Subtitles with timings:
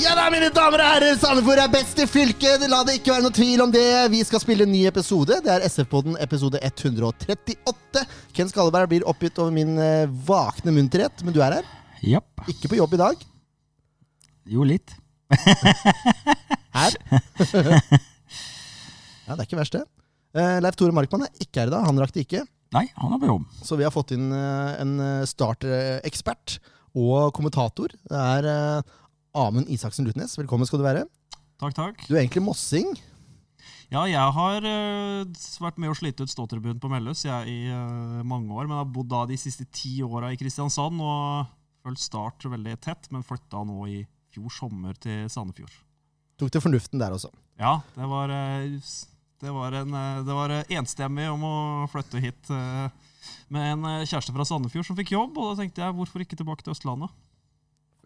[0.00, 2.62] Ja da, mine damer og herrer, Sandefjord er best i fylket.
[2.72, 3.82] La det ikke være noe tvil om det.
[4.08, 5.36] Vi skal spille en ny episode.
[5.44, 8.04] Det er SF-podden episode 138.
[8.32, 11.68] Ken Skalleberg blir oppgitt over min eh, vakne munterhet, men du er her.
[12.14, 12.46] Japp.
[12.48, 13.26] Ikke på jobb i dag.
[14.48, 14.94] Jo, litt.
[16.78, 16.96] Her.
[19.26, 19.84] ja, det er ikke verst, det.
[20.32, 21.84] Eh, Leif Tore Markmann er ikke her i dag.
[21.90, 22.46] Han rakk det ikke.
[22.72, 23.44] Nei, han er på jobb.
[23.66, 24.96] Så vi har fått inn eh, en
[25.28, 26.56] starterekspert
[26.96, 27.92] og kommentator.
[28.08, 28.48] Det er
[29.36, 30.34] Amund Isaksen Lutnes.
[30.38, 31.04] Velkommen skal du være.
[31.60, 32.02] Takk, takk.
[32.08, 32.88] Du er egentlig mossing.
[33.90, 38.20] Ja, jeg har eh, vært med å slite ut ståtribunen på Melløs jeg, i eh,
[38.26, 41.50] mange år, men har bodd da de siste ti åra i Kristiansand og
[41.84, 45.74] følt Start veldig tett, men flytta nå i fjor sommer til Sandefjord.
[46.38, 47.32] Tok til fornuften der også.
[47.60, 48.78] Ja, det var, eh,
[49.42, 51.56] det var, en, det var enstemmig om å
[51.90, 52.50] flytte hit
[53.50, 56.66] med en kjæreste fra Sandefjord som fikk jobb, og da tenkte jeg hvorfor ikke tilbake
[56.66, 57.10] til Østlandet?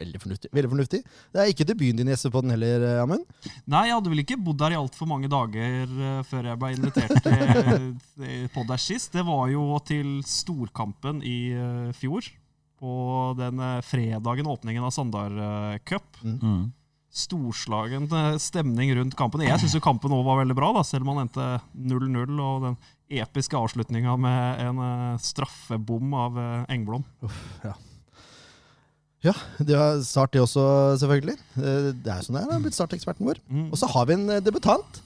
[0.00, 0.48] Veldig fornuftig.
[0.56, 0.98] Veldig fornuftig.
[1.30, 3.26] Det er ikke debuten din i SV-podden heller, eh, Amund.
[3.70, 6.70] Nei, jeg hadde vel ikke bodd der i altfor mange dager eh, før jeg ble
[6.74, 7.44] invitert til
[8.18, 9.12] til podd der sist.
[9.14, 12.26] Det var jo til storkampen i eh, fjor.
[12.82, 12.94] På
[13.38, 16.18] den eh, fredagen åpningen av Sandar eh, Cup.
[16.26, 16.72] Mm.
[17.14, 19.46] Storslagen eh, stemning rundt kampen.
[19.46, 21.46] Jeg syns kampen òg var veldig bra, da, selv om han endte
[21.78, 22.34] 0-0.
[22.42, 22.76] Og den
[23.22, 27.06] episke avslutninga med en eh, straffebom av Engblom.
[27.22, 27.78] Uff, Ja,
[29.64, 30.64] det har Start det også,
[31.00, 31.36] selvfølgelig.
[31.56, 32.48] Eh, Det er jo sånn det er.
[32.50, 33.40] Han har blitt starteksperten vår.
[33.48, 33.68] Mm.
[33.72, 35.00] Og så har vi en eh, debutant.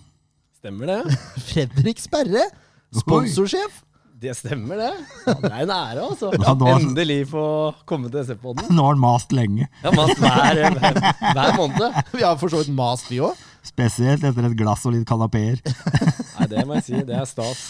[0.59, 1.19] Stemmer det?
[1.53, 2.49] Fredrik Sperre.
[2.97, 3.85] Sponsorsjef.
[4.19, 4.89] Det stemmer, det.
[5.29, 6.33] Ja, det er en ære, altså.
[6.35, 7.43] Ja, Endelig få
[7.87, 8.67] komme til SF-podden.
[8.75, 9.69] Nå har han mast lenge.
[9.85, 10.99] Ja, mast hver, hver,
[11.37, 12.01] hver måned.
[12.17, 13.39] Vi har for så vidt mast, vi òg.
[13.69, 15.61] Spesielt etter et glass og litt kanapeer.
[16.41, 16.99] Nei, det må jeg si.
[17.07, 17.63] Det er stas.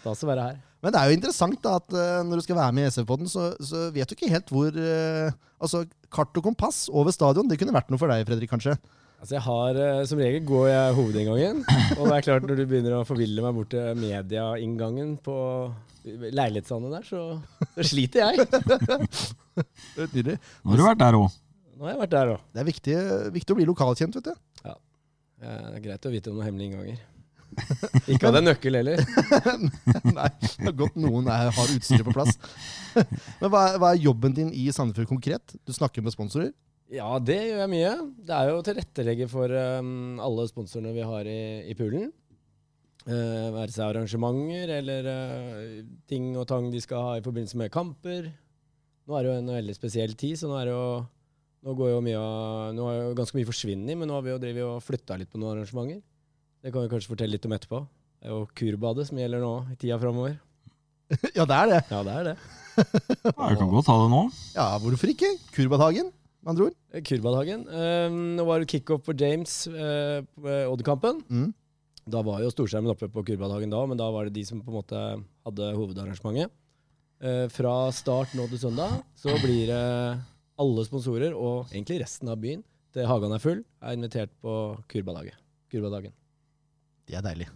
[0.00, 0.56] Stas å være her.
[0.80, 3.28] Men det er jo interessant da, at eh, når du skal være med i SV-podden,
[3.28, 7.58] så, så vet du ikke helt hvor eh, Altså, kart og kompass over stadion, det
[7.60, 8.78] kunne vært noe for deg, Fredrik, kanskje?
[9.20, 11.60] Altså, jeg har, eh, Som regel går jeg hovedinngangen.
[11.98, 15.36] Og det er klart, når du begynner å forville meg bort til mediainngangen på
[16.08, 17.20] leilighetslandet der, så,
[17.76, 18.46] så sliter jeg.
[19.60, 20.38] Det er tydelig.
[20.64, 21.34] Nå har du vært der òg.
[21.76, 22.44] Nå har jeg vært der òg.
[22.54, 22.94] Det er viktig,
[23.34, 24.64] viktig å bli lokalkjent, vet du.
[24.64, 24.74] Ja.
[25.40, 27.02] Det er greit å vite om noen hemmelige innganger.
[28.10, 29.02] Ikke hadde er nøkkel heller.
[30.18, 32.36] Nei, det er godt noen er, har utstyret på plass.
[33.40, 35.56] Men hva, er- hva er jobben din i Sandefjord konkret?
[35.66, 36.52] Du snakker med sponsorer?
[36.90, 37.92] Ja, det gjør jeg mye.
[38.26, 41.40] Det er jo å tilrettelegge for um, alle sponsorene vi har i,
[41.70, 42.08] i poolen.
[43.06, 45.78] Uh, være seg arrangementer eller uh,
[46.10, 48.26] ting og tang de skal ha i forbindelse med kamper.
[49.06, 50.84] Nå er det jo en veldig spesiell tid, så nå er det jo
[51.60, 52.20] nå går jo mye
[52.72, 55.40] nå har jo ganske mye forsvunnet, men nå har vi jo og flytta litt på
[55.40, 56.00] noen arrangementer.
[56.60, 57.78] Det kan vi kanskje fortelle litt om etterpå.
[58.20, 60.38] Det er jo Kurbadet som gjelder nå i tida framover.
[61.34, 61.78] Ja, det er det.
[61.90, 62.34] Ja, det er det.
[62.76, 64.20] Jeg kan godt ta det nå.
[64.54, 65.30] Ja, hvorfor ikke?
[65.56, 66.12] Kurbadhagen,
[66.44, 66.76] med andre ord.
[66.92, 67.64] Eh, Kurbadhagen.
[67.66, 71.18] Eh, nå var det kickoff for James eh, på Odd-kampen.
[71.26, 71.48] Mm.
[72.14, 74.70] Da var jo storskjermen oppe på Kurbadhagen da, men da var det de som på
[74.70, 75.02] en måte
[75.48, 76.54] hadde hovedarrangementet.
[77.20, 79.82] Eh, fra start nå til søndag så blir det
[80.60, 82.62] alle sponsorer, og egentlig resten av byen,
[82.94, 84.54] til Hagan er full, er invitert på
[84.92, 86.14] Kurbadagen.
[87.10, 87.50] Det er deilige.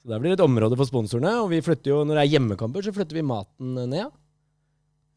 [0.00, 2.30] Så der blir det et område for sponsorene, og vi flytter jo, når det er
[2.36, 4.06] hjemmekamper, så flytter vi maten ned.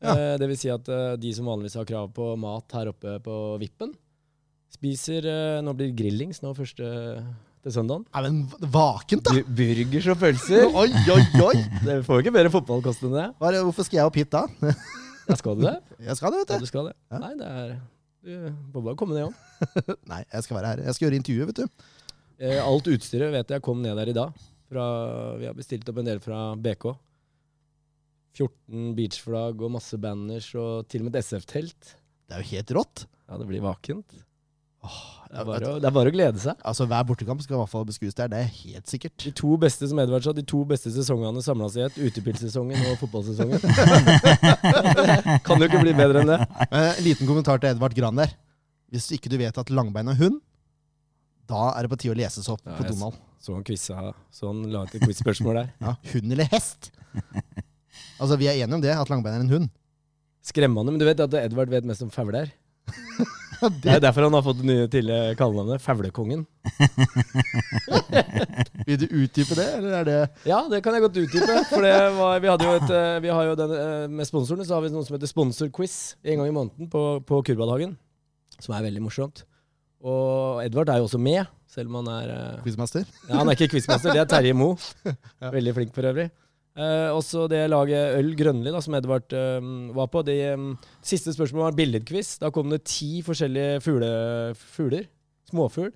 [0.03, 0.11] Ja.
[0.17, 3.13] Eh, det vil si at eh, de som vanligvis har krav på mat her oppe
[3.23, 3.93] på Vippen,
[4.73, 6.89] spiser eh, Nå blir det grillings nå første
[7.63, 8.03] til søndagen.
[8.11, 9.37] Nei, men vakent, da!
[9.37, 10.65] Bu- Burgers og pølser.
[10.81, 11.55] Oi, oi, oi!
[11.85, 13.29] Det får jo ikke bedre fotballkost enn det.
[13.39, 14.43] Hva er det- Hvorfor skal jeg opp hit da?
[15.23, 15.77] Ja, skal du det?
[16.03, 16.67] Jeg skal det, Ja, vet du du.
[16.67, 16.93] skal det.
[17.15, 17.69] Nei, det er
[18.73, 19.95] Du bare komme ned òg.
[20.11, 20.81] Nei, jeg skal være her.
[20.89, 21.85] Jeg skal gjøre intervjuet, vet du.
[22.43, 24.33] Eh, alt utstyret vet jeg kom ned der i dag.
[24.73, 24.85] Fra,
[25.39, 26.89] vi har bestilt opp en del fra BK.
[28.33, 31.93] 14 beachflagg og masse banners og til og med et SF-telt.
[32.27, 33.03] Det er jo helt rått.
[33.29, 34.15] Ja, det blir vakent.
[34.83, 36.57] Åh, Det er, bare det er bare å glede seg.
[36.67, 38.27] Altså, Hver bortekamp skal i hvert fall beskues der.
[38.33, 39.13] Det er helt sikkert.
[39.23, 41.99] De to beste som Edvard sa, de to beste sesongene samla seg i ett.
[42.09, 43.61] Utepilsesongen og fotballsesongen.
[45.47, 46.39] Kan jo ikke bli bedre enn det.
[46.67, 48.33] Eh, En liten kommentar til Edvard Gran der.
[48.93, 50.41] Hvis ikke du vet at langbein er hund,
[51.49, 53.19] da er det på tide å lese seg opp Ja, på Donald.
[53.43, 55.71] Så han quiza, så han la et quiz-spørsmål der.
[55.83, 56.93] Ja, Hund eller hest?
[58.21, 59.71] Altså, Vi er enige om det, at langbein er en hund.
[60.43, 62.51] Skremmende, men du vet at Edvard vet mest om fauler?
[63.63, 63.69] det...
[63.83, 66.43] Det er derfor han har fått det nye til kallenavnet Faulekongen.
[68.87, 70.17] Vil du utdype det, eller er det
[70.49, 71.55] Ja, det kan jeg godt utdype.
[71.69, 74.67] For det var, vi, hadde jo et, eh, vi har jo den, eh, Med sponsorene
[74.67, 77.95] så har vi noe som heter sponsorquiz en gang i måneden på, på Kurbadhagen.
[78.59, 79.45] Som er veldig morsomt.
[80.03, 83.07] Og Edvard er jo også med, selv om han er uh, quizmaster?
[83.29, 84.73] Ja, Han er ikke quizmaster, det er Terje Mo.
[85.57, 86.27] Veldig flink for øvrig.
[86.73, 90.23] Uh, også det laget Øl Grønli, da, som Edvard eh, var på.
[90.25, 90.71] Det um,
[91.05, 92.35] siste spørsmålet var billedquiz.
[92.41, 94.09] Da kom det ti forskjellige fugle,
[94.57, 95.05] fugler
[95.51, 95.93] småfugl.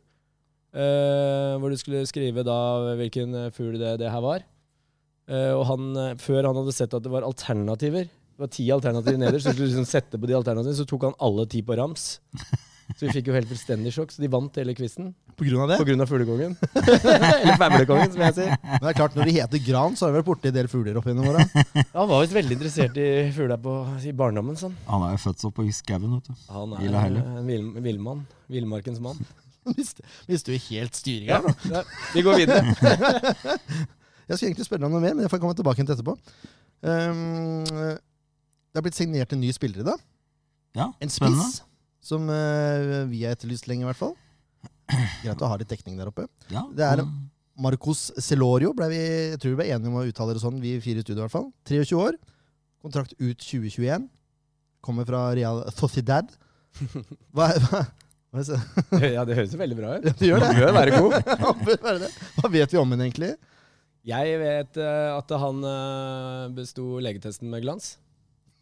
[0.78, 2.60] Uh, hvor du skulle skrive da
[3.00, 4.46] hvilken fugl det, det her var.
[5.28, 9.18] Uh, og han, før han hadde sett at det var alternativer, det var ti alternativer
[9.20, 11.76] nederst, så skulle du liksom sette på de alternativene, så tok han alle ti på
[11.76, 12.12] rams.
[12.96, 15.72] Så vi fikk jo helt fullstendig sjokk, så de vant hele quizen På grunn av
[15.74, 15.78] det?
[15.82, 16.54] på grunn av fuglekongen.
[17.44, 18.54] Eller famlekongen, som jeg sier.
[18.64, 20.70] Men det er klart, når de heter Gran, så har vi vært borti en del
[20.72, 21.44] fugler opp gjennom åra.
[21.92, 23.58] Han var visst veldig interessert i fugler
[24.08, 24.56] i barndommen.
[24.60, 24.78] Sånn.
[24.88, 26.48] Han er jo født opp i skauen, vet du.
[26.56, 27.28] Han er heller.
[27.42, 28.24] en vill- villmann.
[28.56, 29.20] Villmarkens mann.
[30.48, 31.42] du jo helt styringa.
[31.44, 31.84] Ja, ja,
[32.16, 32.64] vi går videre.
[34.28, 36.18] Jeg skulle egentlig spørre deg om noe mer, men jeg får komme tilbake til etterpå.
[36.84, 40.02] Um, det har blitt signert en ny spiller i dag.
[40.76, 41.48] Ja, En spennende.
[42.08, 44.16] Som uh, vi har etterlyst lenge, i hvert fall.
[45.24, 46.28] Greit å ha litt dekning der oppe.
[46.54, 47.04] Ja, Det er-
[47.58, 48.98] Marcos Celorio ble vi,
[49.34, 51.26] jeg tror vi ble enige om å uttale det sånn, vi fire i studio i
[51.26, 51.48] hvert fall.
[51.66, 52.18] 23 år.
[52.86, 54.06] Kontrakt ut 2021.
[54.86, 56.30] Kommer fra Real Sociedad.
[57.34, 57.80] Hva, hva,
[58.30, 58.60] hva, det?
[59.16, 60.06] Ja, det høres jo veldig bra ut.
[60.06, 60.52] Ja, det gjør det.
[60.60, 61.16] Bør være god.
[62.38, 63.34] Hva vet vi om henne, egentlig?
[64.08, 67.96] Jeg vet uh, at han uh, besto legetesten med glans.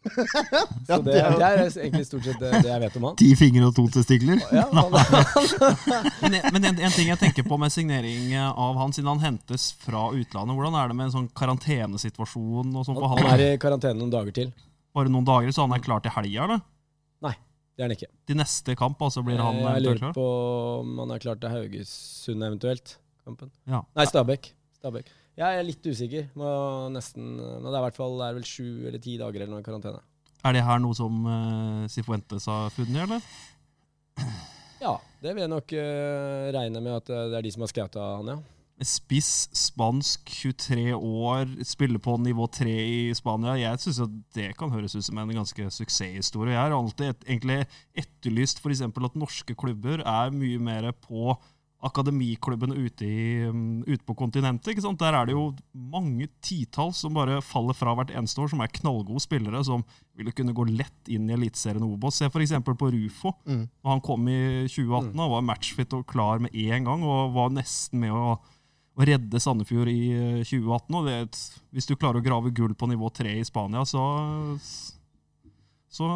[0.86, 3.16] Så det, det er egentlig stort sett det, det jeg vet om han.
[3.20, 4.42] Ti fingre og to testikler.
[4.54, 4.66] Ja,
[6.22, 9.70] Men, men en, en ting jeg tenker på med signering av han, siden han hentes
[9.82, 13.34] fra utlandet, hvordan er det med en sånn karantenesituasjon og sånn han han?
[13.34, 14.54] er i karantene noen dager til.
[14.96, 16.64] Bare noen dager, så han er klar til helga, eller?
[17.76, 18.08] Det er han ikke.
[18.24, 20.26] Til neste kamp, altså, blir han jeg lurer på
[20.80, 22.94] om han er klar til Haugesund eventuelt.
[23.26, 23.50] Kampen.
[23.68, 23.82] Ja.
[23.98, 24.48] Nei, Stabæk.
[24.78, 25.10] Stabæk.
[25.36, 26.28] Jeg er litt usikker.
[26.38, 26.50] Må
[26.94, 29.52] nesten, men det er i hvert fall det er vel sju eller ti dager eller
[29.52, 30.00] noe i karantene.
[30.46, 33.24] Er det her noe som uh, Sifuentes har funnet, eller?
[34.80, 37.72] Ja, det vil jeg nok uh, regne med at eh, det er de som har
[37.72, 38.36] skauta han, ja.
[38.84, 43.54] Spiss, spansk, 23 år, spiller på nivå 3 i Spania.
[43.56, 44.02] Jeg syns
[44.36, 46.52] det kan høres ut som en ganske suksesshistorie.
[46.52, 47.56] Jeg har alltid et, egentlig
[47.96, 48.84] etterlyst f.eks.
[48.84, 51.32] at norske klubber er mye mer på
[51.84, 54.80] akademiklubbene ute, i, um, ute på kontinentet.
[54.98, 58.72] Der er det jo mange titalls som bare faller fra hvert eneste år, som er
[58.72, 59.84] knallgode spillere, som
[60.16, 62.18] ville kunne gå lett inn i Eliteserien Obos.
[62.18, 62.56] Se f.eks.
[62.64, 63.34] på Rufo.
[63.44, 63.66] Mm.
[63.68, 64.40] Når han kom i
[64.72, 68.36] 2018 og var matchfit og klar med en gang, og var nesten med å,
[68.96, 70.96] å redde Sandefjord i eh, 2018.
[70.96, 71.18] Og det,
[71.76, 74.06] hvis du klarer å grave gull på nivå tre i Spania, så
[75.96, 76.06] så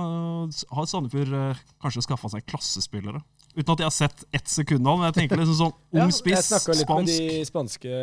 [0.74, 3.22] har Sandefjord eh, kanskje skaffa seg klassespillere.
[3.56, 5.00] Uten at jeg har sett ett sekund av den.
[5.00, 7.94] men Jeg tenker liksom sånn Ja, ung spiss, jeg snakka litt med de spanske,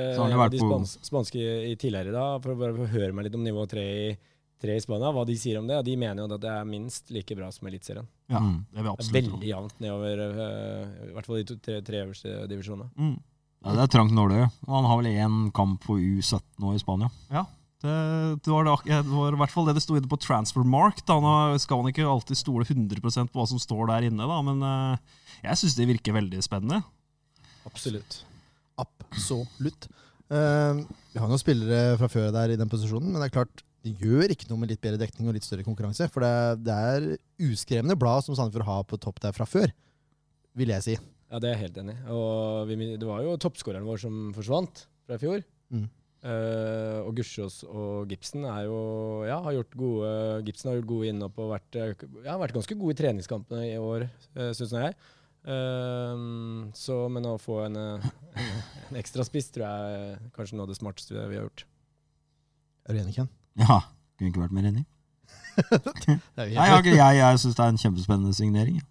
[0.51, 3.63] de på- spans, spanske i tidligere da, for å bare høre meg litt om nivå
[3.69, 4.17] tre i,
[4.67, 5.77] i Spania, hva de sier om det.
[5.77, 8.07] Og de mener jo at det er minst like bra som Eliteserien.
[8.27, 8.65] Ja, Mm.
[8.73, 11.81] det vil jeg Det er veldig jevnt nedover, uh, i hvert fall de to, tre,
[11.81, 12.89] tre øverste divisjonene.
[12.97, 13.19] Mm.
[13.65, 14.51] Ja, det er trangt nåløye.
[14.67, 17.09] Og Han har vel én kamp på U17 nå i Spania.
[17.77, 17.95] Det,
[18.41, 21.03] det, var det, det var i hvert fall det det sto inne på Transfermark.
[21.06, 21.19] Da.
[21.21, 24.63] Nå skal man ikke alltid stole 100% på hva som står der inne, da, men
[24.65, 26.81] eh, jeg syns det virker veldig spennende.
[27.68, 28.21] Absolutt.
[28.81, 29.89] Absolutt.
[30.27, 30.83] Uh,
[31.13, 33.94] vi har noen spillere fra før der i den posisjonen, men det er klart det
[34.01, 36.09] gjør ikke noe med litt bedre dekning og litt større konkurranse.
[36.12, 37.06] For det er, det er
[37.47, 39.71] uskrevne blad som Sandefjord har på topp der fra før,
[40.57, 40.97] vil jeg si.
[41.27, 42.01] Ja, det er jeg helt enig i.
[42.15, 45.45] Og det var jo toppskåreren vår som forsvant fra i fjor.
[45.71, 45.88] Mm.
[46.27, 48.79] Eh, og Gussiås og Gibson er jo
[49.24, 50.09] Ja, har gjort gode
[50.44, 53.78] Gibson har gjort gode innhopp og vært, eh, ja, vært ganske gode i treningskampene i
[53.80, 54.97] år, uh, syns jeg.
[55.47, 58.09] Uh, så, men å få en, eh,
[58.90, 61.63] en, ekstra spiss tror jeg er kanskje noe av det smarteste vi har gjort.
[62.87, 63.31] Er du enig, Ken?
[63.61, 63.80] Ja,
[64.18, 64.83] kunne ikke vært mer enig.
[66.37, 68.81] Nei, jeg, jeg, jeg syns det er en kjempespennende signering.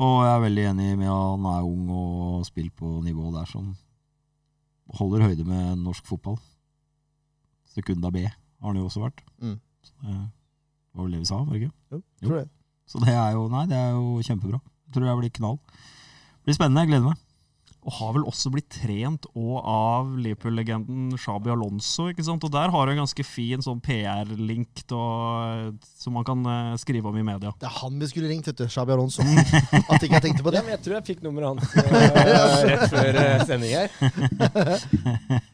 [0.00, 3.50] Og jeg er veldig enig med at han er ung og spiller på nivå der
[3.50, 3.74] som
[5.00, 6.38] holder høyde med norsk fotball.
[7.70, 9.22] Sekunda B har han jo også vært.
[9.40, 9.56] Mm.
[9.86, 10.14] Så det
[10.98, 11.74] var vel det vi sa, var det ikke?
[11.94, 12.48] Jo, tror det.
[12.90, 14.58] Så det er jo, nei, det er jo kjempebra.
[14.86, 15.58] Jeg tror det blir knall.
[15.70, 17.26] Det blir spennende, jeg gleder meg.
[17.80, 22.10] Og har vel også blitt trent og av Liverpool-legenden Shabi Alonso.
[22.10, 22.44] ikke sant?
[22.44, 27.16] Og der har du en ganske fin sånn PR-link som man kan eh, skrive om
[27.16, 27.54] i media.
[27.60, 28.66] Det er han vi skulle ringt, vet du.
[28.68, 29.24] Shabi Alonso.
[29.24, 30.60] At ikke jeg tenkte på det.
[30.60, 33.88] Ja, men jeg tror jeg fikk nummeret hans uh, rett før uh, sending her.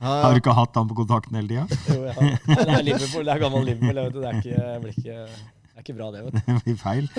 [0.02, 1.80] Har du ikke hatt han på kontakten hele tida?
[1.92, 4.02] Jo, jeg Nei, Det er Liverpool, det er gammel Liverpool.
[4.02, 4.20] Vet du.
[4.22, 5.16] Det, er ikke, det, blir ikke,
[5.62, 6.26] det er ikke bra, det.
[6.26, 6.44] vet du.
[6.50, 7.10] Det blir feil.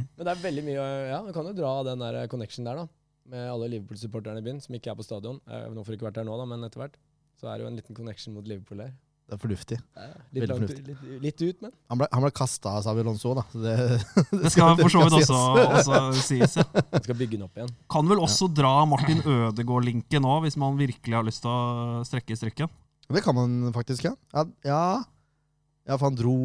[0.00, 3.03] Men det er veldig mye Ja, du kan jo dra den der connection der, da.
[3.32, 5.40] Med alle Liverpool-supporterne i byen, som ikke er på stadion.
[5.48, 6.98] Eh, Nå får ikke vært der nå, da, men etter hvert.
[7.40, 8.92] Så er det jo en liten connection mot Liverpool her.
[9.24, 9.76] Det er fornuftig.
[9.96, 10.82] Er Litt, langt, fornuftig.
[10.84, 13.44] litt, litt ut, men Han ble, han ble kasta av Shabi Alonso da.
[13.54, 13.76] Det,
[14.34, 15.38] det, Det skal for så vidt også,
[15.78, 16.56] også sies.
[16.60, 16.66] Ja.
[16.92, 17.72] man skal bygge den opp igjen.
[17.94, 22.36] Kan vel også dra Martin Ødegaard-linken nå, hvis man virkelig har lyst til å strekke
[22.36, 22.72] i strikken.
[23.08, 24.12] Det kan man faktisk, ja.
[24.36, 24.82] Ja, ja.
[25.88, 26.36] ja for han dro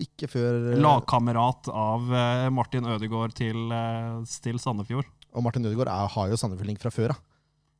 [0.00, 5.12] ikke før Lagkamerat av eh, Martin Ødegaard til, eh, til Sandefjord.
[5.36, 7.20] Og Martin Ødegaard er, har jo Sandefjord-link fra før av.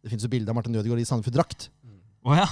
[0.04, 1.70] Det fins jo bilde av Martin Ødegaard i Sandefjord-drakt.
[2.26, 2.42] Oh, ja.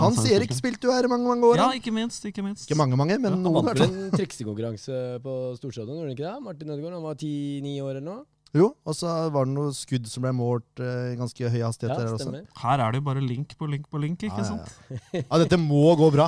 [0.00, 1.60] Hans Erik spilte jo her i mange mange år.
[1.60, 2.24] ja, ikke minst.
[2.26, 2.66] Ikke minst.
[2.66, 3.60] Ikke mange, mange, men ja, noen.
[3.62, 6.34] Han vant en triksekonkurranse på Storstadion, gjorde han ikke det?
[6.48, 8.24] Martin Ødegaard, han var ti-ni år eller noe?
[8.52, 11.94] Jo, og så var det noe skudd som ble målt eh, i ganske høy hastighet
[11.94, 12.34] Ja, der også.
[12.64, 14.74] Her er det jo bare link på link på link, ikke Ja, ja, sant?
[15.14, 15.22] ja.
[15.22, 16.26] ja, dette må gå bra.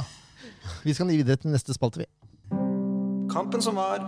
[0.87, 2.09] Vi skal gi videre til neste spalte, vi.
[3.35, 4.01] Kampen som var.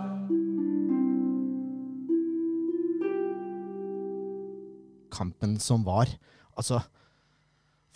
[5.17, 6.11] Kampen som var.
[6.57, 6.79] Altså,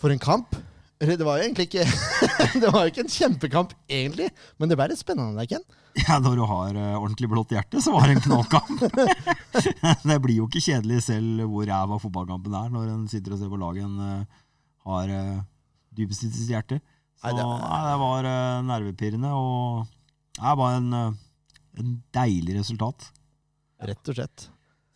[0.02, 0.54] for en kamp.
[1.02, 1.82] Det var jo egentlig ikke
[2.62, 4.28] Det var jo ikke en kjempekamp, egentlig.
[4.58, 5.64] Men det ble litt spennende Ken.
[5.98, 8.84] Ja, når du har eh, ordentlig blått hjerte, så var det en knallkamp.
[10.08, 13.50] det blir jo ikke kjedelig selv hvor ræva fotballkampen er, når en sitter og ser
[13.52, 14.38] på laget en eh,
[14.86, 15.42] har uh,
[15.94, 16.78] dypest i sitt hjerte.
[17.20, 21.20] Så Nei, nei, det det, er- var eh, nervepirrende, og det var en, eh,
[21.82, 23.10] en deilig resultat.
[23.90, 24.48] Rett og slett.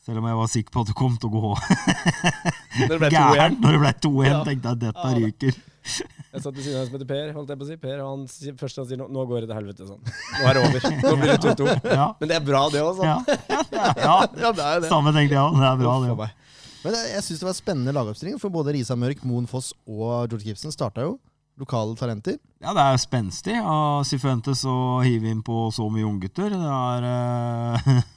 [0.06, 3.08] Selv om jeg var sikker på at det kom til å gå Når det ble
[3.10, 3.14] 2-1.
[3.16, 4.28] gærent når det ble 2-1.
[4.28, 4.42] Ja.
[4.46, 5.56] tenkte jeg at dette Ja, ryker.
[5.86, 7.76] Jeg satt ved siden av en som heter Per, holdt jeg på å si.
[7.82, 8.24] Per, han
[8.60, 9.86] først han sier nå, nå går det til helvete.
[9.86, 10.00] Sånn.
[10.06, 10.88] Nå er det over.
[11.06, 11.76] Nå blir det 2-2.
[11.94, 12.98] Ja, Men det er bra, det òg.
[13.06, 13.60] ja, ja,
[14.08, 14.16] ja.
[14.30, 14.90] Det er jo det.
[14.90, 15.58] Samme tenkte jeg òg.
[15.62, 16.16] Det er bra, det.
[16.22, 16.42] meg.
[16.86, 20.26] Men jeg, jeg syns det var spennende lagoppstilling, for både Risa Mørk, Moen Foss og
[20.30, 21.16] George Gibson starta jo.
[21.58, 22.36] Lokale talenter.
[22.60, 26.52] Ja, det er spenstig av Sifuentes å hive inn på så mye unggutter.
[26.52, 28.02] Det er eh,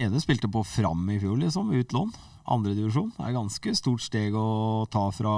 [0.00, 2.12] ene spilte på Fram i fjor, liksom, utlån.
[2.52, 3.12] Andredivisjon.
[3.14, 5.32] Det er ganske stort steg å ta fra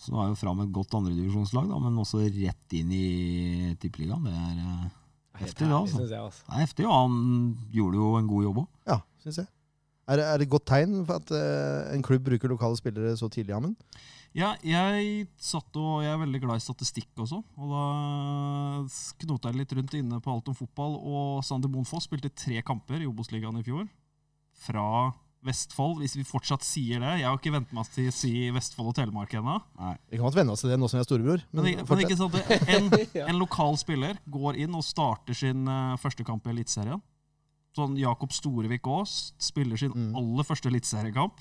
[0.00, 4.24] Så er jo Fram et godt andredivisjonslag, da, men også rett inn i Tippeligaen.
[4.24, 4.86] Det er eh,
[5.42, 6.00] heftig, det, altså.
[6.06, 6.46] Altså.
[6.46, 7.18] Det er heftig, og han
[7.74, 8.70] gjorde jo en god jobb òg.
[8.88, 9.52] Ja, syns jeg.
[10.10, 13.54] Er det, et godt tegn for at eh, en klubb bruker lokale spillere så tidlig,
[13.54, 13.76] Amund?
[13.76, 17.40] Ja, jeg satt og jeg er veldig glad i statistikk også.
[17.58, 17.86] Og da
[19.24, 20.94] knota jeg litt rundt inne på alt om fotball.
[21.00, 23.88] Og Sander Moen Foss spilte tre kamper i Obos-ligaen i fjor.
[24.60, 24.84] Fra
[25.42, 27.14] Vestfold, hvis vi fortsatt sier det.
[27.22, 29.54] Jeg har ikke vent meg til å si Vestfold og Telemark ennå.
[30.12, 31.44] Vi kan godt venne oss til det nå som vi er storebror.
[31.56, 32.36] Men, Men, men ikke sant,
[32.68, 32.90] en,
[33.30, 37.00] en lokal spiller går inn og starter sin eh, første kamp i Eliteserien.
[37.72, 40.12] Sånn Jakob Storevik Aas spiller sin Mm.
[40.18, 41.40] aller første eliteseriekamp.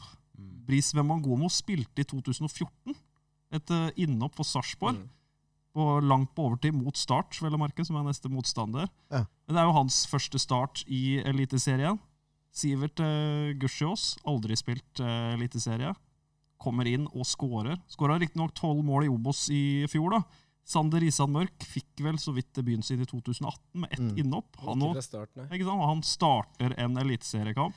[0.69, 2.96] Bris Wembangomo spilte i 2014
[3.58, 5.00] et uh, innhopp for Sarpsborg.
[5.00, 5.08] Mm.
[5.74, 8.89] På langt på overtid mot Start, vel å merke, som er neste motstander.
[9.13, 9.24] Ja.
[9.48, 11.98] Men det er jo hans første start i Eliteserien.
[12.53, 15.93] Sivert uh, Gussiås, aldri spilt uh, Eliteserie,
[16.60, 17.77] kommer inn og skårer.
[17.88, 20.24] Skåra riktignok tolv mål i Obos i fjor, da.
[20.69, 24.17] Sander Risan Mørk fikk vel så vidt debuten sin i 2018 med ett Mm.
[24.22, 24.58] innhopp.
[24.62, 24.98] Han, og,
[25.88, 27.74] han starter en eliteseriekamp.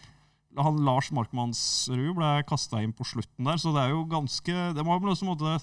[0.61, 4.85] Han Lars Markmannsrud ble kasta inn på slutten der, så det er jo ganske Det
[4.85, 5.55] må på en måte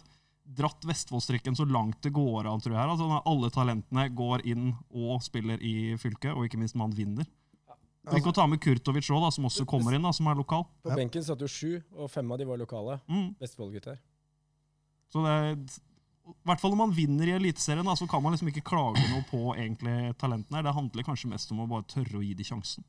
[0.58, 2.82] dratt Vestfoldstrikken så langt det går an, tror jeg.
[2.82, 2.90] her.
[2.90, 7.28] Altså, alle talentene går inn og spiller i fylket, og ikke minst man vinner.
[7.70, 10.66] Altså, Tenk å ta med Kurtovic òg, som også kommer inn, da, som er lokal.
[10.82, 12.98] På benken satt jo sju, og fem av de var lokale.
[13.12, 13.36] Mm.
[13.44, 14.00] Vestfold-gutter.
[15.14, 15.54] Så det er,
[16.32, 19.22] I hvert fall når man vinner i Eliteserien, så kan man liksom ikke klage noe
[19.30, 20.58] på egentlig talentene.
[20.58, 20.66] her.
[20.66, 22.86] Det handler kanskje mest om å bare tørre å gi de sjansen.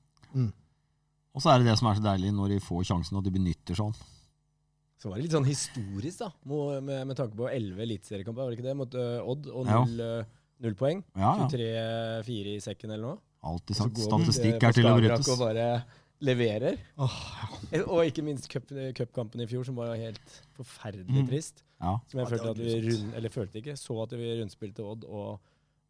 [1.34, 3.30] Og så er det det som er så deilig når de får sjansen, og de
[3.30, 3.94] benytter sånn.
[5.00, 8.50] Så var det litt sånn historisk, da, med, med, med tanke på elleve eliteseriekamper, var
[8.52, 8.76] det ikke det?
[8.76, 9.78] Mot uh, Odd og Ja.
[9.84, 10.24] null, eh,
[10.60, 11.00] null poeng.
[11.16, 11.46] Ja, ja.
[11.48, 13.18] 23-4 i sekken eller noe.
[13.48, 13.94] Alltid sant.
[13.96, 15.30] man, eh, Statistikk er til å brytes.
[15.32, 15.68] Og bare
[16.20, 16.76] leverer.
[17.00, 17.14] Oh,
[17.72, 17.80] ja.
[17.86, 21.28] Og ikke minst cup- cupkampen i fjor, som var helt forferdelig Mm.
[21.30, 21.62] trist.
[21.80, 21.94] Ja.
[22.10, 25.04] Som jeg Ja, følte at vi rund, eller følte ikke, så at vi rundspilte Odd
[25.08, 25.40] og,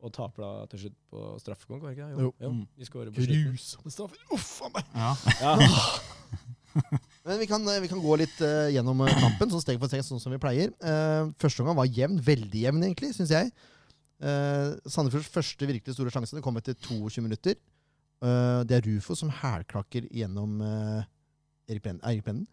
[0.00, 2.28] og taper da til slutt på straffekonk, var det ikke det?
[2.28, 2.32] Jo.
[2.40, 3.50] Vi De skårer på slutten.
[3.50, 4.24] Grusomme straffer.
[4.36, 4.96] Uff a meg.
[4.96, 5.12] Ja.
[5.40, 5.54] Ja.
[7.26, 10.04] Men vi kan, vi kan gå litt uh, gjennom eh, kampen, sånn steg for steg,
[10.06, 10.72] sånn som vi pleier.
[10.82, 12.20] Uh, første omgang var jevn.
[12.24, 13.50] Veldig jevn, egentlig, syns jeg.
[14.20, 17.58] Uh, Sandefjords første virkelig store sjanse det kom etter 22 minutter.
[18.20, 21.00] Uh, det er Rufo som hælklakker gjennom uh,
[21.70, 22.44] Erik Pennen.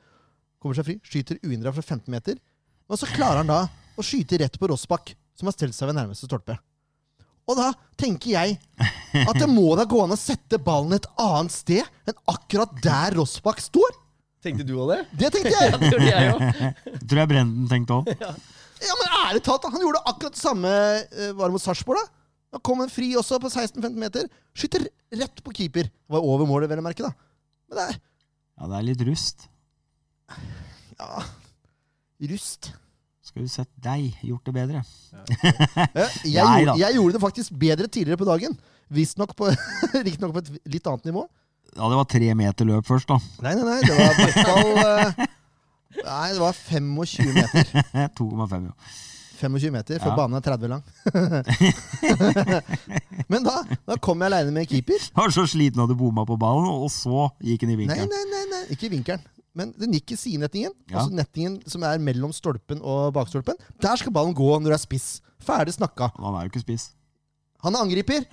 [0.58, 2.40] Kommer seg fri, skyter uhindra fra 15 meter.
[2.88, 3.66] Og så klarer han da
[3.98, 6.56] å skyte rett på Rossbakk, som har stelt seg ved nærmeste stolpe.
[7.48, 8.58] Og da tenker jeg
[9.24, 13.16] at det må da gå an å sette ballen et annet sted enn akkurat der
[13.18, 13.96] Rossbakk står.
[14.44, 15.00] Tenkte du òg det?
[15.24, 15.78] Det tenkte jeg!
[15.82, 17.00] Det gjorde jeg òg.
[17.08, 18.12] Tror jeg Brenden tenkte òg.
[18.78, 22.04] Ja, men ærlig talt, Han gjorde akkurat det samme eh, var det mot Sarpsborg.
[22.04, 22.14] da.
[22.54, 24.28] Da kom en fri også på 16-15 meter.
[24.56, 24.86] Skyter
[25.18, 25.90] rett på keeper.
[25.90, 27.08] Det var over målet, vel å merke.
[27.08, 27.16] da.
[27.72, 29.48] Men det er Ja, det er litt rust.
[31.00, 31.24] ja,
[32.32, 32.72] rust.
[33.28, 34.82] Skal du sett deg gjort det bedre.
[35.12, 35.24] Ja,
[36.24, 38.54] jeg, Nei gjorde, jeg gjorde det faktisk bedre tidligere på dagen.
[38.94, 39.50] Visstnok på,
[40.24, 41.26] nok på et litt annet nivå.
[41.76, 43.18] Ja, det var tre meter løp først, da.
[43.44, 43.82] Nei, nei, nei.
[43.84, 45.28] Det var i hvert fall eh,
[45.98, 47.70] Nei, det var 25 meter.
[48.22, 48.74] 2,5, jo.
[49.38, 50.16] 25 meter, for Ja.
[50.18, 50.84] banen er 30 lang.
[53.28, 55.04] Men da, da kom jeg aleine med keeper.
[55.18, 58.10] Var så sliten at du bomma på ballen, og så gikk den i Nei, vinkelen.
[58.14, 59.22] nei, nei, nei, ikke i vinkelen.
[59.58, 60.76] Men den gikk i sidenettingen.
[60.92, 61.02] Ja.
[61.02, 63.58] Altså nettingen som er mellom stolpen og bakstolpen.
[63.84, 65.08] Der skal ballen gå når du er spiss.
[65.42, 66.12] Ferdig snakka.
[66.20, 66.92] Han er jo ikke spiss.
[67.66, 68.26] Han er angriper.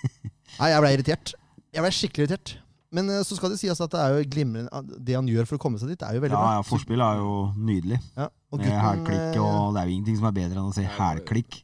[0.60, 1.34] Nei, jeg ble irritert.
[1.70, 2.54] Jeg ble skikkelig irritert.
[2.90, 5.60] Men eh, så skal det sies at det er jo glimrende Det han gjør for
[5.60, 6.54] å komme seg dit, er jo veldig Ja, bra.
[6.56, 8.00] ja, Forspill er jo nydelig.
[8.16, 10.74] Ja, og Med gutten, hælklikk, og det er jo ingenting som er bedre enn å
[10.74, 11.60] si hælklikk.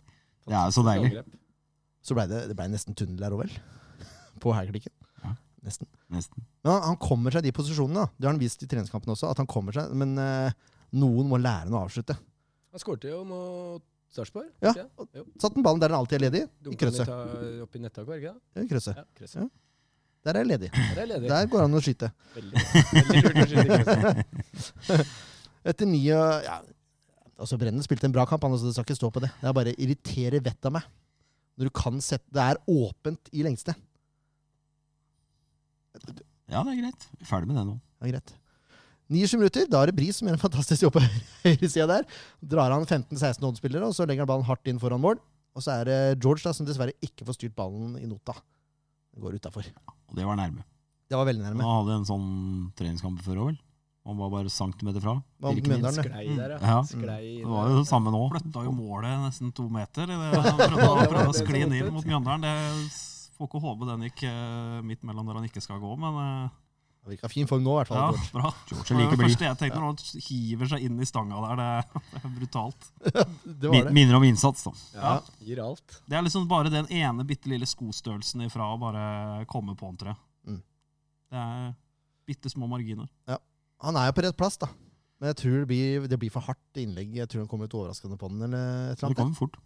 [0.46, 1.24] Det er jo så deilig.
[2.06, 3.56] Så ble det, det ble nesten tunnel der òg, vel?
[4.44, 4.94] På hælklikken.
[5.66, 5.72] Ja.
[5.72, 5.88] Nesten.
[6.14, 6.44] Nesten.
[6.62, 8.04] Men han, han kommer seg i de posisjonene.
[8.06, 8.14] da.
[8.14, 9.32] Det har han vist i treningskampen også.
[9.32, 10.54] at han kommer seg, Men eh,
[10.94, 12.14] noen må lære ham å avslutte.
[12.70, 13.82] Han skårte jo mot
[14.14, 14.48] Sarpsborg.
[14.62, 14.72] Ja.
[15.42, 17.10] Satt den ballen der den alltid er ledig, i krøsset.
[17.66, 18.62] Opp i nettaket, ikke det?
[18.62, 19.00] I krøsset.
[19.00, 19.50] Ja, krøsset.
[20.26, 20.70] Der er jeg ledig.
[20.76, 21.28] Der er ledig.
[21.30, 22.08] Der går det an å skyte.
[22.36, 25.12] Veldig, veldig lurt å skyte i krøsset.
[25.72, 26.60] Etter ni og ja,
[27.42, 29.32] altså Brennen spilte en bra kamp, han, så det skal ikke stå på det.
[29.42, 30.86] Det er bare irriterer vettet av meg.
[31.56, 33.74] Når du kan sette Det er åpent i lengste.
[36.50, 37.06] Ja, det er greit.
[37.16, 37.78] Vi er ferdig med det nå.
[38.02, 38.34] Ja, greit.
[39.06, 41.02] 29 minutter, da er det Bris som gjør en fantastisk jobb på
[41.46, 42.06] høyresida der.
[42.42, 45.20] Drar han 15-16 Odd-spillere, og så legger han ballen hardt inn foran mål.
[45.56, 48.34] Og så er det George da, som dessverre ikke får styrt ballen i nota.
[49.14, 49.68] Det går utafor.
[50.10, 50.66] Og det var nærme.
[51.06, 51.70] Det var veldig Han nærme.
[51.70, 52.26] hadde en sånn
[52.76, 53.62] treningskamp før òg, vel?
[54.06, 55.16] Han var bare centimeter fra.
[55.42, 55.96] Mjøndalen?
[55.98, 56.58] Sklei der, ja.
[56.62, 56.76] Ja.
[56.86, 58.20] Sklei Det var jo det samme nå.
[58.36, 60.06] Flytta jo målet nesten to meter.
[60.12, 62.44] prøvde, å skli den inn mot Mjøndalen.
[62.46, 62.52] Det
[63.38, 66.54] får ikke håpe den gikk eh, midt mellom der han ikke skal gå, men eh,
[67.06, 68.00] Det virka fin form nå, i hvert fall.
[68.00, 68.32] ja, George.
[68.34, 68.50] bra.
[68.66, 69.28] George Det er like det blid.
[69.30, 71.60] første jeg tenkte når han hiver seg inn i stanga der.
[71.60, 72.88] Det, det er brutalt.
[73.62, 73.92] Det var det.
[73.94, 74.72] Minner om innsats, da.
[74.96, 75.12] Ja,
[75.46, 76.00] gir alt.
[76.10, 80.00] Det er liksom bare den ene bitte lille skostørrelsen ifra å bare komme på en
[80.02, 80.16] tre.
[80.48, 80.58] Mm.
[81.30, 81.70] Det er
[82.26, 83.06] bitte små marginer.
[83.84, 84.66] Han er jo på rett plass, da.
[85.20, 87.14] Men jeg tror det blir, det blir for hardt innlegg.
[87.16, 88.42] Jeg tror han kommer ut overraskende på den.
[88.48, 89.16] eller et eller Det annet.
[89.22, 89.56] kommer fort.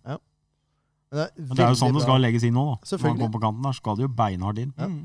[1.11, 2.07] Men det er, Men det er jo sånn det bra.
[2.07, 2.67] skal legges inn nå.
[2.71, 2.77] da.
[2.91, 4.71] Når man kommer på kanten der, skal det jo beinhardt inn.
[4.79, 4.87] Ja.
[4.87, 5.01] Mm.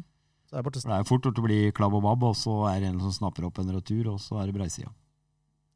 [0.46, 2.54] Så er det det er jo fort gjort å bli klabb og babb, og så
[2.70, 4.92] er det en som snapper opp en retur, og så er det breisida.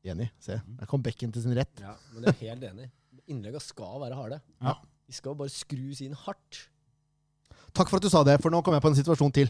[0.05, 0.29] Enig.
[0.39, 0.59] Se.
[0.79, 1.81] Der kom bekken til sin rett.
[1.81, 2.91] Ja, men det er helt enig.
[3.29, 4.37] Innleggene skal være harde.
[4.61, 4.75] Ja.
[5.09, 6.67] De skal bare skrus inn hardt.
[7.73, 9.49] Takk for at du sa det, for nå kom jeg på en situasjon til.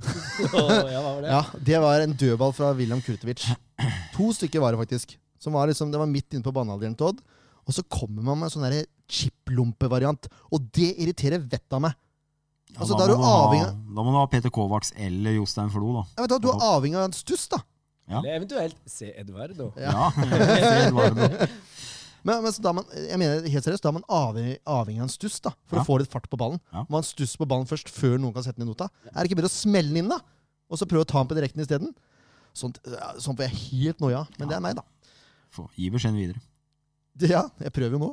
[0.56, 1.30] Åh, ja, var det?
[1.30, 3.44] Ja, Det var en dødball fra William Kurtovic.
[4.16, 5.16] To stykker var det faktisk.
[5.40, 7.22] Som var liksom, det var midt inne på banehalvdelen til Odd.
[7.66, 10.28] Og så kommer man med en sånn chip-lompe-variant.
[10.52, 11.94] Og det irriterer vettet av meg.
[12.74, 13.66] Ja, Altså, da, da er må avhengig...
[13.68, 16.02] ha, da må du ha Peter Kovacs eller Jostein Flo, da.
[16.16, 17.60] Ja, vet hva, Du er avhengig av en stuss, da.
[18.10, 18.18] Ja.
[18.18, 19.68] Eller eventuelt se Eduardo.
[19.80, 19.92] Ja.
[19.94, 20.08] Ja.
[20.88, 21.28] Eduardo.
[22.24, 25.04] Men, men så da man, jeg mener helt seriøst, da er man avhengig, avhengig av
[25.04, 25.82] en stuss da, for Ja.
[25.82, 26.56] å få litt fart på ballen.
[26.72, 26.86] Ja.
[26.88, 28.86] Man stusser stuss på ballen først, før noen kan sette den i nota.
[29.10, 30.16] Er det ikke bedre å smelle den inn, da?
[30.72, 31.92] Og så prøve å ta den på direkten isteden?
[32.56, 34.22] Sånt, ja, sånt får jeg helt noia.
[34.40, 34.86] Men det er meg, da.
[35.52, 36.40] Få- Gi beskjeden videre.
[37.22, 38.08] Ja, jeg prøver jo nå.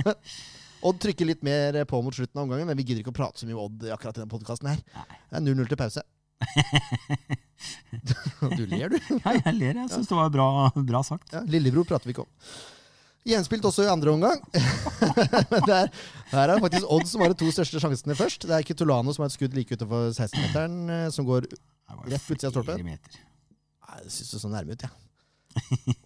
[0.88, 3.38] Odd trykker litt mer på mot slutten av omgangen, men vi gidder ikke å prate
[3.42, 4.78] så mye om Odd akkurat i denne podkasten her.
[5.28, 6.02] Det er 0-0 til pause.
[8.56, 8.96] du ler, du.
[9.20, 9.74] ja, jeg ler.
[9.82, 10.46] Jeg syns det var bra,
[10.88, 11.28] bra sagt.
[11.36, 12.30] Ja, Lillebror prater vi ikke om.
[13.28, 14.40] Gjenspilt også i andre omgang.
[15.52, 15.88] Men det er
[16.48, 18.40] det faktisk Odd som har de to største sjansene først.
[18.48, 21.40] Det er Kitolano som har et skudd like utenfor 16-meteren, eh, som går
[22.06, 22.86] Rett ut utsida av stolpen.
[22.88, 22.96] Jeg
[24.14, 24.92] syns det så nærme ut, jeg.
[24.94, 24.98] Ja.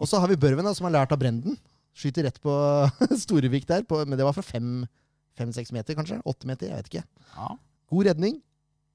[0.00, 1.54] Og så har vi Børven, da, som har lært av Brenden.
[1.94, 2.52] Skyter rett på
[3.24, 6.18] Storevik der, på, men det var fra fem-seks meter, kanskje?
[6.26, 6.68] Åtte meter?
[6.72, 7.04] Jeg vet ikke.
[7.36, 7.48] Ja.
[7.92, 8.40] God redning.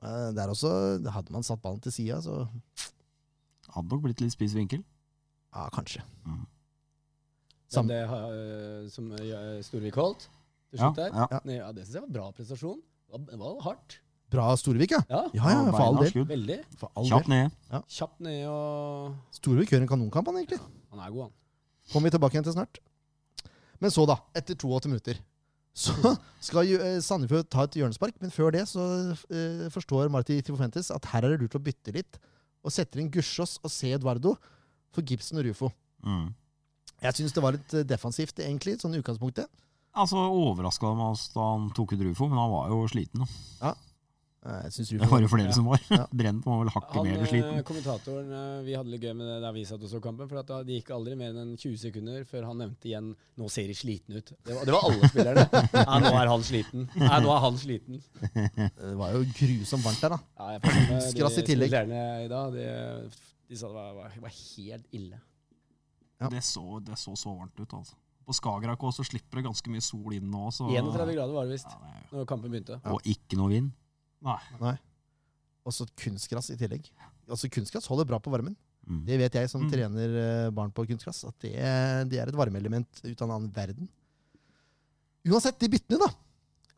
[0.04, 0.72] Eh, Der også
[1.12, 2.46] hadde man satt ballen til sida, så
[3.70, 4.82] Hadde nok blitt litt spiss vinkel.
[5.56, 6.02] ja, kanskje.
[6.26, 6.46] Mm.
[7.70, 10.24] Sam- det har, øh, som øh, Storvik holdt
[10.72, 11.12] til Ja, slutt der.
[11.14, 11.40] ja.
[11.46, 12.80] Nei, Ja, det syns jeg var bra prestasjon.
[13.30, 14.00] Det var, hardt.
[14.30, 15.02] Bra Storevik, ja.
[15.10, 16.26] Ja, Ja, ja, for all del.
[16.26, 16.58] veldig.
[16.78, 17.52] For all Kjapt ned.
[17.90, 20.60] Kjapt ned og Storevik gjør en kanonkamp, han egentlig.
[20.92, 21.32] Han er god, han.
[21.92, 22.80] Kommer vi tilbake igjen til snart.
[23.80, 24.20] Men så, da.
[24.38, 25.20] Etter 82 minutter.
[25.80, 25.94] Så
[26.44, 28.84] skal jo eh, Sandefjord ta et hjørnespark, men før det så
[29.32, 32.20] eh, forstår Marti Tifofentes at her er det lurt å bytte litt.
[32.66, 33.94] Og setter inn Gussiås og C.
[33.96, 34.36] Eduardo
[34.94, 35.72] for Gibson og Rufo.
[36.04, 36.34] Mm.
[37.00, 39.48] Jeg syns det var litt eh, defensivt, egentlig, sånn i utgangspunktet.
[40.00, 43.24] Altså, Overraska meg da han tok ut Rufo, men han var jo sliten.
[43.24, 43.72] Da.
[43.72, 43.89] Synes
[44.40, 45.82] Det var jo flere som var.
[45.92, 46.06] Ja.
[46.20, 47.64] Brent var vel hakket mer øh, sliten.
[47.68, 50.30] kommentatoren, øh, Vi hadde litt gøy med det der vi satt og så kampen.
[50.32, 53.50] For at da- Det gikk aldri mer enn 20 sekunder før han nevnte igjen 'Nå
[53.52, 54.32] ser de sliten ut'.
[54.46, 55.46] Det var, det var alle spillerne.
[55.76, 56.88] Ja, 'Nå er han sliten'.
[56.96, 58.00] Ja, 'Nå er han sliten'.
[58.80, 60.20] Det var jo grusomt varmt der, da.
[60.40, 61.74] Ja, jeg med Skrass i tillegg.
[61.76, 62.54] i dag.
[62.54, 63.12] De,
[63.50, 65.20] de sa det var, var, var helt ille.
[66.22, 66.30] Ja.
[66.32, 67.96] Det, så, det så så varmt ut, altså.
[68.26, 70.48] På Skagerrak også, slipper det ganske mye sol inn nå.
[70.54, 72.80] Så, 31 grader var det visst Ja, det er- når kampen begynte.
[72.86, 73.72] Og ikke noe vind.
[74.26, 74.76] Nei.
[75.68, 76.88] Og så kunstgress i tillegg.
[77.30, 78.56] Altså Kunstgress holder bra på varmen.
[78.90, 79.04] Mm.
[79.06, 79.70] Det vet jeg som Mm.
[79.72, 81.24] trener eh, barn på kunstgress.
[81.30, 81.54] At det,
[82.10, 83.88] det er et varmeelement ut av en annen verden.
[85.30, 86.10] Uansett, de byttene, da.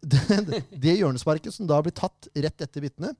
[0.49, 3.11] Det, det hjørnesparket som da blir tatt rett etter byttene,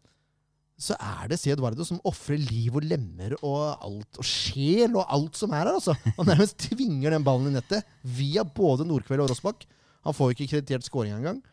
[0.82, 1.52] så er det C.
[1.54, 5.76] Eduardo som ofrer liv og lemmer og alt, og sjel og alt som er her.
[5.78, 5.94] altså.
[6.18, 9.68] Han nærmest tvinger den ballen i nettet via både Nordkveld og Rossbakk.
[10.08, 11.44] Han får jo ikke kreditert scoring engang.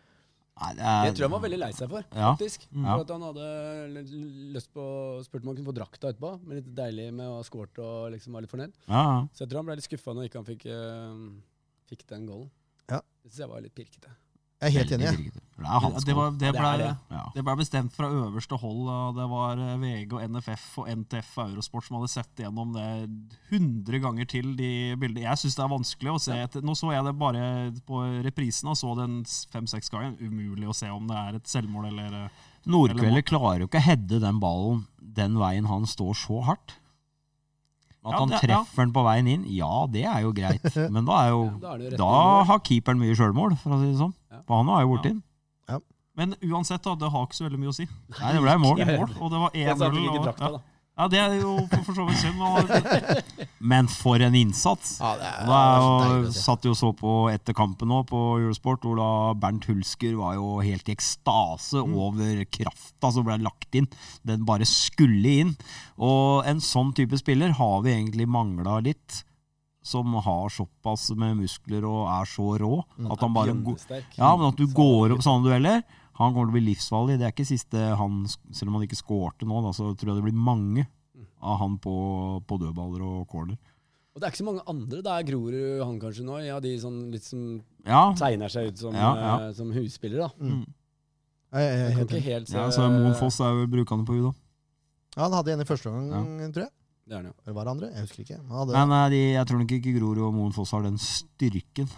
[0.58, 2.30] Nei, det, er, Det tror jeg han var veldig lei seg for, Ja.
[2.34, 2.64] faktisk.
[2.72, 2.94] Ja.
[2.96, 3.48] For at han hadde
[4.56, 4.84] lyst på
[5.26, 8.10] Spurte om han kunne få drakta etterpå, men litt deilig med å ha scoret og
[8.14, 8.74] liksom var litt fornøyd.
[8.88, 9.20] Ja, ja.
[9.32, 11.28] Så jeg tror han ble litt skuffa når ikke han fikk, uh,
[11.92, 12.50] fikk den goalen.
[12.90, 13.00] Ja.
[13.22, 14.14] Det syns jeg var litt pirkete.
[14.58, 15.10] Jeg er helt enig.
[15.58, 16.88] Det Det, var, det, ble, det,
[17.34, 17.42] det.
[17.46, 18.88] Ble bestemt fra øverste hold.
[18.90, 22.72] og Det var eh, VG og NFF og NTF og Eurosport som hadde sett gjennom
[22.74, 22.86] det
[23.52, 25.24] 100 ganger til, de bildene.
[25.28, 26.38] Jeg syns det er vanskelig å se.
[26.46, 27.44] Et, nå så jeg det bare
[27.86, 29.20] på reprisen og så den
[29.54, 30.14] fem-seks ganger.
[30.22, 33.86] Umulig å se om det er et selvmål eller eh, Nordkveldet klarer jo ikke å
[33.86, 36.74] heade den ballen den veien han står så hardt.
[38.06, 38.62] At Ja, han det- ja.
[38.62, 40.62] treffer den på veien inn, ja, det er jo greit.
[40.94, 42.10] Men da, er jo, Da er jo da
[42.50, 44.14] har keeperen mye sjølmål, for å si det sånn.
[44.30, 44.42] Ja.
[44.48, 45.22] Bano er jo borte inn.
[45.68, 45.78] Ja.
[46.18, 47.86] Men uansett, da, det har ikke så veldig mye å si.
[48.20, 48.82] Nei, det ble mål.
[48.88, 49.68] Mål, og det var 1-0.
[49.68, 50.60] han fikk ikke og- drakta, Ja.
[50.98, 52.42] ja, det er jo for, for så vidt synd.
[52.42, 52.72] Og,
[53.72, 54.96] Men for en innsats!
[55.00, 55.60] Ja, det er, Da
[56.24, 60.34] jo, satt jo så på etter kampen nå på Eurosport, hvor da Bernt Hulsker var
[60.34, 61.94] jo helt i ekstase Mm.
[61.94, 63.86] over krafta som ble lagt inn.
[64.26, 65.56] Den bare skulle inn.
[65.98, 69.22] Og en sånn type spiller har vi egentlig mangla litt.
[69.88, 73.08] Som har såpass med muskler og er så rå Mm.
[73.14, 73.54] at han bare
[74.18, 75.82] ja, men at du går opp sånne dueller
[76.18, 77.16] Han kommer til å bli livsfarlig.
[77.20, 80.18] Det er ikke siste han Selv om han ikke skårte nå, da, så tror jeg
[80.20, 80.86] det blir mange
[81.40, 81.92] av han på,
[82.46, 83.56] på dødballer og corner.
[84.14, 84.98] Og det er ikke så mange andre.
[85.06, 86.40] Det er Grorud han kanskje nå.
[86.42, 87.44] Ja, de sånn litt som
[87.86, 89.34] Ja, tegner seg ut som, Ja, ja.
[89.46, 90.30] Uh, som husspiller, da.
[90.42, 90.64] Mm.
[91.54, 92.58] Jeg, jeg, Jeg er kan helt enig.
[92.58, 94.32] ja så Moen Foss er vel brukende på U, da.
[95.14, 96.72] Ja, han hadde en i første omgang, tror jeg.
[97.08, 97.36] Det er det jo.
[97.46, 97.88] Eller var det andre?
[97.94, 98.38] Jeg husker ikke.
[98.38, 98.74] Ja, det...
[98.76, 101.88] Men eh, de, jeg tror nok ikke Grorud og Moen Foss har den styrken,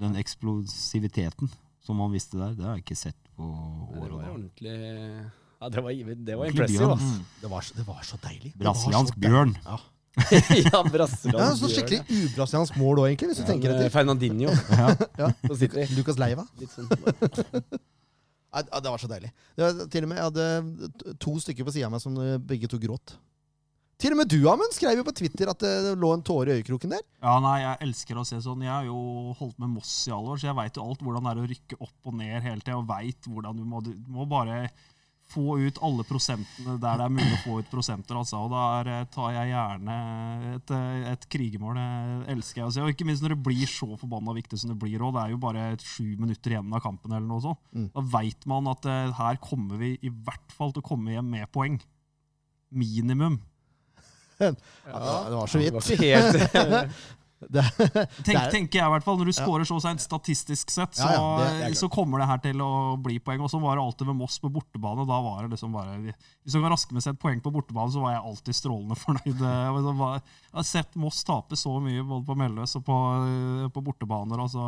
[0.00, 1.50] den eksplosiviteten,
[1.84, 2.54] som man visste der.
[2.56, 5.28] Det har jeg ikke sett på år Det og var dag.
[5.58, 5.92] Ja, det var,
[6.30, 7.12] det var impressive, Altså.
[7.42, 8.52] det, var, så- det var så deilig.
[8.60, 9.56] Brasiliansk bjørn.
[9.66, 9.78] Ja.
[10.72, 11.38] ja, brasseland.
[11.38, 13.90] Ja, så skikkelig ubrasiliansk mål òg, egentlig, hvis du tenker etter.
[13.94, 14.50] Fernandinho
[15.20, 15.28] Ja.
[15.98, 16.46] Lucas Leiva.
[16.58, 16.88] Litt sånn.
[18.48, 19.30] Ja, det var så deilig.
[19.58, 22.38] Det var, til og med, Jeg hadde to stykker på sida av meg som eh,
[22.40, 23.18] begge to gråt.
[23.98, 26.60] Til og med du, Amund, skrev jo på Twitter at det lå en tåre i
[26.60, 27.00] øyekroken der.
[27.18, 28.62] Ja, nei, jeg elsker å se sånn.
[28.62, 31.26] Jeg har jo holdt med Moss i alle år, så jeg veit jo alt hvordan
[31.26, 32.76] det er å rykke opp og ned hele tida.
[32.78, 34.68] Og veit hvordan du må, du må bare
[35.28, 38.20] få ut alle prosentene der det er mulig å få ut prosenter.
[38.22, 38.44] Altså.
[38.46, 39.98] Og der eh, tar jeg gjerne
[40.54, 41.82] et, eh, et krigermål.
[41.82, 42.86] Det elsker jeg å se.
[42.86, 45.18] Og ikke minst når det blir så forbanna viktig som det blir òg.
[45.18, 47.60] Det er jo bare sju minutter igjen av kampen eller noe sånt.
[47.74, 47.90] Mm.
[47.98, 51.30] Da veit man at eh, her kommer vi i hvert fall til å komme hjem
[51.34, 51.82] med poeng.
[52.70, 53.42] Minimum.
[54.38, 54.50] Ja,
[55.28, 55.74] det var så Det vidt.
[55.74, 56.98] var ikke helt
[57.38, 60.02] Det, Tenk, Det er- tenker jeg i hvert fall, Når du skårer scorer så seint
[60.02, 63.40] statistisk sett, så, Ja, ja, det- så kommer det her til å bli poeng.
[63.46, 65.06] Og så var det alltid ved Moss på bortebane.
[65.06, 67.92] Da var det liksom bare Hvis du kan raske med seg et poeng på bortebane,
[67.94, 69.38] så var jeg alltid strålende fornøyd.
[69.38, 70.22] Jeg
[70.58, 72.98] har sett Moss tape så mye både på Melløs og på,
[73.70, 74.42] på bortebaner.
[74.42, 74.66] Og så,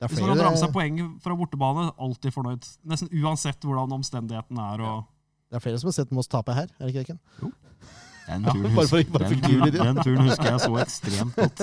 [0.00, 2.66] det er hvis man kan dra med seg poeng fra bortebane, alltid fornøyd.
[2.84, 4.82] Nesten uansett hvordan omstendighetene er.
[4.90, 5.04] Og,
[5.50, 7.14] det er flere som har sett Moss tape her, er det ikke det?
[7.14, 7.52] Ken?
[8.28, 9.28] Den Ja, turen, bare for- husker, bare
[9.72, 11.62] den, den turen husker jeg så ekstremt godt.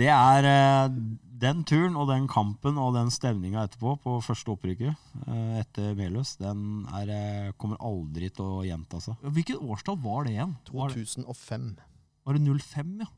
[0.00, 0.94] Det er eh,
[1.38, 4.94] den turen og den kampen og den stevninga etterpå, på første opprykket
[5.26, 9.20] eh, etter Meløs, den er, eh, kommer aldri til å gjenta seg.
[9.22, 10.56] hvilket årstall var det igjen?
[10.72, 11.68] 2005.
[12.24, 13.10] var det 05, ja?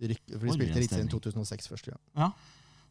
[0.00, 2.02] De, ryk, for de spilte riktig Eliteserien 2006 første gang.
[2.16, 2.30] Ja.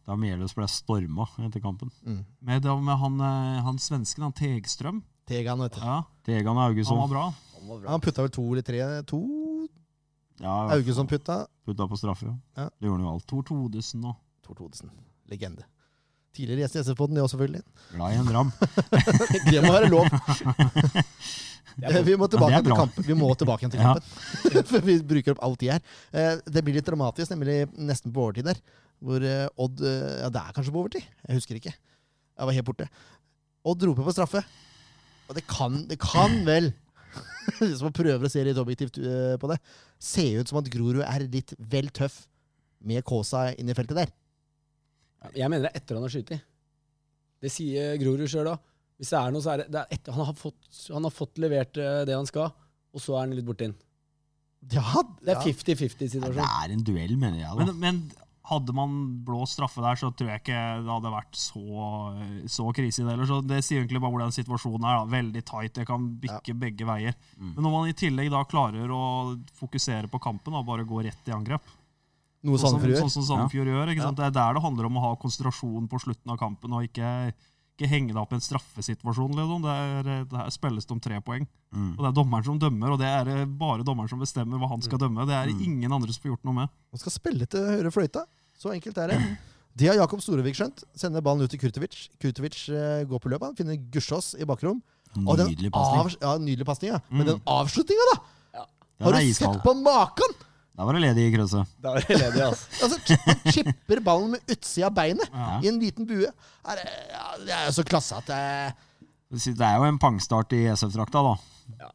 [0.06, 1.90] Da Meløs ble storma etter kampen.
[2.06, 2.22] Mm.
[2.46, 3.20] Med, med han,
[3.66, 5.02] han svensken, han Tegstrøm.
[5.30, 5.82] Tegan, vet du.
[5.86, 7.26] Ja, Tegan han var bra.
[7.88, 9.20] Han putta vel to eller tre To
[10.40, 11.42] Ja, Augesson putta.
[11.66, 12.26] putta på straffe.
[12.26, 12.38] Ja.
[12.64, 12.70] Ja.
[12.80, 13.26] Det gjorde han jo alt.
[13.28, 14.16] Tor Todesen òg.
[14.46, 14.90] Tor Todesen.
[15.30, 15.66] Legende.
[16.34, 17.62] Tidligere gjest i SF-poden, det òg, selvfølgelig.
[17.92, 18.52] Glad i en dram.
[19.52, 20.06] Det må være lov.
[21.80, 23.06] Vi må tilbake Ja, til kampen.
[23.08, 23.94] Vi må tilbake igjen til Ja.
[23.94, 24.64] kampen.
[24.72, 25.82] For vi bruker opp all tid her.
[26.12, 28.60] Eh, Det blir litt dramatisk, nemlig nesten på overtid der.
[29.04, 31.06] Hvor eh, Odd eh, Ja, det er kanskje på overtid.
[31.28, 31.74] Jeg husker ikke.
[31.74, 32.90] Jeg var helt borte.
[33.66, 34.44] Odd roper på straffe.
[35.30, 36.72] Og det kan, det kan vel,
[37.60, 39.60] hvis man prøver å se litt objektivt eh, på det,
[40.00, 42.22] Ser ut som at Grorud er litt vel tøff
[42.88, 44.12] med Kåsa inn i feltet der.
[45.36, 46.32] Jeg mener det er etter han har skutt.
[47.44, 48.62] Det sier Grorud sjøl òg.
[49.00, 51.14] Hvis det er noe, så er det, det er etter, han, har fått, han har
[51.16, 52.50] fått levert eh, det han skal,
[52.92, 53.76] og så er han litt borti den.
[54.76, 56.36] Ja, Det er 50-50-situasjonen.
[56.36, 57.48] Ja, Det er en duell, mener jeg.
[57.48, 57.64] da.
[57.64, 58.02] Men, men
[58.50, 58.94] hadde man
[59.26, 61.64] blåst straffe der, så tror jeg ikke det hadde vært så,
[62.50, 63.14] så krise i det.
[63.16, 65.00] Eller så det sier egentlig bare hvordan situasjonen er.
[65.02, 65.10] Da.
[65.14, 65.74] Veldig tight.
[65.80, 67.18] Det kan bikke begge veier.
[67.38, 67.52] Mm.
[67.56, 69.04] Men når man i tillegg da klarer å
[69.60, 71.76] fokusere på kampen og bare gå rett i angrep,
[72.48, 73.02] Noe Sånn Sandefjord gjør.
[73.04, 73.90] sånn som Sandefjord gjør.
[73.92, 74.16] Ikke sant?
[74.16, 77.10] Det er der det handler om å ha konsentrasjon på slutten av kampen, og ikke,
[77.76, 79.34] ikke henge deg opp i en straffesituasjon.
[79.36, 79.66] Liksom.
[79.66, 81.44] Det, er, det her spilles det om tre poeng.
[81.76, 81.90] Mm.
[81.98, 84.86] Og det er dommeren som dømmer, og det er bare dommeren som bestemmer hva han
[84.88, 85.28] skal dømme.
[85.28, 85.62] Det er Mm.
[85.68, 86.72] ingen andre som får gjort noe med.
[86.96, 88.24] Man skal spille til høyre fløyta.
[88.60, 89.20] Så enkelt er det.
[89.80, 90.82] Det har Jakob Storevik skjønt.
[91.00, 92.10] Sender ballen ut til Kurtovic.
[92.20, 93.46] Kurtovic eh, går på løpet.
[93.54, 94.82] Han finner Gussiås i bakrom.
[95.16, 96.18] Nydelig pasning.
[96.22, 97.00] Ja, nydelig pasning, ja.
[97.10, 97.30] Men Mm.
[97.32, 98.18] den avslutninga, da!
[98.60, 98.66] Ja.
[99.06, 100.36] Har du sett på maken?!
[100.80, 101.72] Da var det ledig i krøsset.
[101.84, 102.68] Da var det ledig, altså.
[102.84, 105.48] Altså, Han chipper ballen med utsida av beinet Ja.
[105.64, 106.30] i en liten bue.
[106.30, 106.86] Det,
[107.48, 108.76] det er jo så klasse at det
[109.56, 111.34] Det er jo en pangstart i SF-drakta, da.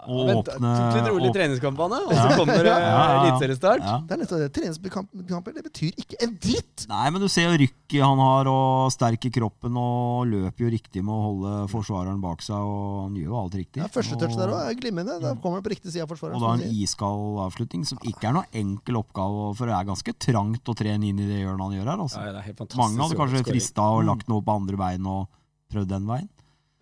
[0.08, 2.36] Og Vent, åpne- Litt rolig åp- treningskampene, og så Ja.
[2.36, 3.22] kommer Ja, ja, ja.
[3.24, 3.80] eliteseriestart.
[3.84, 3.98] Ja.
[4.06, 4.52] Det er nettopp det.
[4.54, 6.86] Treningskamper det betyr ikke en dritt!
[6.88, 10.70] Nei, men du ser jo rykket han har, og sterk i kroppen, og løper jo
[10.72, 13.76] riktig med å holde forsvareren bak seg, og han gjør jo alt riktig.
[13.82, 15.20] Ja, Første touch der òg er glimrende.
[15.20, 16.36] Da kommer han på riktig side av forsvareren.
[16.36, 20.12] Og da en iskald avslutning, som ikke er noe enkel oppgave, for det er ganske
[20.18, 21.98] trangt å trene inn i det hjørnet han gjør her.
[22.04, 22.20] Altså.
[22.24, 22.78] Ja, det er helt fantastisk.
[22.78, 25.28] Mange hadde kanskje frista og lagt noe på andre bein og
[25.72, 26.28] prøvd den veien.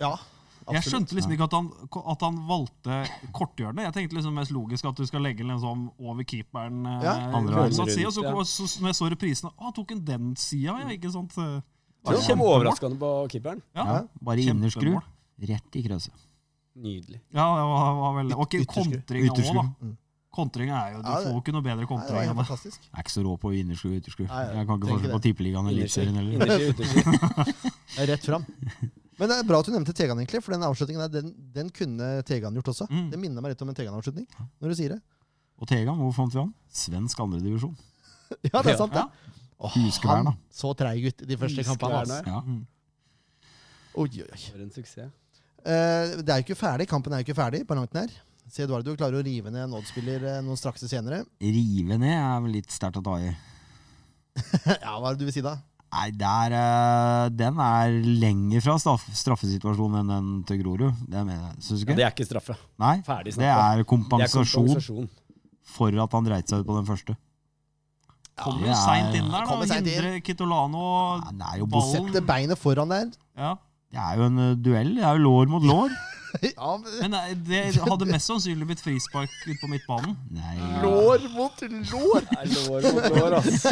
[0.00, 0.16] Ja,
[0.70, 1.70] Jeg skjønte liksom ikke at han,
[2.12, 2.98] at han valgte
[3.34, 3.82] korthjørnet.
[3.88, 6.86] Jeg tenkte liksom mest logisk at du skal legge den sånn over keeperen.
[6.86, 7.72] eh, Ja, andre veien.
[7.90, 8.44] side, og så, Ja.
[8.44, 11.34] så, når jeg så reprisene, å, han tok en den sida, ja, ikke sant?
[11.34, 11.62] Det
[12.04, 13.62] var kjempeoverraskende på keeperen.
[13.74, 15.00] Ja, Ja, bare innerskru.
[15.42, 16.12] Rett i krøset.
[16.76, 17.20] Nydelig.
[17.34, 19.62] Ja, det var, var veldig Og okay, kontringa òg, da.
[19.82, 19.96] Mm.
[20.32, 22.46] Kontringa er jo Du Ja, får jo ikke noe bedre kontring enn det.
[22.46, 22.80] fantastisk.
[22.80, 24.24] Jeg er ikke så rå på innerskru og ytterskru.
[24.24, 26.46] Jeg kan ikke forskjell på Tippeligaen og Eliteserien heller.
[27.98, 28.46] er rett fram.
[29.20, 31.68] Men det er bra at du nevnte Tegan, egentlig, for den avslutningen der, den, den
[31.74, 32.88] kunne Tegan gjort også.
[32.90, 33.08] Mm.
[33.12, 34.26] Det minner meg litt om en Tegan-avslutning,
[34.62, 35.00] når du sier det.
[35.60, 36.52] Og Tegan, hvor fant vi han?
[36.82, 37.76] Svensk andredivisjon.
[38.48, 39.02] Ja, det er sant, det.
[39.04, 39.68] Ja.
[39.74, 41.98] Huskvern, han så treig ut i de første kampene.
[42.00, 42.22] Altså.
[42.24, 42.40] Ja.
[42.40, 42.62] Mm.
[43.92, 44.38] Oi, oi, oi.
[44.46, 45.12] For en suksess.
[45.62, 46.88] Uh, det er jo ikke ferdig.
[46.90, 48.10] Kampen er jo ikke ferdig på langt nær.
[48.52, 51.22] Se Eduardo klarer å rive ned en Odd-spiller eh, noen straks senere.
[51.40, 53.30] Rive ned er vel litt sterkt å ta i.
[54.82, 55.54] ja, hva er det du vil si da?
[55.92, 57.90] Nei, der, eh, den er
[58.22, 60.94] lenger fra straff, straffesituasjonen enn den til Grorud.
[61.04, 61.58] Det mener jeg.
[61.66, 62.56] Syns du Ja, det er ikke straffe.
[62.80, 63.58] Nei, Ferdig det snakka.
[63.76, 65.08] Det er kompensasjon
[65.74, 67.16] for at han dreit seg ut på den første.
[68.40, 69.44] Kommer det jo er- seint inn der, da.
[69.44, 69.66] Kommer.
[69.68, 70.86] Hindrer Kitolano
[71.20, 71.92] Ja, Nei, ballen.
[72.08, 73.12] Sette beinet foran der.
[73.36, 73.52] Ja.
[73.92, 74.94] Det er jo en uh, duell.
[74.96, 75.90] Det er jo lår mot lår.
[76.40, 80.16] Ja, men- Men nei, det hadde mest sannsynlig blitt frispark ute på midtbanen.
[80.32, 82.24] Nei lår mot lår!
[82.24, 83.66] Det er lår mot lår, ass.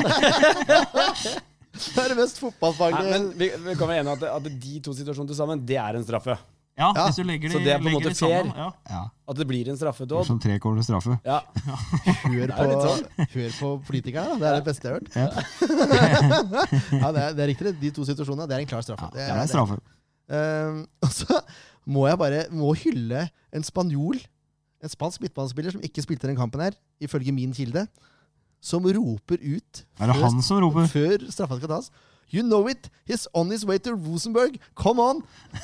[1.97, 4.93] Det er det mest fotballfaglige men vi, vi kan være enige at, at de to
[4.97, 6.39] situasjonene til sammen, det er en straffe.
[6.81, 8.53] Ja, Ja, hvis du legger de, så det er på en legger måte de sammen.
[8.57, 8.69] Ja.
[8.89, 10.29] Ja, At det blir en straffe det er Odd.
[10.31, 11.17] som trekornet straffe.
[11.27, 11.41] Ja,
[12.25, 13.03] Hør på, sånn.
[13.35, 14.39] hør på politikerne, da.
[14.41, 15.11] Det er det beste jeg har hørt.
[15.19, 15.29] Ja.
[17.03, 17.67] Ja, det er, det er riktig.
[17.67, 17.75] det.
[17.83, 19.11] De to situasjonene, det er en klar straffe.
[19.15, 19.77] Ja, det er straffe.
[20.31, 21.41] Ehm, og så
[21.91, 24.21] må jeg bare må hylle en spanjol,
[24.81, 27.87] en spansk midtbanespiller som ikke spilte den kampen her, ifølge min kilde,
[28.61, 30.87] som roper ut Er det han som roper?
[30.93, 31.91] før straffa skal tas.
[32.31, 32.89] You know it!
[33.09, 34.61] He's on his way to Rosenborg!
[34.75, 35.23] Come on!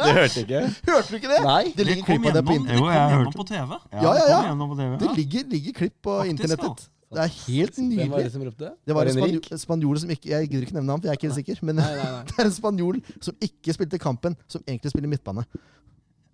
[0.00, 0.62] Det hørte ikke.
[0.88, 1.42] Hørte du ikke det?
[1.44, 1.72] Nei.
[1.76, 2.80] Det ligger klipp av det på internett.
[2.80, 3.76] Jo, jeg har gjennom hørt på TV.
[3.92, 4.54] Ja, ja, ja.
[4.72, 4.96] på TV.
[5.02, 6.88] Det ligger, ligger klipp på Faktisk, internettet.
[7.10, 8.72] Det er helt Hvem var det som ropte?
[8.86, 11.18] Det var en spanjol, spanjol som ikke Jeg gidder ikke nevne ham, for jeg er
[11.18, 11.62] ikke helt sikker.
[11.66, 12.24] Men Nei, nei, nei.
[12.30, 15.46] det er en spanjol som ikke spilte kampen, som egentlig spiller midtbane.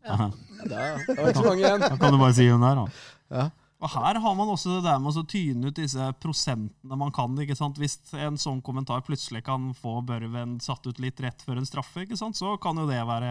[0.07, 0.31] Ja.
[0.65, 1.81] Da, det var ikke så mange igjen.
[1.87, 2.85] Da kan du bare si hun der, da.
[3.37, 3.47] Ja.
[3.77, 7.35] Og her har man også det der med å tyne ut disse prosentene man kan.
[7.43, 7.77] ikke sant?
[7.81, 12.07] Hvis en sånn kommentar plutselig kan få Børven satt ut litt rett før en straffe,
[12.07, 12.39] ikke sant?
[12.41, 13.29] så kan jo det være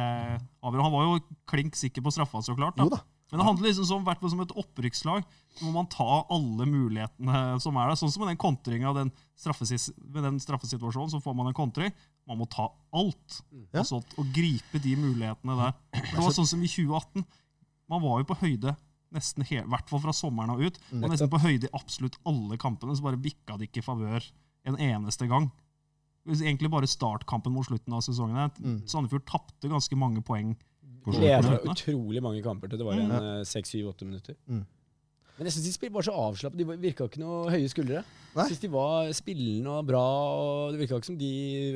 [0.61, 0.85] avgjørende.
[0.85, 2.77] Han var jo klink sikker på straffa, så klart.
[2.77, 3.01] Da.
[3.31, 5.25] Men det handler liksom som, som et opprykkslag.
[5.57, 7.97] Så må man ta alle mulighetene som er der.
[7.97, 11.93] Sånn som med den kontringa den den straffesituasjonen, så får man en kontring.
[12.29, 13.41] Man må ta alt.
[13.71, 13.81] Ja.
[13.81, 15.73] Altså, og gripe de mulighetene der.
[16.13, 17.25] Det var sånn som i 2018.
[17.89, 18.75] Man var jo på høyde
[19.13, 20.79] nesten hele, i hvert fall fra sommeren og ut.
[20.93, 24.25] Og nesten på høyde i absolutt alle kampene, så bare bikka det ikke i favør
[24.65, 25.51] en eneste gang.
[26.25, 28.49] Egentlig bare startkampen mot slutten av sesongen.
[28.57, 28.79] Mm.
[28.89, 30.55] Sandefjord tapte ganske mange poeng.
[31.05, 34.33] På Leda utrolig mange kamper til det var en eh, seks, syv, åtte minutter.
[34.49, 34.63] Mm.
[35.37, 36.57] Men jeg syns de spil- var så avslappet.
[36.57, 38.01] De virka ikke noe høye skuldre.
[38.35, 40.01] Jeg synes De var spillende og bra.
[40.01, 41.29] og Det virka ikke som de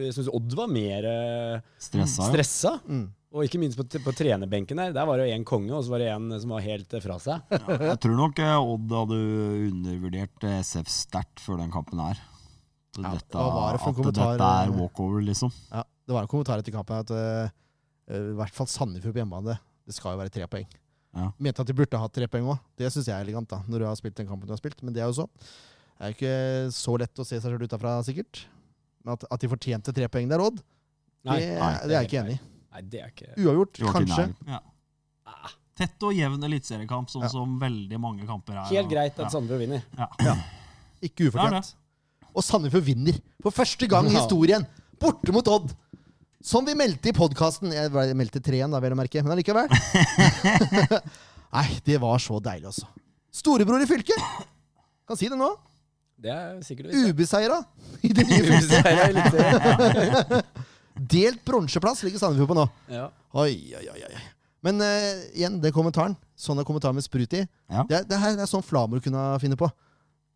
[0.08, 2.24] Jeg syns Odd var mer eh, Stressa.
[2.26, 2.30] ja.
[2.32, 2.72] stressa.
[2.88, 3.06] Mm.
[3.30, 4.94] Og ikke minst på, på trenerbenken der.
[4.96, 7.04] Der var det jo én konge, og så var det en som var helt eh,
[7.04, 7.54] fra seg.
[7.92, 9.20] Jeg tror nok eh, Odd hadde
[9.70, 12.18] undervurdert eh, SF sterkt før den kampen her.
[12.96, 13.46] Så Ja, dette, det
[13.84, 15.54] for at kommentar, dette er walkover, liksom.
[15.70, 17.52] Ja, det var en kommentar etter kampen at øh,
[18.10, 20.66] i hvert fall Sandefjord på hjemmebane, det skal jo være tre poeng.
[21.14, 21.30] Ja.
[21.38, 22.66] Mente at de burde hatt tre poeng òg.
[22.82, 24.82] Det syns jeg er elegant, da, når du har spilt den kampen du har spilt.
[24.82, 25.30] Men det er jo så.
[25.30, 26.36] Det er jo ikke
[26.74, 28.48] så lett å se seg sjøl utafra, sikkert.
[29.06, 32.10] Men at, at de fortjente tre poeng der, Odd, det, Nei, nei, det er jeg
[32.10, 32.46] ikke enig i.
[32.70, 34.26] Nei, det er ikke Uavgjort, kanskje.
[34.48, 34.60] Ja.
[35.80, 37.30] Tett og jevn eliteseriekamp, sånn Ja.
[37.32, 38.66] som veldig mange kamper er.
[38.70, 39.30] Helt greit at Ja.
[39.32, 39.82] Sandefjord vinner.
[39.98, 40.08] Ja.
[41.02, 41.74] Ikke Det ufortjent.
[42.36, 44.66] Og Sandefjord vinner for første gang i historien.
[45.00, 45.72] Borte mot Odd.
[46.44, 47.72] Som vi meldte i podkasten.
[47.74, 49.24] Jeg meldte tre igjen, da, vel å merke.
[49.24, 49.68] Men allikevel.
[51.56, 52.86] Nei, det var så deilig, altså.
[53.32, 54.20] Storebror i fylket.
[55.08, 55.50] Kan si det nå.
[56.20, 56.92] Det er sikkert.
[56.94, 57.64] Ubeseira
[58.04, 60.46] i det nye fylket.
[61.00, 62.66] Delt bronseplass ligger Sandefjord på nå.
[62.92, 63.08] Ja.
[63.40, 64.02] Oi, oi, oi.
[64.10, 64.22] oi.
[64.66, 66.18] Men uh, igjen, den kommentaren.
[66.40, 67.46] Sånn er kommentaren med sprut i.
[67.72, 67.86] Ja.
[67.88, 69.70] Det, det her er sånn Flamur kunne finne på.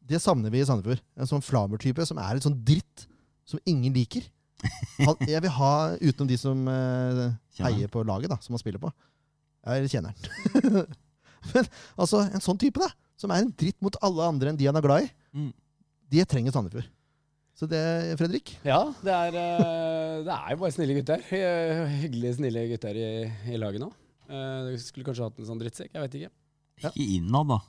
[0.03, 1.01] Det savner vi i Sandefjord.
[1.19, 3.07] En sånn Flamur-type som er et sånn dritt
[3.47, 4.25] som ingen liker.
[5.03, 7.25] Han, jeg vil ha, utenom de som uh,
[7.59, 8.91] heier på laget, da, som han spiller på.
[9.67, 10.85] Eller kjenner han.
[11.53, 11.67] Men
[11.99, 12.91] altså, en sånn type, da.
[13.19, 15.11] Som er en dritt mot alle andre enn de han er glad i.
[15.35, 15.51] Mm.
[16.13, 16.87] Det trenger Sandefjord.
[17.53, 17.79] Så det,
[18.17, 21.21] Fredrik Ja, det er, eh, det er jo bare snille gutter.
[21.29, 23.09] Hyggelige, snille gutter i,
[23.53, 23.91] i laget nå.
[24.29, 26.31] Eh, Du skulle kanskje hatt en sånn drittsekk, jeg vet ikke.
[26.89, 27.59] Ikke innad, da.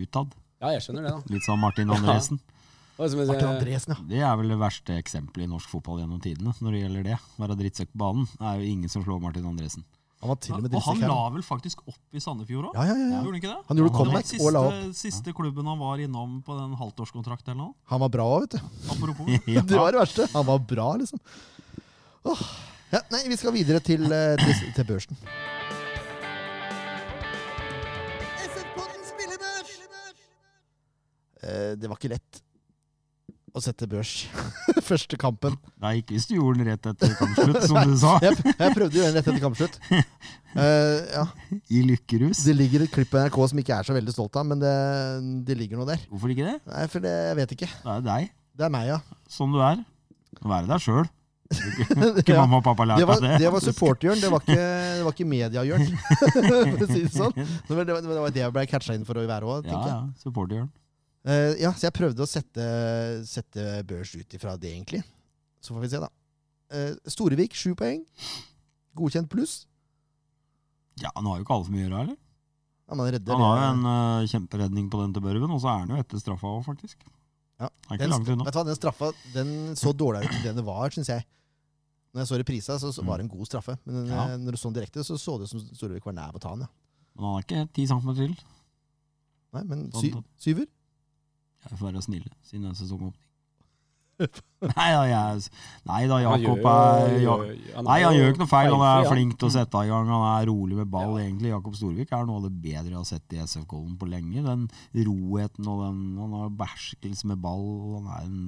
[0.00, 0.34] Utad.
[0.60, 1.34] Ja, jeg skjønner det, da.
[1.36, 2.40] Litt som Martin Andresen.
[2.42, 3.06] Ja.
[3.08, 4.02] som Martin Andresen, ja.
[4.10, 7.20] Det er vel det verste eksempelet i norsk fotball gjennom tidene når det gjelder det.
[7.40, 8.26] Være drittsekk på banen.
[8.34, 9.86] Det er jo ingen som slår Martin Andresen.
[10.20, 12.74] Han var til og med Og han la vel faktisk opp i Sandefjord òg?
[12.76, 13.20] Ja, ja, ja, ja.
[13.24, 13.62] Gjorde han ikke det?
[13.70, 14.82] Han gjorde comeback siste, og la opp.
[14.98, 17.72] Siste klubben han var innom på den halvtårskontrakt eller noe.
[17.88, 18.74] Han var bra òg, vet du.
[18.92, 19.30] Apropos.
[19.56, 19.62] Ja.
[19.64, 20.28] Det var det verste.
[20.34, 21.22] Han var bra, liksom.
[22.28, 22.44] Åh.
[22.92, 25.16] Ja, nei, vi skal videre til, eh, til, til børsen.
[31.42, 32.42] Eh, Det var ikke lett
[33.54, 34.10] å sette børs
[34.90, 35.56] første kampen.
[35.82, 38.12] Nei, ikke hvis du gjorde den rett etter kampslutt, som du sa.
[38.26, 39.78] Jeg, jeg prøvde jo den rett etter kampslutt.
[40.54, 41.24] Uh, ja,
[41.70, 42.44] I lykkerus.
[42.46, 44.74] det ligger et klipp på NRK som ikke er så veldig stolt av, men det,
[45.48, 46.02] det ligger noe der.
[46.10, 46.56] Hvorfor ikke det?
[46.70, 47.70] Nei, for det, jeg vet ikke.
[47.84, 49.00] Det er deg, Det er meg, ja.
[49.30, 49.82] som du er.
[50.40, 51.08] Være deg sjøl.
[51.50, 52.44] Ikke Ja.
[52.44, 53.38] mamma og pappa Det lærte var, deg det.
[53.42, 54.58] det var supporterhjørn, det var ikke,
[55.00, 55.88] det var ikke mediehjørn.
[56.20, 57.34] For å si det sånn.
[57.34, 59.96] Det var det, var- det jeg ble catcha inn for å være òg, tenker jeg.
[59.96, 60.22] ja.
[60.22, 60.68] Supporterhjørn.
[61.28, 62.64] Eh, ja, så jeg prøvde å sette,
[63.28, 65.02] sette børs ut ifra det, egentlig.
[65.60, 66.08] Så får vi se, da.
[66.70, 68.04] Uh, Storevik, sju poeng.
[68.96, 69.64] Godkjent pluss.
[71.02, 72.18] Ja, han har jo ikke alle så mye å gjøre, eller?
[72.90, 73.34] Han er redder.
[73.36, 76.00] Han har jo en uh, kjemperedning på den til Børven, og så er han jo
[76.00, 77.04] etter straffa òg, faktisk.
[77.60, 77.68] Ja.
[77.68, 80.94] Er ikke den, vet du hva, den straffa den så dårligere ut enn den var,
[80.94, 81.26] syns jeg.
[82.10, 83.76] Når jeg så reprisa, så, så var det en god straffe.
[83.84, 84.24] Men Ja.
[84.40, 86.44] når du så den direkte, så så det ut som Storevik var nær på å
[86.46, 86.64] ta den.
[86.64, 86.70] Ja.
[87.14, 88.34] Men han er ikke ti centimeter til.
[89.54, 90.66] Nei, men Sånn sy, syver?
[91.66, 93.26] Jeg får være snille, siden det er sesongåpning.
[94.76, 95.44] Nei da, jeg,
[95.88, 97.34] nei da, Han Jakob er ja,
[97.86, 98.74] Nei, han gjør ikke noe feil.
[98.74, 100.10] Han er flink til å sette i gang.
[100.12, 101.48] Han er rolig med ball, egentlig.
[101.54, 104.42] Jakob Storvik er noe av det bedre jeg har sett i SF-kollen på lenge.
[104.44, 104.66] Den
[105.08, 107.64] roheten og den Han har beherskelse med ball.
[107.94, 108.42] Han er en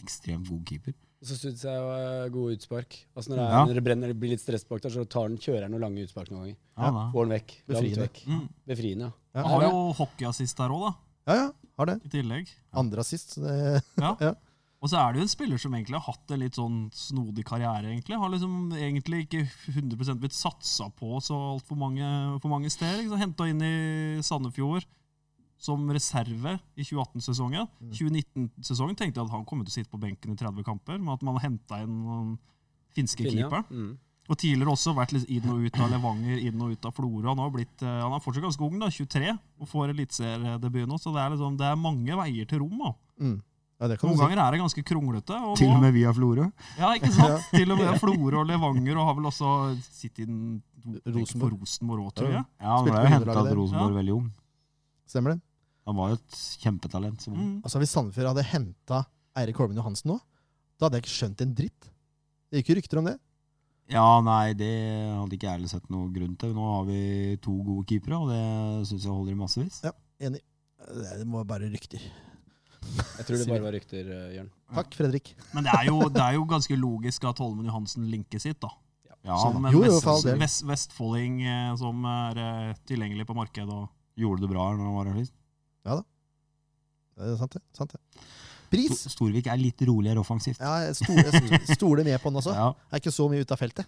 [0.00, 0.96] ekstremt god keeper.
[1.28, 2.96] Så syns jeg er gode utspark.
[3.12, 3.62] Altså når, det er, Ja.
[3.66, 5.82] når det brenner, det blir litt stress bak der, så tar den, kjører han noen
[5.88, 6.58] lange utspark noen ganger.
[6.78, 7.04] Ja.
[7.12, 7.54] Får den vekk.
[7.68, 8.06] Befriende.
[8.06, 8.20] vekk.
[8.30, 8.44] Mm.
[8.70, 9.12] Befriende, ja.
[9.34, 9.42] Ja.
[9.42, 10.92] Han har jo hockeyassist der òg, da.
[11.28, 11.98] Ja, ja, har det.
[12.08, 12.52] I tillegg.
[12.72, 13.36] Andre assist.
[13.36, 14.14] Så det, Ja.
[14.24, 14.34] Ja.
[14.78, 17.42] Og så er det jo en spiller som egentlig har hatt en litt sånn snodig
[17.48, 17.88] karriere.
[17.90, 18.14] egentlig.
[18.14, 19.40] Har liksom egentlig ikke
[19.74, 22.06] 100 blitt satsa på så altfor mange,
[22.38, 23.00] for mange steder.
[23.02, 23.18] Liksom.
[23.18, 24.86] Henta inn i Sandefjord
[25.58, 27.66] som reserve i 2018-sesongen.
[27.82, 27.90] Mm.
[27.90, 31.16] 2019-sesongen tenkte jeg at han kom til å sitte på benken i 30 kamper, med
[31.16, 32.36] at man har henta inn noen
[32.94, 33.66] finske keeperen.
[33.66, 33.74] ja.
[33.74, 33.96] Mm.
[34.28, 37.22] Og tidligere også vært litt inn og ut av Levanger, inn og ut av Florø.
[37.30, 39.30] Han, har blitt, eh, han er fortsatt ganske ung, da, 23,
[39.62, 40.98] og får eliteseriedebut nå.
[41.00, 42.74] Så det er, liksom, det er mange veier til rom.
[42.82, 42.90] Da.
[43.24, 43.38] mm.
[43.80, 44.24] ja, det kan Noen du si.
[44.26, 45.38] ganger er det ganske kronglete.
[45.48, 46.44] Og Til og med via Florø.
[46.76, 47.48] ja, ikke sant?
[47.56, 49.52] Til og med Florø og Levanger, og har vel også
[49.88, 50.62] sittet i en
[51.08, 51.56] Rosenborg.
[51.64, 52.44] òg, tror jeg.
[52.60, 53.54] Ja, Han ble jo henta til.
[53.58, 53.98] Rosenborg Ja.
[54.02, 54.28] veldig ung.
[55.08, 55.40] Stemmer det?
[55.88, 57.22] Han var jo et kjempetalent.
[57.24, 57.32] Som.
[57.32, 57.54] Mm.
[57.64, 59.06] Altså Hvis Sandefjord hadde henta
[59.40, 60.18] Eirik Holmen Johansen nå,
[60.78, 61.88] da hadde jeg ikke skjønt en dritt.
[62.52, 63.16] Det gikk jo rykter om det.
[63.88, 64.70] Ja, nei, det
[65.14, 66.52] hadde ikke jeg sett noe grunn til.
[66.56, 67.00] Nå har vi
[67.44, 69.78] to gode keepere, og det syns jeg holder i massevis.
[70.20, 70.42] Enig.
[70.88, 72.02] Det må bare rykter.
[73.18, 74.50] Jeg tror det bare var rykter, eh, Jørn.
[74.76, 75.32] Takk, Fredrik.
[75.54, 78.70] Men det er, jo, det er jo ganske logisk at Holmen Johansen linker sitt, da.
[79.26, 83.68] Ja, Som en Jo, jo, vest, vest, vestfolding eh, som er eh, tilgjengelig på markedet.
[83.68, 85.34] Og Gjorde det bra når han var her sist.
[87.18, 87.64] Det er sant, det.
[87.74, 88.00] Sant det.
[88.70, 88.92] Pris?
[89.00, 90.60] Sto- Storvik er litt roligere offensivt.
[90.60, 92.54] Ja, jeg sto- jeg stoler med på han også.
[92.62, 93.86] Ja, Er ikke så mye ute av feltet.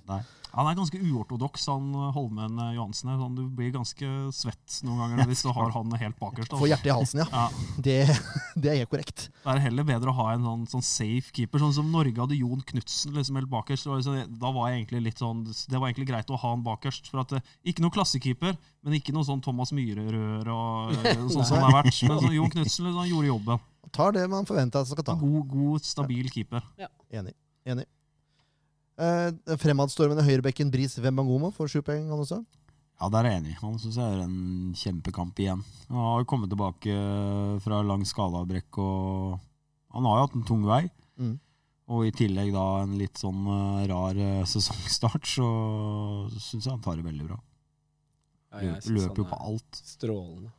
[0.55, 3.11] Han er ganske uortodoks, han eh, Holmen eh, Johansen.
[3.21, 6.51] Sånn, du blir ganske svett noen ganger hvis du har han helt bakerst.
[6.53, 6.71] Får Altså.
[6.73, 7.27] hjertet i halsen, ja.
[7.31, 7.97] Ja, Det,
[8.63, 9.27] det er helt korrekt.
[9.45, 12.39] det er heller bedre å ha en sånn, sånn safe keeper, sånn som Norge hadde
[12.39, 13.87] Jon Knutsen liksom helt bakerst.
[13.87, 17.09] Liksom- Da var jeg egentlig litt sånn, det var egentlig greit å ha han bakerst.
[17.11, 20.95] for at eh, Ikke noen klassekeeper, men ikke noe sånn Thomas Myhre-rør og
[21.35, 22.03] sånn som det har vært.
[22.09, 23.61] Men sånn, Jon Knutsen liksom, gjorde jobben.
[23.93, 25.15] Tar det man forventer at han skal ta.
[25.19, 26.63] God, god stabil keeper.
[26.79, 26.87] Ja.
[27.11, 27.35] Enig.
[27.67, 27.87] Enig.
[29.01, 32.43] Eh, fremadstormende høyrebekken Bris Wembangomo får sju poeng, han også.
[33.01, 33.55] ja der er jeg enig.
[33.63, 35.63] Han syns jeg er en kjempekamp igjen.
[35.89, 36.97] Han har kommet tilbake
[37.65, 39.39] fra lang skadeavbrekk og
[39.91, 40.85] Han har jo hatt en tung vei.
[41.19, 41.39] Mm.
[41.91, 45.49] Og i tillegg da en litt sånn eh, rar eh, sesongstart, så
[46.37, 47.41] syns jeg han tar det veldig bra.
[48.61, 49.81] Ja, Løper jo på alt.
[49.87, 50.53] Strålende.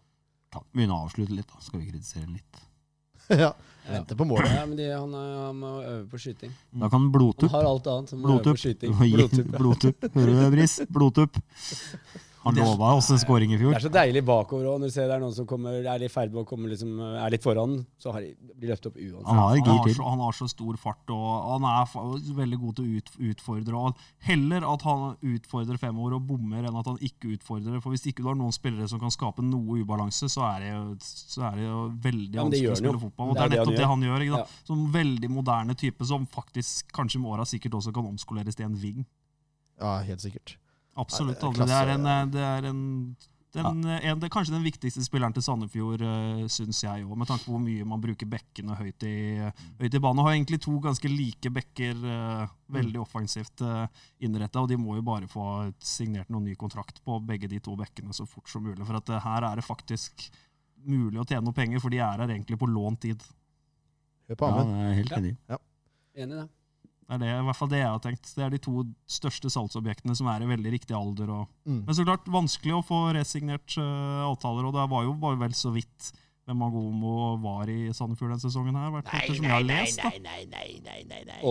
[0.52, 1.64] Kan begynne å avslutte litt, da.
[1.64, 2.62] Skal vi kritisere ham litt.
[3.44, 3.54] ja.
[3.88, 3.94] Ja.
[3.94, 4.52] Venter på målet.
[4.54, 6.52] Ja, men de, han, er, han må øve på skyting.
[6.72, 8.12] Da kan Han blodtupp har alt annet.
[8.14, 8.94] Han må øve på skyting.
[9.16, 9.56] Blodtupp.
[9.58, 10.12] Blodtupp.
[10.16, 10.76] Hører du det, Bris?
[10.90, 11.42] Blodtupp.
[12.44, 13.70] Han er- lova oss en scoring i fjor.
[13.76, 16.02] Det er så deilig bakover òg, når du ser det er noen som kommer, er
[16.02, 18.96] i ferd med å komme liksom, er litt foran, så har de, blir løftet opp
[18.98, 19.28] uansett.
[19.28, 21.86] Han har Han har, så, han har så stor fart, og han er
[22.34, 23.74] veldig god til å ut, utfordre.
[23.78, 27.80] Og heller at han utfordrer fremover og bommer, enn at han ikke utfordrer.
[27.80, 30.72] For hvis ikke du har noen spillere som kan skape noe ubalanse, så er det
[30.74, 33.30] jo, så er det jo veldig Ja, vanskelig å spille fotball.
[33.30, 34.22] Og Det er er det han nettopp det han gjør.
[34.26, 34.46] Ikke Ja.
[34.66, 38.76] Som veldig moderne type, som faktisk kanskje med åra sikkert også kan omskoleres til en
[38.76, 39.06] wing.
[39.80, 40.56] Ja, helt sikkert.
[41.00, 41.40] Absolutt.
[41.40, 41.68] Klasse.
[41.68, 42.82] Det er en, det er en
[43.52, 47.28] den, en, det er kanskje den viktigste spilleren til Sandefjord, uh, syns jeg òg, med
[47.28, 49.16] tanke på hvor mye man bruker bekkene høyt i,
[49.82, 50.22] høyt i banen.
[50.22, 53.84] Og har egentlig to ganske like bekker, eh, veldig offensivt uh,
[54.24, 55.46] innretta, og de må jo bare få
[55.84, 58.86] signert noen ny kontrakt på begge de to bekkene så fort som mulig.
[58.88, 60.30] For at eh, her er det faktisk
[60.88, 63.28] mulig å tjene noe penger, for de er her egentlig på lånt tid.
[64.32, 64.72] Hør på Amund.
[64.80, 65.20] Ja, helt Ja.
[65.20, 65.36] enig.
[66.16, 66.50] Enig i det.
[67.12, 68.30] Det er det, i hvert fall det jeg har tenkt.
[68.38, 71.34] Det er de to største salgsobjektene som er i veldig riktig alder.
[71.42, 71.82] Og, Mm.
[71.86, 75.54] Men så klart, vanskelig å få resignert uh, avtaler, og det var jo bare vel
[75.54, 76.14] så vidt
[76.48, 78.88] hvem Magomo var i Sandefjord denne sesongen her.
[78.88, 80.00] Nei, hvert nei, nei, som jeg har lest.
[80.00, 80.10] da.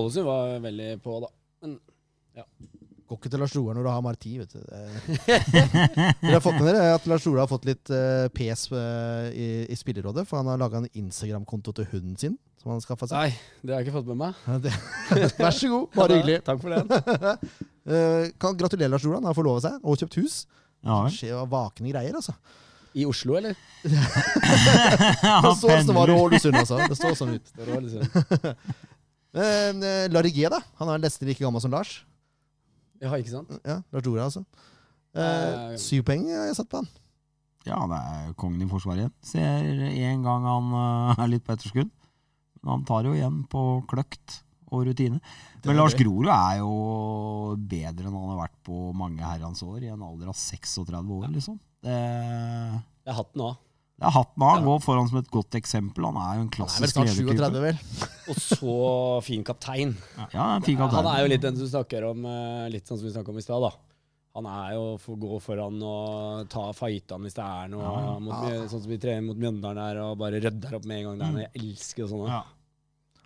[0.01, 1.31] Ålesund var veldig på, da.
[3.11, 4.61] Går ikke til Lars Roar når du har Marti, vet du.
[4.63, 5.41] Det-
[6.21, 9.49] Dere har fått med dere at Lars Roar har fått litt uh, pes uh, i,
[9.67, 12.37] i spillerrådet, for han har laga en Instagram-konto til hunden sin.
[12.63, 13.17] Som han seg.
[13.17, 13.33] Nei,
[13.65, 14.33] det har jeg ikke fått med meg.
[15.43, 16.39] Vær så god, bare hyggelig.
[16.47, 17.03] Takk for det.
[17.91, 19.19] uh, kan Gratulerer, Lars Roar.
[19.19, 20.43] Han har forlova seg og kjøpt hus.
[20.87, 22.37] Ja Det Skjer vakne greier, altså.
[22.95, 23.59] I Oslo, eller?
[23.87, 26.79] Det står sånn var Ålesund, altså.
[26.87, 27.53] Det står sånn ut.
[27.59, 28.55] Det var.
[29.35, 30.59] Men eh, Larry G, da.
[30.81, 32.01] Han er nesten like gammel som Lars.
[33.01, 33.53] Ja, ikke sant?
[33.65, 34.45] Ja, Lars Dora, altså.
[35.17, 36.91] Eh, Eh, syv poeng har jeg satt på han.
[37.67, 39.17] Ja, det er kongen i forsvaret igjen.
[39.27, 39.81] Ser
[40.11, 41.91] en gang han uh, er litt på etterskudd.
[42.61, 44.41] Men han tar jo igjen på kløkt
[44.71, 45.19] og rutine.
[45.65, 45.97] Men Lars.
[45.99, 50.31] Grorud er jo bedre enn han har vært på mange herrens år, i en alder
[50.31, 51.59] av 36 år, liksom.
[51.85, 51.99] Det,
[53.05, 53.59] Det er hatten av.
[54.01, 54.55] det er hatten av.
[54.57, 56.07] Han går foran som et godt eksempel.
[56.09, 57.35] Han er jo en klassisk ledertype.
[57.37, 57.81] 37, vel.
[58.33, 58.75] Og så
[59.27, 59.93] fin kaptein.
[60.33, 61.03] Ja, en fin kaptein.
[61.05, 63.41] Han er jo litt den som snakker om eh, Litt sånn som vi snakka om
[63.43, 63.71] i stad, da.
[64.39, 67.83] Han er jo for å gå foran og ta fightene hvis det er noe.
[67.83, 68.15] Ja, ja.
[68.25, 71.19] Mot, Sånn som vi trener mot Mjøndalen her og bare rydder opp med en gang.
[71.21, 72.39] Der, men jeg elsker sånne.
[72.39, 72.41] Ja.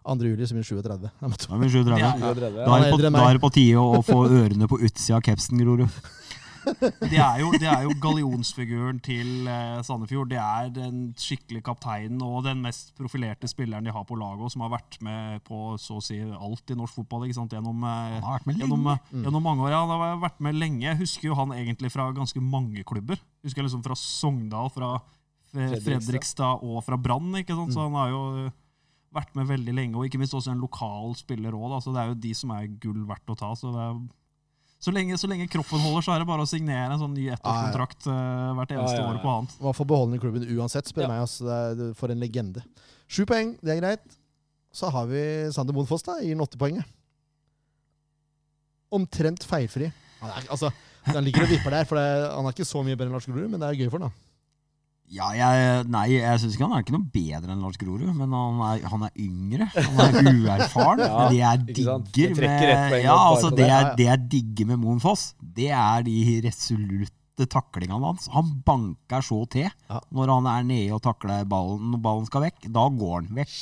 [0.05, 0.19] 2.
[0.27, 1.07] juli så blir 37.
[1.21, 1.99] Jeg måtte- Da er vi 37.
[2.03, 2.11] Ja.
[2.19, 2.83] Da 37, Han
[3.29, 5.87] er det på, på tide å få ørene på utsida av capsen, Grorud.
[6.65, 10.31] Det er jo, det er jo gallionsfiguren til eh, Sandefjord.
[10.33, 14.53] Det er den skikkelige kapteinen og den mest profilerte spilleren de har på laget, og
[14.55, 17.53] som har vært med på så å si alt i norsk fotball ikke sant?
[17.55, 19.71] Gjennom, eh, Han har vært med gjennom, eh, gjennom mange år.
[19.75, 20.87] Ja, han har vært med lenge.
[20.89, 23.17] Jeg husker jo han egentlig fra ganske mange klubber.
[23.43, 24.95] Jeg husker liksom fra Sogndal, fra
[25.55, 26.63] Fredrikstad.
[26.65, 27.31] Og fra Brann.
[27.39, 27.73] ikke sant?
[27.75, 28.51] Så han har jo eh,
[29.15, 31.77] vært med veldig lenge, og ikke minst også en lokal spiller òg.
[31.85, 33.53] Så det er jo de som er gull verdt å ta.
[33.55, 33.99] så det er
[34.85, 37.31] så lenge, så lenge kroppen holder, så er det bare å signere en sånn ny
[37.33, 39.13] ettårskontrakt uh, hvert eneste Ja, ja, ja.
[39.15, 39.55] år på annet.
[39.65, 41.23] Man får beholde den i klubben uansett, spør meg.
[41.25, 42.65] Altså, for en legende.
[43.09, 44.19] Sju poeng, det er greit.
[44.75, 45.23] Så har vi
[45.55, 46.83] Sander Monfoss, da, Gir den åtte poeng.
[48.95, 49.89] Omtrent feilfri.
[50.21, 50.71] Han, er, altså,
[51.09, 53.29] han ligger og vipper der, for det, han er ikke så mye bedre enn Lars
[53.31, 54.13] Grorud, men det er gøy for han.
[54.13, 54.34] da.
[55.13, 58.33] Ja, jeg, nei, jeg syns ikke han er ikke noe bedre enn Lars Grorud, men
[58.35, 59.67] han er, han er yngre.
[59.75, 61.03] Han er uerfaren.
[61.05, 63.69] Ja, men det jeg digger Det trekker ett med ja, altså, det, det.
[63.69, 65.27] jeg, det jeg digger med Moen Foss,
[65.59, 68.27] det er de resolutte taklingene hans.
[68.33, 70.01] Han banker så til Ja.
[70.15, 72.67] når han er nede og takler ballen når ballen skal vekk.
[72.75, 73.55] Da går han vekk.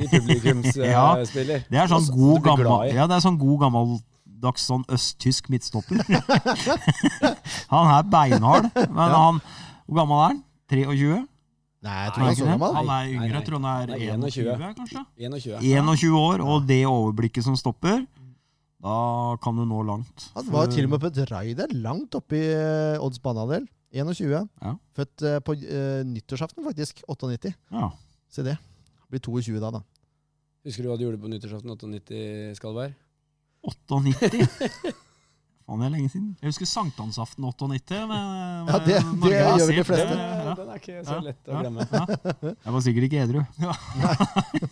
[0.00, 0.94] Litt publikumsspiller.
[0.94, 1.60] Ja.
[1.68, 2.72] Det er sånn god gammel.
[2.94, 6.00] Ja, det er sånn god gammeldags sånn østtysk midtstopper.
[7.74, 9.22] han er beinhard, men Ja.
[9.26, 9.40] han
[9.84, 10.42] Hvor gammel er han?
[10.80, 11.22] 23?
[11.84, 12.76] Nei, jeg tror Nei, han er så gammel.
[12.78, 14.76] Han er yngre, jeg tror han er er 21, 21.
[14.78, 15.02] kanskje?
[15.20, 15.56] 21.
[15.68, 18.04] 21 år, og det overblikket som stopper,
[18.84, 18.96] da
[19.44, 20.28] kan du nå langt.
[20.36, 23.68] Han var til og med på et raid langt oppe i uh, odds banehalvdel.
[23.94, 24.32] 21.
[24.34, 24.72] Ja.
[24.98, 27.04] Født eh, på uh, nyttårsaften, faktisk.
[27.06, 27.52] 98.
[27.70, 27.90] Ja.
[28.32, 28.56] Se det.
[29.06, 29.84] Blir 22 da, da.
[30.66, 32.96] Husker du hva du gjorde på nyttårsaften 98, Skalberg?
[33.62, 34.94] 98.
[35.64, 36.36] Faen, det er lenge siden.
[36.42, 38.00] Jeg husker sankthansaften 98.
[38.08, 39.84] Med, Ja, det- det gjør vel de fleste.
[39.84, 40.16] fleste.
[40.18, 40.54] Ja.
[40.54, 41.20] Den er ikke så Ja.
[41.20, 41.60] lett å Ja.
[41.62, 41.80] glemme.
[42.64, 43.40] Jeg var sikkert ikke edru.
[43.58, 44.68] Men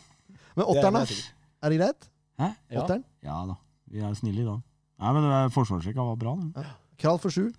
[0.55, 1.01] Det er- åtteren, da?
[1.01, 1.70] er.
[1.70, 2.09] Det greit?
[2.38, 2.49] Hæ?
[2.70, 2.82] Ja.
[2.82, 3.05] Åtteren?
[3.22, 3.55] Ja da.
[3.90, 4.62] Vi er snille i dag.
[5.01, 6.34] Nei, men det forsvarssjekka var bra.
[6.36, 6.66] Den.
[6.99, 7.53] Krall for sju.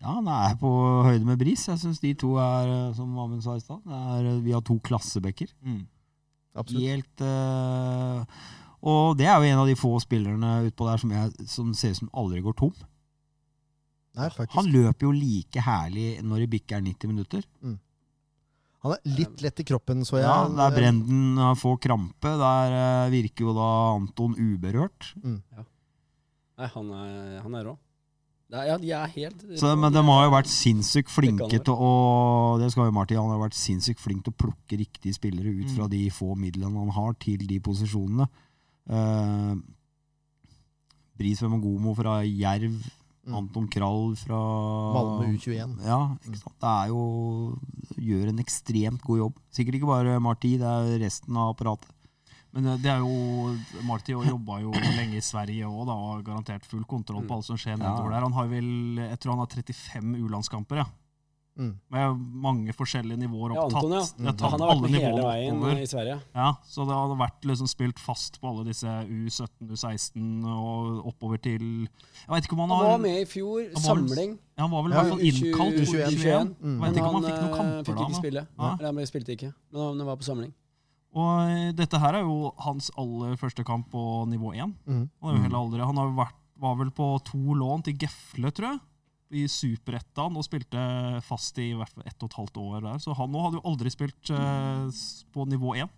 [0.00, 0.68] Ja, han er på
[1.04, 1.66] høyde med Bris.
[1.66, 4.60] Jeg syns de to er, eh, som Amund sa i stad, det eh, vi har
[4.62, 5.48] to klassebekker.
[5.64, 5.86] Mm.
[6.56, 6.82] Absolutt.
[6.82, 8.24] Helt eh,
[8.80, 11.92] Og det er jo en av de få spillerne utpå der som, jeg, som ser
[11.92, 12.72] ut som aldri går tom.
[14.16, 14.56] Nei, faktisk.
[14.56, 17.44] Han løper jo like herlig når det bikker 90 minutter.
[18.80, 20.24] Han er litt lett i kroppen, så jeg.
[20.24, 25.12] Ja, Der Brenden han får krampe, der eh, virker jo da Anton uberørt.
[25.20, 27.76] Nei, han er, han er rå.
[28.50, 31.90] Nei, ja, de er helt Så, men de har jo vært sinnssykt flinke til å
[32.58, 35.70] Det skal jo Martin, han har vært sinnssykt flink til å plukke riktige spillere ut
[35.76, 38.26] fra de få midlene han har, til de posisjonene.
[38.90, 39.54] Uh,
[41.20, 42.80] Bris Mogomo fra Jerv,
[43.30, 43.34] Mm.
[43.36, 44.38] Anton Krall fra
[44.94, 45.76] Malmö U21.
[45.84, 46.56] Ja, ikke sant.
[46.56, 47.00] Det er jo
[48.00, 49.40] Gjør en ekstremt god jobb.
[49.52, 51.90] Sikkert ikke bare Marti, det er resten av apparatet.
[52.56, 53.52] Men eh, det er jo
[53.86, 57.60] Marti jobba jo lenge i Sverige òg, og har garantert full kontroll på alt som
[57.60, 58.24] skjer nedover der.
[58.24, 58.70] Han har vel,
[59.04, 60.88] Jeg tror han har 35 U-landskamper, ja.
[61.58, 61.72] Mm.
[61.92, 63.52] Med mange forskjellige nivåer.
[63.56, 64.00] Ja, Anton, ja.
[64.00, 65.80] tatt, jeg tatt Han har vært alle med hele veien oppover.
[65.82, 66.14] i Sverige.
[66.34, 71.42] Ja, så det hadde vært liksom spilt fast på alle disse U17, U16 og oppover
[71.42, 74.38] til Jeg vet ikke om han Han har var med i fjor, Han var samling.
[74.56, 76.16] ja, Han var vel i hvert fall innkalt U21.
[76.16, 76.54] U21.
[76.60, 76.70] Mm.
[76.70, 78.00] Jeg Men vet ikke om han fikk noen eh, kamper fikk da.
[78.00, 78.46] ikke men- spille.
[78.58, 78.72] Ja.
[78.78, 80.52] Eller han spilte ikke, men han var på samling.
[81.10, 84.72] Og eh, dette her er jo hans aller første kamp på nivå 1.
[84.86, 85.10] Mm.
[85.22, 88.70] Han, er jo aldri, han har vært, var vel på to lån til Gefle, tror
[88.72, 88.80] jeg,
[89.30, 90.80] i Superettan, og spilte
[91.22, 93.00] fast i, i hvert fall ett og et halvt år der.
[93.02, 95.02] Så han nå hadde jo aldri spilt eh,
[95.34, 95.92] på nivå 1.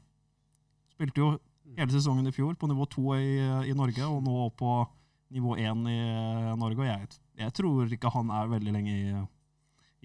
[0.92, 1.30] Spilte jo
[1.78, 3.30] hele sesongen i fjor på nivå 2 i,
[3.72, 4.74] i Norge, og nå på
[5.32, 6.82] nivå 1 i eh, Norge.
[6.82, 9.22] Og jeg, jeg tror ikke han er veldig lenge i,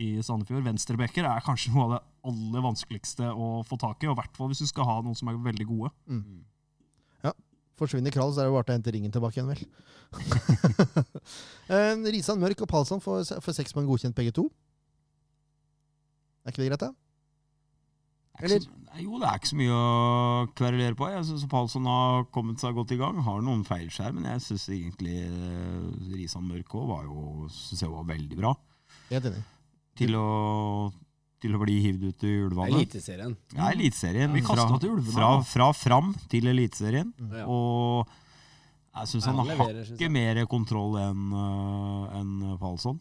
[0.08, 0.64] i Sandefjord.
[0.68, 4.40] Venstrebacker er kanskje noe av det aller vanskeligste å få tak i, og i hvert
[4.40, 5.92] fall hvis du skal ha noen som er veldig gode.
[7.78, 9.62] Forsvinner Krall, så er det bare til å hente ringen tilbake igjen, vel.
[11.68, 14.46] Eh, Risan Mørk og Palsson får, får seks mann godkjent, begge to.
[16.48, 16.94] Er ikke det greit, da?
[18.40, 18.70] Er så-
[19.02, 21.10] Jo, det er ikke så mye å kverulere på.
[21.12, 23.20] Jeg syns Palsson har kommet seg godt i gang.
[23.26, 27.92] Har noen feilskjær, men jeg syns egentlig eh, Risan Mørk òg var jo synes jeg
[27.92, 28.54] var veldig bra.
[29.12, 29.44] Helt enig.
[30.00, 30.26] Til å,
[31.44, 32.80] til å bli hivd ut i ulvene.
[32.82, 33.36] Eliteserien.
[33.54, 34.32] Ja, Eliteserien.
[34.34, 37.12] Vi fra, kastet til ulvene, fra, fra fram til Eliteserien.
[37.34, 37.46] Ja.
[37.46, 38.08] Og
[38.98, 42.32] jeg syns han han har leverer, hakket mer kontroll enn uh, enn
[42.62, 42.98] Palsson.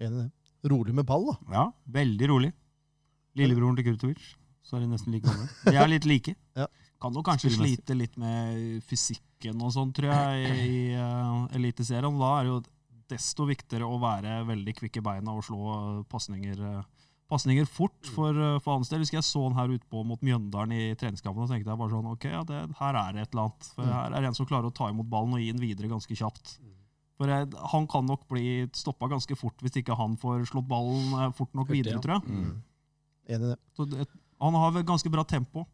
[0.00, 0.30] Enig i det.
[0.66, 1.36] Rolig med pall, da.
[1.52, 2.50] Ja, veldig rolig.
[3.38, 4.32] Lillebroren til Kurtovic.
[4.66, 5.46] Så er de nesten like gamle.
[5.68, 6.34] De er litt like.
[7.02, 12.18] Kan jo kanskje slite litt med fysikken og sånn, tror jeg, i uh, Eliteserien.
[12.18, 12.62] Da er det jo
[13.12, 16.80] desto viktigere å være veldig kvikk i beina og slå uh, pasninger uh,
[17.30, 19.02] pasninger fort for, uh, for hans del.
[19.02, 21.94] Husker jeg så han her ute på mot Mjøndalen i treningskampen og tenkte jeg bare
[21.94, 23.68] sånn Ok, ja, det, her er det et eller annet.
[23.74, 25.90] For her er det en som klarer å ta imot ballen og gi den videre
[25.90, 26.56] ganske kjapt.
[27.16, 31.14] For jeg, Han kan nok bli stoppa ganske fort hvis ikke han får slått ballen
[31.16, 32.04] uh, fort nok videre, ja.
[32.04, 32.30] tror jeg.
[32.30, 32.62] Mm.
[33.26, 33.58] Enig i det.
[33.74, 34.06] Så det,
[34.42, 35.64] han har vel ganske bra tempo.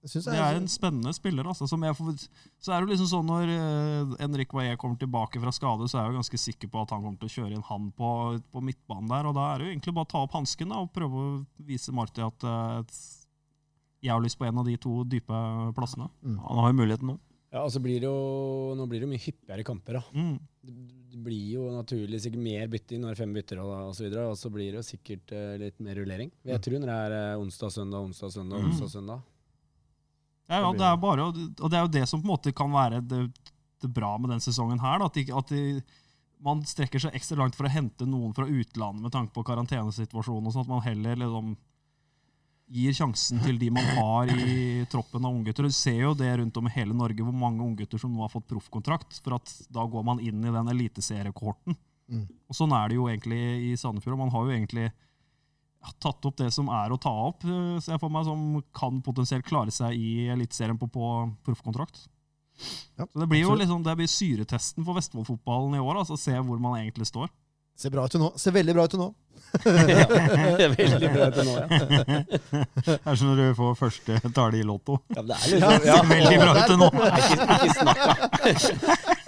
[0.00, 1.44] Jeg Det er en spennende spiller.
[1.44, 5.52] Altså, som jeg så er det liksom sånn Når uh, Henrik Waie kommer tilbake fra
[5.52, 7.66] skade, så er jeg jo ganske sikker på at han kommer til å kjøre inn
[7.68, 8.10] han på,
[8.50, 9.28] på midtbanen der.
[9.28, 11.32] og Da er det jo egentlig bare å ta opp hansken og prøve å
[11.68, 12.80] vise Marty at uh,
[14.00, 15.42] jeg har lyst på en av de to dype
[15.76, 16.08] plassene.
[16.24, 17.18] Han har jo muligheten nå.
[17.50, 19.98] Ja, og så blir det jo, Nå blir det jo mye hyppigere kamper.
[19.98, 20.02] da.
[20.14, 20.36] Mm.
[20.64, 20.74] Det
[21.10, 24.38] det blir jo naturlig sikkert mer bytting når fem bytter og, og så videre, og
[24.38, 26.30] så blir det jo sikkert uh, litt mer rullering.
[26.46, 28.68] Jeg tror når det er eh, onsdag, søndag, onsdag, søndag, Mm.
[28.70, 29.24] onsdag, søndag.
[30.50, 32.72] Ja, ja, det er bare, og det er jo det som på en måte kan
[32.74, 33.20] være det,
[33.80, 34.98] det bra med den sesongen her.
[34.98, 35.82] Da, at, de, at de,
[36.42, 40.48] man strekker seg ekstra langt for å hente noen fra utlandet med tanke på karantenesituasjonen.
[40.48, 41.54] og sånn at man heller liksom
[42.70, 45.66] gir sjansen til de man har i troppen av unggutter.
[45.66, 48.30] Du ser jo det rundt om i hele Norge hvor mange unggutter som nå har
[48.32, 49.18] fått proffkontrakt.
[49.24, 51.78] For at da går man inn i den eliteseriekohorten.
[52.10, 52.26] Mm.
[52.50, 53.40] Og sånn er det jo egentlig
[53.70, 54.16] i Sandefjord.
[54.16, 54.90] og Man har jo egentlig
[56.00, 59.00] tatt opp det som er å ta opp, eh, ser jeg for meg, som kan
[59.04, 61.10] potensielt klare seg i Eliteserien på, på
[61.46, 62.06] proffkontrakt.
[62.98, 66.02] Ja, Så det blir jo liksom, det blir syretesten for Vestfold-fotballen i år.
[66.02, 67.30] altså Se hvor man egentlig står.
[67.80, 68.28] Ser bra ut til nå.
[68.36, 69.06] Ser veldig bra ut til nå.
[69.64, 69.70] ja,
[70.60, 71.64] det er veldig bra til nå, ja.
[72.84, 74.98] Det er som når du får første tale i Lotto.
[75.16, 75.96] ja det er liksom, ja.
[76.10, 76.90] Veldig bra ut til nå.
[77.08, 79.16] Ikke, ikke snakk,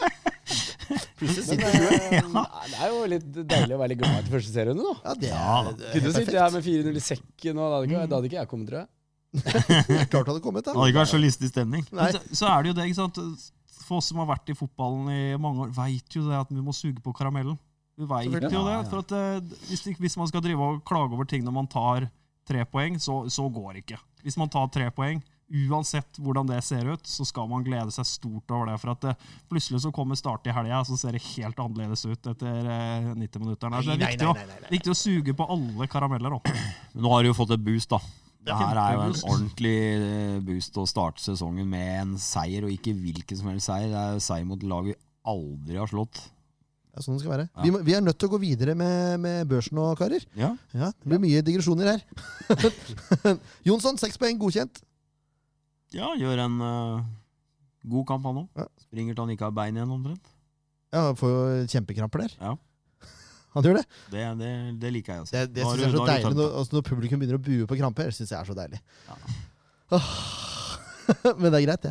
[0.99, 1.69] da.
[2.13, 4.95] Men eh, det er jo litt deilig å være litt glad etter første serierunde, da.
[5.03, 7.65] Ja, det er, Ja, det er Kunne sittet sitte her med 4-0 i sekken, og
[7.65, 8.89] da hadde ikke, da hadde ikke jeg kommet, tror jeg.
[10.13, 10.79] Klart det hadde kommet, Det da.
[10.79, 11.85] hadde ikke vært så lystig stemning.
[11.97, 12.09] Nei.
[12.13, 13.21] Så, så er det jo det, ikke sant
[13.83, 16.65] For oss som har vært i fotballen i mange år, veit jo det at vi
[16.65, 17.57] må suge på karamellen.
[17.99, 18.77] Vi veit jo det.
[18.91, 22.09] For at eh, hvis, hvis man skal drive og klage over ting når man tar
[22.49, 23.99] tre poeng, så, så går det ikke.
[24.25, 25.21] Hvis man tar tre poeng,
[25.53, 28.79] uansett hvordan det ser ut, så skal man glede seg stort over det.
[28.81, 29.15] For at det,
[29.53, 33.45] plutselig så kommer start i helga, så ser det helt annerledes ut etter eh, 90
[33.45, 33.77] minutter.
[33.77, 34.73] Så det er viktig, nei, å, nei, nei, nei.
[34.73, 36.39] viktig å suge på alle karameller.
[36.39, 36.67] Også.
[37.05, 38.01] Nå har du jo fått et boost, da.
[38.43, 42.75] Det her er jo en ordentlig eh, boost å starte sesongen med en seier, og
[42.75, 43.93] ikke hvilken som helst seier.
[43.93, 44.97] Det er seier mot lag vi
[45.31, 46.25] aldri har slått.
[46.93, 47.45] Det er sånn det skal være.
[47.49, 47.63] Ja.
[47.65, 50.25] Vi, må, vi er nødt til å gå videre med, med børsen nå, karer.
[50.37, 52.03] Ja, Ja, Det blir mye digresjoner her.
[53.69, 54.83] Jonsson, seks poeng, godkjent.
[55.97, 57.07] Ja gjør en uh,
[57.95, 58.61] god kamp, han òg.
[58.63, 58.69] Ja.
[58.87, 60.35] Springer til han ikke har bein igjen, omtrent.
[60.93, 62.37] Ja, han får jo kjempekramper der.
[62.41, 62.57] Ja.
[63.53, 63.85] Han gjør det.
[64.09, 65.33] Det, det, det liker jeg også.
[65.37, 67.67] Det, det Da synes jeg er så deilig når, altså når publikum begynner å bue
[67.69, 68.09] på kramper.
[68.17, 68.81] Synes jeg er så deilig.
[69.09, 69.19] Ja.
[69.93, 70.07] Oh.
[71.41, 71.91] Men det er greit, det.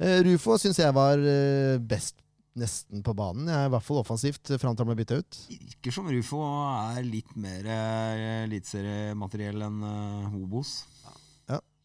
[0.00, 0.12] Ja.
[0.24, 2.22] Rufo syns jeg var eh, best
[2.56, 3.50] nesten på banen.
[3.50, 5.40] Jeg er I hvert fall offensivt eh, fram til han ble bytta ut.
[5.50, 9.84] Virker som Rufo er litt mer eh, eliteseriemateriell enn
[10.32, 10.76] Hobos.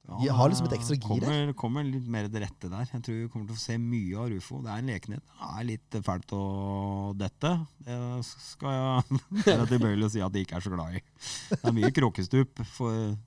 [0.09, 0.33] Ja.
[0.35, 1.21] Har liksom et ekstra gir her.
[1.21, 2.89] kommer, kommer litt mer til rette der.
[2.89, 4.59] Jeg tror vi kommer til å få se mye av Rufo.
[4.65, 5.23] Det er en lekenhet.
[5.39, 6.43] Det er litt fælt å
[7.19, 7.53] dette.
[7.85, 11.03] Det skal jeg være tilbøyelig å si at de ikke er så glad i.
[11.53, 13.17] Det er mye kråkestup for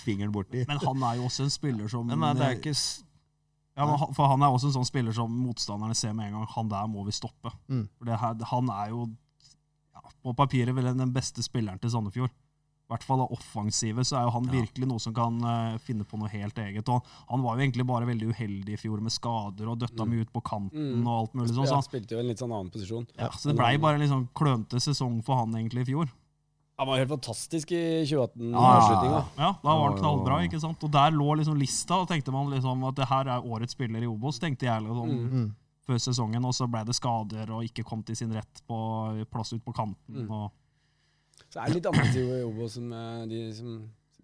[0.00, 0.64] fingeren borti.
[0.68, 2.74] Men han er jo også en spiller som Men nei, det er ikke
[3.80, 6.48] ja, For han er også en sånn spiller som motstanderne ser med en gang.
[6.56, 7.52] Han der må vi stoppe.
[7.70, 7.86] Mm.
[7.96, 9.06] For det her, han er jo
[9.94, 12.34] ja, på papiret vel den beste spilleren til Sandefjord.
[12.90, 14.50] I hvert fall av offensive så er jo han Ja.
[14.64, 16.88] virkelig noe som kan uh, finne på noe helt eget.
[16.90, 20.10] Og han var jo egentlig bare veldig uheldig i fjor med skader og døtta Mm.
[20.10, 21.06] mye ut på kanten Mm.
[21.06, 21.64] og alt mulig sånn.
[21.64, 23.06] Ja, Så, han spilte jo en litt sånn annen posisjon.
[23.16, 26.08] ja, så det blei bare en litt sånn klønete sesong for han egentlig i fjor.
[26.80, 29.24] Han var helt fantastisk i 2018, Ja.
[29.38, 30.82] Ja, da var han knallbra, ikke sant?
[30.82, 34.02] Og der lå liksom lista, og tenkte man liksom at det her er årets spiller
[34.02, 35.30] i Obos, tenkte jeg liksom Mm.
[35.30, 35.54] Mm.
[35.86, 39.52] før sesongen, og så ble det skader og ikke kom til sin rett på plass
[39.52, 39.96] ut på kanten.
[40.26, 40.30] Mm.
[40.30, 40.50] Og,
[41.50, 43.78] Så det er litt annet i Obo som eh, de som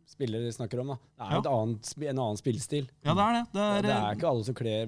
[0.07, 0.93] spillere snakker om.
[0.95, 0.97] da.
[1.19, 1.55] Det er Ja.
[1.61, 2.87] annet, en annen spillestil.
[3.05, 3.47] ja, det er det.
[3.53, 4.87] Det Det er, er, ikke alle som kler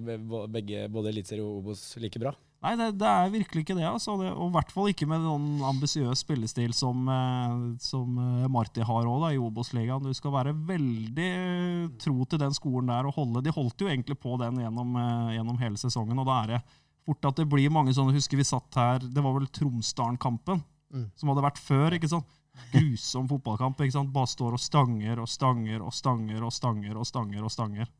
[0.49, 2.33] begge, både Eliteserien og Obos like bra.
[2.63, 3.85] Nei, det, det er virkelig ikke det.
[3.87, 4.17] Altså.
[4.19, 8.81] det og i hvert fall ikke med noen ambisiøs spillestil som, eh, som eh, Marti
[8.83, 10.03] har òg, i Obos-ligaen.
[10.03, 14.19] Du skal være veldig tro til den skolen der og holde De holdt jo egentlig
[14.19, 14.95] på den gjennom,
[15.35, 16.63] gjennom hele sesongen, og da er det
[17.05, 20.63] fort at det blir mange sånne Husker vi satt her Det var vel Tromsdalen-kampen
[20.95, 21.11] Mm.
[21.21, 21.93] som hadde vært før.
[21.99, 22.25] ikke sant?
[22.73, 23.81] Grusom fotballkamp.
[23.85, 24.13] ikke sant?
[24.13, 27.45] Bare står og stanger og stanger og stanger og stanger og stanger.
[27.45, 27.91] og stanger.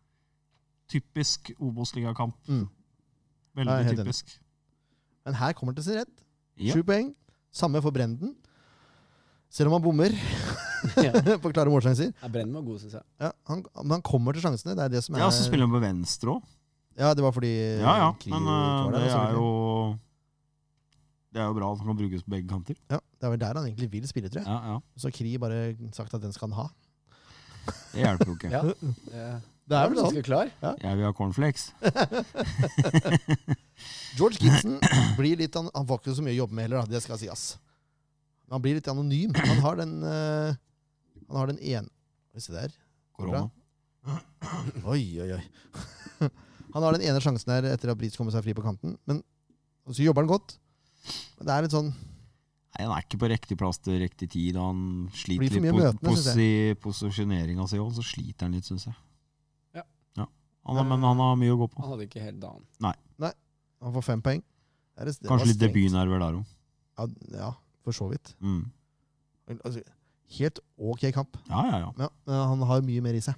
[0.89, 2.35] Typisk Obos-ligakamp.
[2.49, 2.67] Mm.
[3.59, 3.99] Veldig er enig.
[4.01, 4.39] typisk.
[5.27, 6.23] Men her kommer det til sin rett.
[6.59, 6.73] Ja.
[6.75, 7.11] Sju poeng.
[7.53, 8.35] Samme for Brenden.
[9.51, 10.13] Selv om han bommer
[10.97, 11.13] Ja.
[11.43, 12.13] på klare målsjanser.
[12.23, 13.05] Ja, Brenden var god, syns jeg.
[13.21, 14.77] Ja, han, men han kommer til sjansene.
[14.79, 16.43] Det er det som er Ja, så spiller han på venstre òg.
[16.99, 18.09] Ja, det var fordi Ja, ja.
[18.33, 19.49] Men ikke eh, der, det er jo
[21.29, 22.77] Det er jo bra at han kan brukes på begge kanter.
[22.89, 24.49] Ja, Det er vel der han egentlig vil spille, tror jeg.
[24.49, 24.77] Ja, ja.
[24.97, 26.67] Så Kri bare sagt at den skal han ha.
[27.93, 28.51] Det hjelper jo ikke.
[28.57, 28.63] Ja.
[28.65, 28.77] Det,
[29.69, 30.07] Det er vel sånn.
[30.09, 30.49] ganske klar.
[30.81, 31.67] Jeg vil ha cornflakes.
[34.17, 34.79] George Gibson
[35.19, 36.95] blir litt Han, han får ikke så mye å jobbe med heller, da.
[36.97, 37.43] det skal sies.
[38.49, 39.35] Han blir litt anonym.
[39.37, 40.57] Han har den uh,
[41.29, 41.89] Han har den ene
[42.39, 42.71] se der.
[43.19, 43.49] Korona.
[44.89, 45.43] Oi, oi, oi.
[46.75, 48.95] Han har den ene sjansen her etter at Brits kommer seg fri på kanten.
[49.11, 49.19] Men
[49.91, 50.55] så jobber han godt.
[51.39, 51.91] Men det er litt sånn
[52.79, 54.55] Nei, Han er ikke på riktig plass til riktig tid.
[54.61, 56.49] Han sliter litt på møtende, posi
[56.85, 57.89] posisjoneringa si òg.
[57.97, 58.95] Så sliter han litt, syns jeg.
[59.75, 59.83] Ja.
[60.67, 61.81] Han, har- men han har mye å gå på.
[61.83, 62.63] Han hadde ikke helt dagen.
[63.81, 64.43] Han får fem poeng.
[64.43, 66.45] Det er- det Kanskje litt debutnerver der òg.
[66.99, 67.07] Ja,
[67.39, 67.51] ja,
[67.85, 68.35] for så vidt.
[68.43, 68.71] Mm.
[69.65, 69.83] Altså,
[70.39, 71.37] helt ok kamp.
[71.49, 71.93] Ja, ja, ja.
[71.99, 73.35] Ja, men han har mye mer i seg.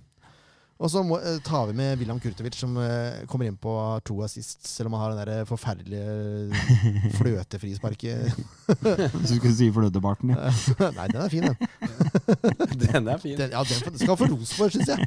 [0.80, 3.72] Og så må, eh, tar vi med William Kurtovic, som eh, kommer inn på
[4.08, 6.60] to assist, selv om han har den der forferdelige
[7.18, 8.30] fløtefrisparket.
[8.80, 10.48] Hvis du skulle si fløtebarten, ja.
[10.96, 11.56] Nei, den er fin, den.
[12.80, 13.36] Den er fin.
[13.36, 15.04] den ja, den skal han få ros for, syns jeg.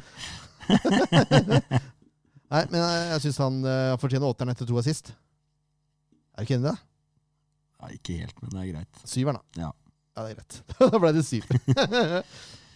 [2.54, 5.10] Nei, men jeg, jeg syns han uh, fortjener åtteren etter to assist.
[6.34, 6.76] Er du ikke enig i det?
[7.80, 7.90] ja.
[7.98, 9.02] Ikke helt, men det er greit.
[9.10, 9.66] Syveren, da.
[9.66, 9.72] Ja.
[10.14, 10.60] ja, det er greit.
[10.94, 11.50] da ble det syv.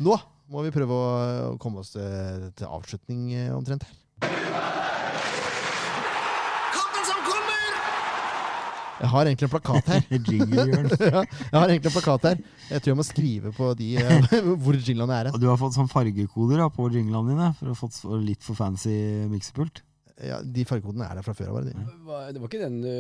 [0.03, 0.19] Nå
[0.49, 3.95] må vi prøve å komme oss til, til avslutning eh, omtrent her.
[6.75, 7.75] Kampen som kommer!
[9.03, 10.03] Jeg har egentlig en plakat her.
[10.09, 12.41] Ja, jeg har egentlig en plakat her.
[12.71, 15.29] Jeg tror jeg må skrive på de eh, hvor jinglene er.
[15.29, 15.37] hen.
[15.37, 18.43] Og Du har fått sånn fargekoder da, på jinglene dine for å ha fått litt
[18.47, 18.97] for fancy
[19.31, 19.85] miksepult.
[20.25, 21.69] Ja, de fargekodene er der fra før av.
[21.69, 21.77] de.
[21.77, 22.91] Det var ikke den du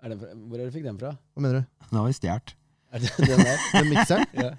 [0.00, 1.10] er det fra, Hvor er det du fikk den fra?
[1.34, 1.72] Hva mener du?
[1.90, 2.52] Den har vi stjålet.
[2.94, 3.64] Er det den der?
[3.74, 4.22] Den mikseren?
[4.38, 4.52] Ja.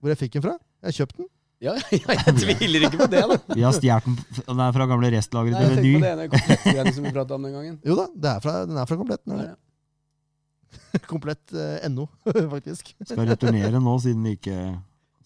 [0.00, 0.52] Hvor jeg fikk den fra?
[0.80, 1.28] Jeg har kjøpt den.
[1.60, 3.36] Ja, ja, jeg tviler ikke på det, da.
[3.52, 4.60] Vi har stjålet den.
[4.64, 6.28] er fra gamle restlageret Nei, jeg til på Meny.
[6.64, 7.74] det ene som vi om den gangen.
[7.84, 9.24] Jo da, det er fra, den er fra Komplett.
[9.28, 9.56] Den er Ja.
[9.58, 11.02] det.
[11.10, 12.06] Komplett eh, NO,
[12.54, 12.94] faktisk.
[13.04, 14.56] Skal returnere nå, siden vi ikke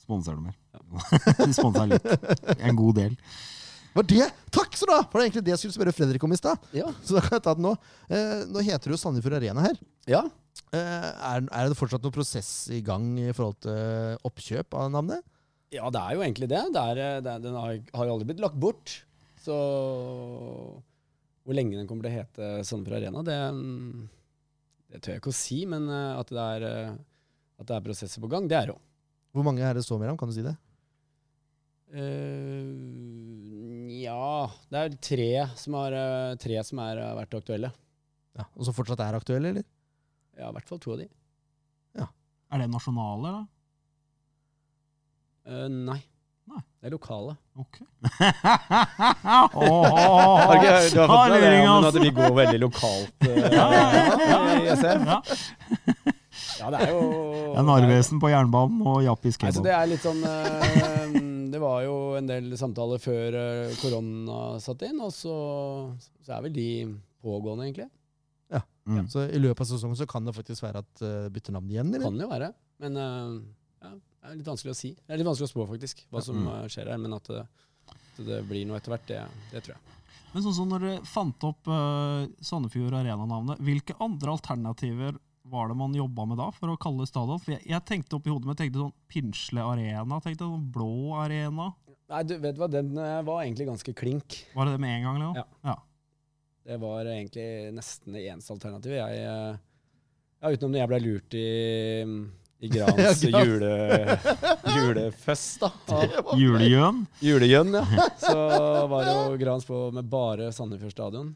[0.02, 0.56] sponser det mer.
[1.46, 2.08] Vi sponser litt.
[2.58, 3.14] En god del.
[3.94, 4.26] Var det?
[4.50, 4.96] Takk så da!
[5.06, 6.58] For det er egentlig det jeg skulle spørre Fredrik om i stad.
[6.74, 6.88] Ja.
[7.06, 7.76] Så da kan jeg ta den nå.
[8.10, 9.78] Eh, nå heter det jo Sandefjord Arena her.
[10.10, 10.24] ja.
[10.74, 15.22] Eh, er, er det fortsatt noen prosess i gang i forhold til oppkjøp av navnet?
[15.74, 16.62] Ja, det er jo egentlig det.
[16.74, 18.98] det, er, eh, det den har, har jo aldri blitt lagt bort.
[19.44, 19.54] Så
[21.44, 24.04] hvor lenge den kommer til å hete Sandefjord Arena, det, mm,
[24.94, 25.58] det tør jeg ikke å si.
[25.68, 26.94] Men eh, at det er, eh,
[27.60, 28.80] at det er prosesser på gang, det er det jo.
[29.34, 30.18] Hvor mange er det står mellom?
[30.20, 30.54] Kan du si det?
[31.94, 32.70] Eh,
[34.04, 35.94] ja Det er tre som har,
[36.42, 37.70] tre som har vært aktuelle.
[38.34, 39.66] Ja, Og som fortsatt er aktuelle, eller?
[40.34, 41.10] Ja, i hvert fall to av de.
[42.54, 43.42] Er det nasjonale, da?
[45.44, 46.00] Eh, nei.
[46.48, 46.60] Nei.
[46.80, 47.34] Det er lokale.
[47.56, 47.78] Ok.
[49.56, 53.66] oh, ikke du har fått med deg om at vi går veldig lokalt uh, Ja,
[53.72, 53.84] ja,
[54.28, 55.06] ja, i SF?
[55.08, 55.18] Ja.
[56.58, 57.00] Ja, det er jo
[57.54, 61.16] Det er Narvesen på jernbanen og Jappis Altså, det er litt sånn uh,
[61.54, 63.40] Det var jo en del samtaler før
[63.80, 65.34] korona satt inn, og så,
[66.24, 66.70] så er vel de
[67.24, 67.90] pågående, egentlig.
[68.84, 69.06] Mm.
[69.08, 71.88] Så i løpet av sesongen så kan det faktisk være at uh, bytter navn igjen,
[71.88, 72.04] eller?
[72.04, 72.50] Kan det jo være.
[72.84, 73.06] Men ja,
[74.24, 74.90] det er litt vanskelig å si.
[74.96, 76.48] Det er litt vanskelig å spå, faktisk, hva som Mm.
[76.54, 76.98] eh, skjer her.
[76.98, 77.42] Men at det,
[77.92, 79.20] at det blir noe etter hvert, det,
[79.52, 79.82] det tror jeg.
[80.34, 85.76] Men sånn som når dere fant opp uh, Sandefjord Arena-navnet, hvilke andre alternativer var det
[85.76, 87.38] man jobba med da for å kalle stadion?
[87.38, 91.68] For jeg, jeg tenkte oppi hodet mitt tenkte sånn Pinsle Arena, tenkte sånn Blå Arena.
[92.10, 94.40] Nei, du vet hva, den eh, var egentlig ganske klink.
[94.56, 95.20] Var det det med en gang?
[95.22, 95.38] Leon?
[95.38, 95.44] Ja.
[95.68, 95.76] ja.
[96.64, 97.46] Det var egentlig
[97.76, 98.98] nesten det eneste alternativet.
[99.04, 99.56] Jeg, eh,
[100.40, 101.46] ja, utenom når jeg ble lurt i,
[102.64, 103.70] i Grans Ja, jule,
[104.74, 105.60] julefest.
[105.60, 105.70] da.
[106.40, 107.02] Julegjøn?
[107.24, 107.74] Julegjøn.
[107.76, 108.06] Ja.
[108.24, 108.34] Så
[108.90, 111.32] var jo Grans på med bare Sandefjord stadion.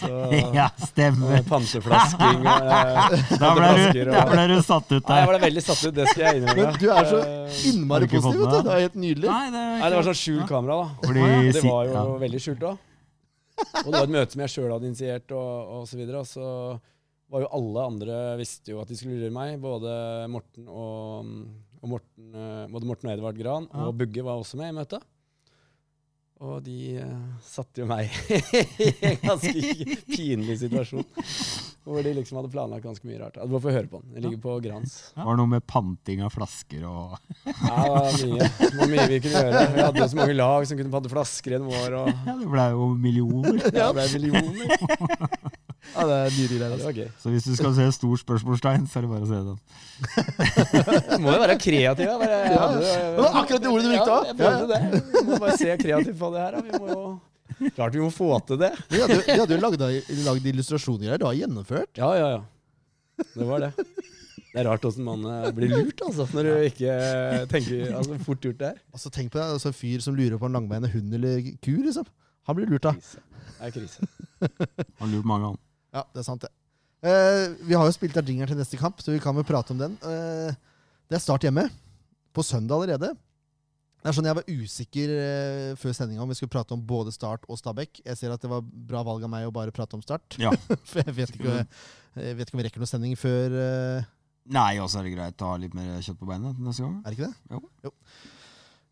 [0.00, 0.12] Så
[0.54, 1.38] Ja, stemmer.
[1.40, 5.10] og panteflasking og eh, Da ble, du, da og ble du satt ut der.
[5.10, 6.66] Nei, jeg ble veldig satt ut, det skal jeg innrømme.
[6.70, 8.56] Men du er så Eh, Innmari positiv, vet du.
[8.66, 9.28] Det er helt nydelig.
[9.30, 11.06] Nei, det, Nei, det var sånn skjult kamera, da.
[11.06, 12.02] Fordi Det var jo ja.
[12.24, 12.82] veldig skjult òg.
[13.54, 16.22] Og det var et møte som jeg sjøl hadde initiert, og, og så videre.
[16.24, 16.48] Og så
[17.32, 19.56] var jo alle andre visste jo at de skulle lure meg.
[19.62, 19.94] Både
[20.32, 21.32] Morten og,
[21.80, 23.88] og Morten, eh, både Morten og Edvard Gran Ja.
[23.88, 25.02] og Bugge var også med i møtet.
[26.44, 28.10] Og de uh, satte jo meg
[28.82, 29.52] i en ganske
[30.10, 31.06] pinlig situasjon.
[31.86, 33.38] Hvor de liksom hadde planlagt ganske mye rart.
[33.38, 34.10] Du må få høre på den.
[34.16, 34.96] Den ligger på Grans.
[35.14, 37.14] Det var noe med panting av flasker og
[37.46, 39.62] Ja, det var mye, det var mye vi kunne gjøre.
[39.76, 41.96] Vi hadde jo så mange lag som kunne pante flasker gjennom år.
[42.02, 43.60] Og Ja, det ble jo millioner.
[43.70, 44.66] ja, det ble millioner.
[45.94, 46.86] Ja, det er nydelig Det altså.
[46.88, 47.08] var gøy.
[47.22, 49.58] Så hvis du skal se stor spørsmålstegn, så er det bare å se den.
[51.14, 52.08] Du må jo være kreativ.
[52.08, 52.16] Ja.
[52.18, 55.02] Bare, ja, Det var akkurat det ordet du brukte Ja, jeg følte det.
[55.14, 56.58] Vi må bare se kreativt på det her.
[56.58, 56.64] Da.
[56.66, 57.04] Vi må jo
[57.76, 58.72] Klart vi må få til det.
[58.90, 59.82] Vi hadde, jo- de hadde jo lagd,
[60.26, 61.20] lagd illustrasjoner her.
[61.22, 61.92] Du har gjennomført.
[62.00, 62.42] Ja, ja, ja.
[63.36, 63.68] Det var det.
[64.54, 66.92] Det er rart åssen man eh, blir lurt, altså, når du ikke
[67.50, 68.76] tenker altså, Fort gjort det her.
[68.94, 71.72] Altså, tenk på det, altså, En fyr som lurer på en langbeina hund eller ku.
[71.82, 72.06] liksom.
[72.46, 72.98] Han blir lurt av.
[72.98, 73.22] Krise.
[73.54, 74.08] Det er krise.
[75.00, 75.58] Han lurer mange an.
[75.94, 76.50] Ja, det er sant, det.
[77.04, 79.74] Uh, vi har jo spilt av jingeren til neste kamp, så vi kan vel prate
[79.74, 79.94] om den.
[80.00, 80.50] Uh,
[81.10, 81.68] det er Start hjemme.
[82.34, 83.12] På søndag allerede.
[84.00, 87.12] Det er sånn Jeg var usikker uh, før sendinga om vi skulle prate om både
[87.14, 88.00] Start og Stabæk.
[88.02, 90.38] Jeg ser at det var bra valg av meg å bare prate om Start.
[90.40, 90.50] Ja.
[90.88, 91.60] For jeg vet ikke,
[92.16, 93.56] jeg vet ikke om vi rekker noen sending før
[94.54, 96.98] Nei, også er det greit å ha litt mer kjøtt på beina neste gang.
[97.00, 97.60] Er det ikke det?
[97.86, 97.92] Jo.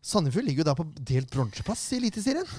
[0.01, 2.49] Sandefjord ligger jo da på delt bronseplass i Eliteserien.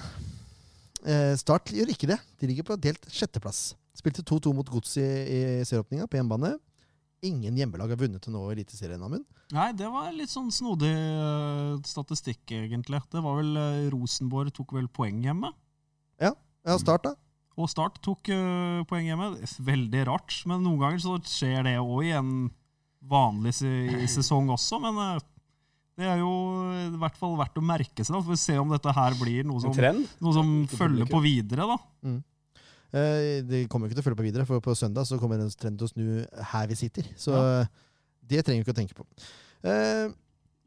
[1.35, 2.15] Start gjør ikke det.
[2.39, 3.73] De ligger på delt sjetteplass.
[3.95, 6.55] Spilte 2-2 mot Godset i, i serieåpninga på hjemmebane.
[7.25, 9.23] Ingen hjemmelag har vunnet til nå i Eliteserien, Amund.
[9.55, 12.99] Nei, det var litt sånn snodig uh, statistikk, egentlig.
[13.13, 15.53] Det var vel uh, Rosenborg tok vel poeng hjemme.
[16.65, 17.13] Ja, Start, da.
[17.55, 19.31] Og Start tok uh, poeng hjemme.
[19.69, 22.35] Veldig rart, men noen ganger så skjer det òg i en
[23.05, 23.71] vanlig se
[24.17, 24.81] sesong også.
[24.83, 24.99] Men
[25.95, 26.31] det er jo
[26.91, 28.11] i hvert fall verdt å merke seg.
[28.17, 28.21] da.
[28.21, 31.67] Får vi se om dette her blir noe som, noe som følger på videre.
[31.69, 31.77] da.
[32.09, 32.17] Eh,
[32.95, 35.51] det kommer jo ikke til å følge på videre, for på søndag så kommer en
[35.51, 37.09] trenden til å snu her vi sitter.
[37.19, 37.65] Så ja.
[38.23, 39.07] det trenger vi ikke å tenke på.
[39.65, 40.13] Eh,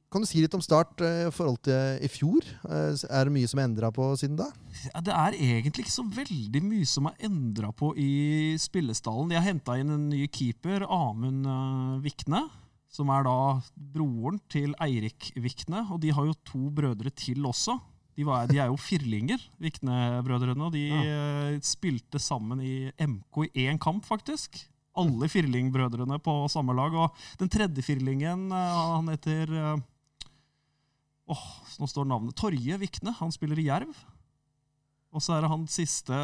[0.08, 2.44] kan du si litt om Start eh, i forhold til i fjor?
[2.64, 4.46] Eh, er det mye som er endra på siden da?
[4.86, 9.28] Ja, det er egentlig ikke så veldig mye som er endra på i spillestallen.
[9.28, 12.46] De har henta inn en ny keeper, Amund eh, Vikne.
[12.88, 13.36] Som er da
[13.76, 15.84] broren til Eirik Vikne.
[15.92, 17.76] Og de har jo to brødre til også.
[18.18, 20.66] De, var, de er jo firlinger, Vikne-brødrene.
[20.66, 21.52] Og de ja.
[21.62, 24.58] spilte sammen i MK i én kamp, faktisk.
[24.98, 26.96] Alle firlingbrødrene på samme lag.
[26.98, 29.54] Og den tredje firlingen, eh, han heter
[31.28, 31.48] Åh, oh,
[31.78, 33.12] nå står navnet Torje Vikne.
[33.20, 33.94] Han spiller i Jerv.
[35.16, 36.16] Og så er det han siste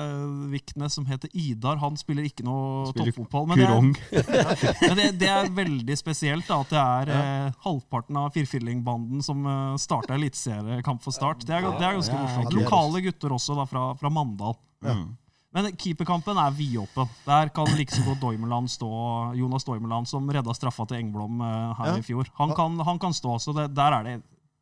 [0.52, 1.78] Viknes som heter Idar.
[1.80, 3.46] Han spiller ikke noe toppfotball.
[3.48, 8.18] Men, det er, men det, det er veldig spesielt da, at det er eh, halvparten
[8.20, 11.46] av firfillingbanden som uh, starta eliteseriekamp for Start.
[11.48, 12.56] Det er, det er ganske morsomt.
[12.58, 14.58] Lokale gutter også da, fra, fra Mandal.
[14.84, 14.98] Ja.
[15.54, 17.08] Men keeperkampen er vidåpen.
[17.24, 18.90] Der kan like så godt Doimeland stå,
[19.38, 21.96] Jonas Doimeland, som redda straffa til Engblom uh, her Ja.
[22.02, 22.28] i fjor.
[22.42, 24.16] Han kan, han kan stå, så det, der er det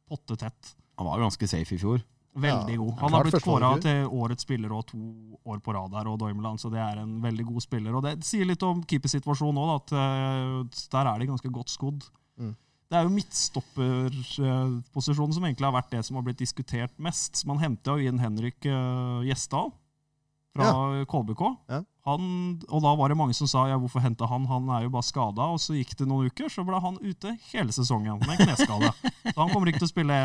[0.06, 0.74] potte tett.
[1.00, 2.04] Han var ganske safe i fjor.
[2.32, 2.92] Veldig god.
[3.02, 4.98] Han har blitt kåra til årets spiller og to
[5.44, 7.92] år på rad her, og Doimeland, så det er en veldig god spiller.
[7.98, 12.00] Og det sier litt om keepersituasjonen òg, at eh, der er de ganske godt skodd.
[12.40, 12.54] Mm.
[12.92, 17.32] Det er jo midtstopperposisjonen som egentlig har vært det som har blitt diskutert mest.
[17.48, 19.68] Man henta jo inn Henrik uh, Gjesdal
[20.52, 20.68] fra
[21.08, 21.42] KBK.
[21.72, 21.80] Ja.
[22.08, 22.22] Han,
[22.66, 25.08] og da var det mange som sa ja, hvorfor hente han, han er jo bare
[25.08, 25.42] skada.
[25.54, 28.90] Og så gikk det noen uker, så ble han ute hele sesongen med kneskade.
[29.32, 30.16] så han kommer ikke til å spille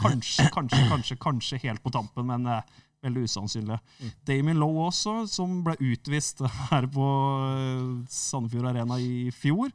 [0.00, 3.78] kanskje, kanskje, kanskje, kanskje helt på tampen, men eh, veldig usannsynlig.
[4.28, 7.08] Damien Lowe også, som ble utvist her på
[7.48, 9.72] eh, Sandefjord Arena i fjor.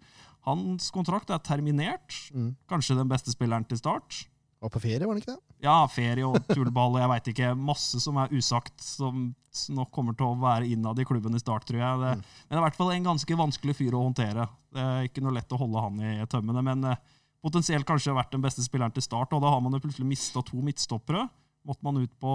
[0.48, 2.16] Hans kontrakt er terminert.
[2.32, 2.54] Mm.
[2.72, 4.24] Kanskje den beste spilleren til start.
[4.64, 5.56] Var på ferie, var han ikke det?
[5.62, 7.52] Ja, ferie og tullball og jeg veit ikke.
[7.68, 9.28] Masse som er usagt, som
[9.74, 12.00] nok kommer til å være innad i klubben i start, tror jeg.
[12.02, 14.48] Det, Men det er i hvert fall en ganske vanskelig fyr å håndtere.
[14.74, 17.14] Det er ikke noe lett å holde han i tømmene, men eh,
[17.48, 19.34] potensielt kanskje vært den beste spilleren til start.
[19.36, 21.26] Og da har man jo plutselig mista to midtstoppere.
[21.68, 22.34] Måtte man ut på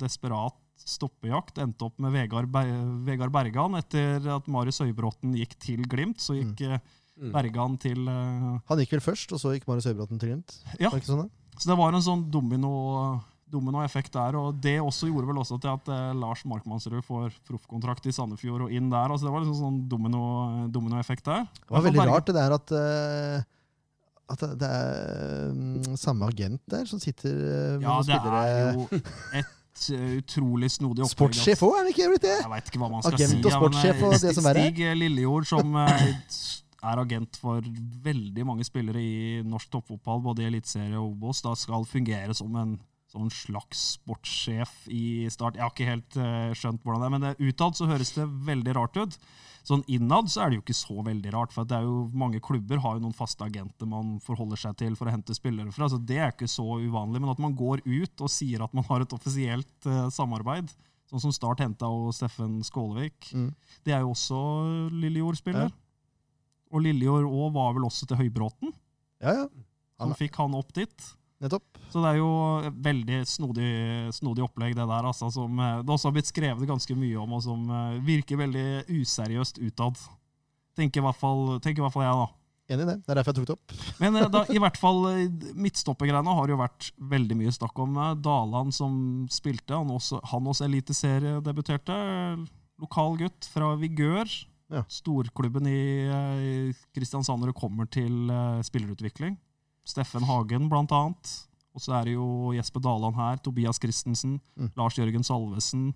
[0.00, 0.58] desperat
[0.88, 1.60] stoppejakt.
[1.62, 2.64] Endte opp med Vegard, Be
[3.06, 6.22] Vegard Bergan etter at Marius Høybråten gikk til Glimt.
[6.22, 7.30] Så gikk mm.
[7.34, 8.56] Bergan til uh...
[8.70, 10.56] Han gikk vel først, og så gikk Marius Høybråten til Glimt?
[10.80, 10.90] Ja.
[10.90, 11.30] Det sånn.
[11.58, 12.72] Så det var en sånn domino,
[13.52, 18.08] dominoeffekt der, og det også gjorde vel også til at eh, Lars Markmannsrud får proffkontrakt
[18.08, 19.12] i Sandefjord og inn der.
[19.12, 20.22] altså Det var liksom sånn domino,
[20.72, 21.44] dominoeffekt der.
[21.60, 23.44] Det var veldig rart det der at eh,
[24.32, 28.86] at det- er mm, samme agent der som sitter eh, med Ja, det er jo
[29.42, 31.16] et eh, utrolig snodig opplegg.
[31.16, 32.36] Sportssjef òg, er det ikke blitt det?
[32.42, 33.42] Jeg vet ikke hva man skal Agent si.
[33.44, 34.72] og sportssjef eh, og det som verre er.
[34.74, 36.06] Stig Lillejord, som eh,
[36.92, 37.62] er agent for
[38.04, 42.56] veldig mange spillere i norsk toppfotball, både i Eliteserie og Obos, da skal fungere som
[42.58, 42.72] en
[43.12, 45.58] sånn slags sportssjef i Start.
[45.58, 48.24] Jeg har ikke helt eh, skjønt hvordan det er, men det, utad så høres det
[48.48, 49.18] veldig rart ut.
[49.62, 52.40] Sånn innad så er det jo ikke så veldig rart, for det er jo mange
[52.42, 55.86] klubber har jo noen faste agenter man forholder seg til for å hente spillere fra,
[55.88, 57.20] så det er ikke så uvanlig.
[57.22, 60.72] Men at man går ut og sier at man har et offisielt uh, samarbeid,
[61.12, 63.50] sånn som Start henta og Steffen Skålevik, Mm.
[63.86, 64.42] det er jo også
[64.98, 65.70] Lillejord-spiller.
[66.72, 68.72] Og Lillejord òg var vel også til Høybråten,
[69.22, 69.48] Ja, ja.
[70.00, 71.10] som fikk han opp dit.
[71.42, 71.78] Nettopp.
[71.90, 72.28] Så det er jo
[72.62, 73.70] et veldig snodig,
[74.14, 77.34] snodig opplegg, det der, altså, som eh, det også har blitt skrevet ganske mye om,
[77.34, 79.98] og som eh, virker veldig useriøst utad.
[80.78, 82.28] Tenker i hvert fall, i hvert fall jeg, da.
[82.72, 82.96] Enig i det.
[83.02, 83.74] Det er derfor jeg tok det opp.
[83.98, 85.02] Men eh, da, i hvert fall
[85.58, 87.98] midtstoppergreiene har jo vært veldig mye snakk om.
[87.98, 88.96] Dalan Daland som
[89.34, 92.00] spilte, han også, han også eliteseriedebuterte.
[92.82, 94.30] Lokal gutt fra Vigør.
[94.72, 94.86] Ja.
[94.88, 98.30] Storklubben i eh, Kristiansand når det kommer til
[98.64, 99.34] spillerutvikling.
[99.84, 101.32] Steffen Hagen, blant annet.
[101.72, 104.70] Og så er det jo Jesper Daland her, Tobias Christensen, Mm.
[104.76, 105.94] Lars Jørgen Salvesen.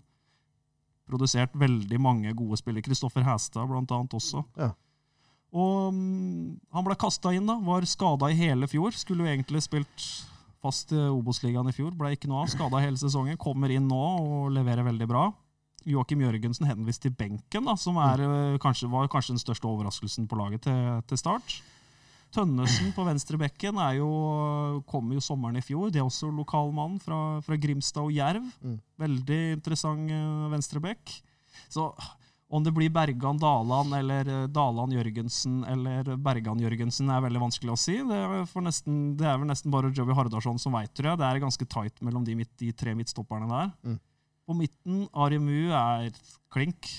[1.06, 2.82] Produsert veldig mange gode spillere.
[2.82, 4.42] Kristoffer Hæstad, blant annet, også.
[4.56, 4.72] Ja.
[5.54, 7.58] Og mm, han ble kasta inn, da.
[7.62, 8.90] Var skada i hele fjor.
[8.96, 10.06] Skulle jo egentlig spilt
[10.64, 11.92] fast i Obos-ligaen i fjor.
[11.94, 12.50] Ble ikke noe av.
[12.50, 13.38] Skada hele sesongen.
[13.38, 15.28] Kommer inn nå og leverer veldig bra.
[15.86, 20.26] Joakim Jørgensen henvist til benken, da, som er, eh, kanskje, var kanskje den største overraskelsen
[20.26, 21.60] på laget til, til start.
[22.36, 24.10] Tønnesen på venstrebekken er jo,
[24.90, 25.88] kom jo sommeren i fjor.
[25.92, 28.44] Det er også lokalmannen fra, fra Grimstad og Jerv.
[28.60, 28.76] Mm.
[29.00, 31.16] Veldig interessant uh, venstrebekk.
[31.72, 31.88] Så
[32.48, 37.72] om det blir Bergan Daland eller eh, Daland Jørgensen eller Bergan Jørgensen, er veldig vanskelig
[37.74, 37.96] å si.
[38.06, 41.22] Det er, nesten, det er vel nesten bare Joey Hardarson som veit, tror jeg.
[41.22, 43.72] Det er ganske tight mellom de, midt, de tre midtstopperne der.
[43.82, 43.98] Mm.
[44.46, 46.12] På midten, Arimu er
[46.54, 46.92] klink.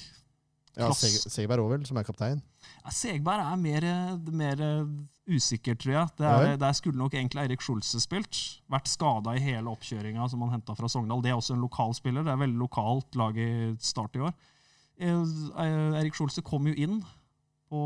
[0.77, 0.91] Ja.
[0.93, 2.41] Seg Segberg òg, vel, som er kaptein.
[2.83, 3.85] Ja, Segberg er mer,
[4.29, 4.61] mer
[5.27, 6.11] usikker, tror jeg.
[6.19, 6.59] Det Ja er, vel?
[6.61, 8.37] der skulle nok egentlig Eirik Skjolse spilt.
[8.69, 11.23] Vært skada i hele oppkjøringa som han henta fra Sogndal.
[11.25, 12.23] Det er også en lokal spiller.
[12.23, 13.49] Det er veldig lokalt lag i
[13.81, 14.33] start i år.
[14.97, 15.33] Eh,
[15.99, 17.01] Eirik Skjolse kom jo inn
[17.69, 17.81] på,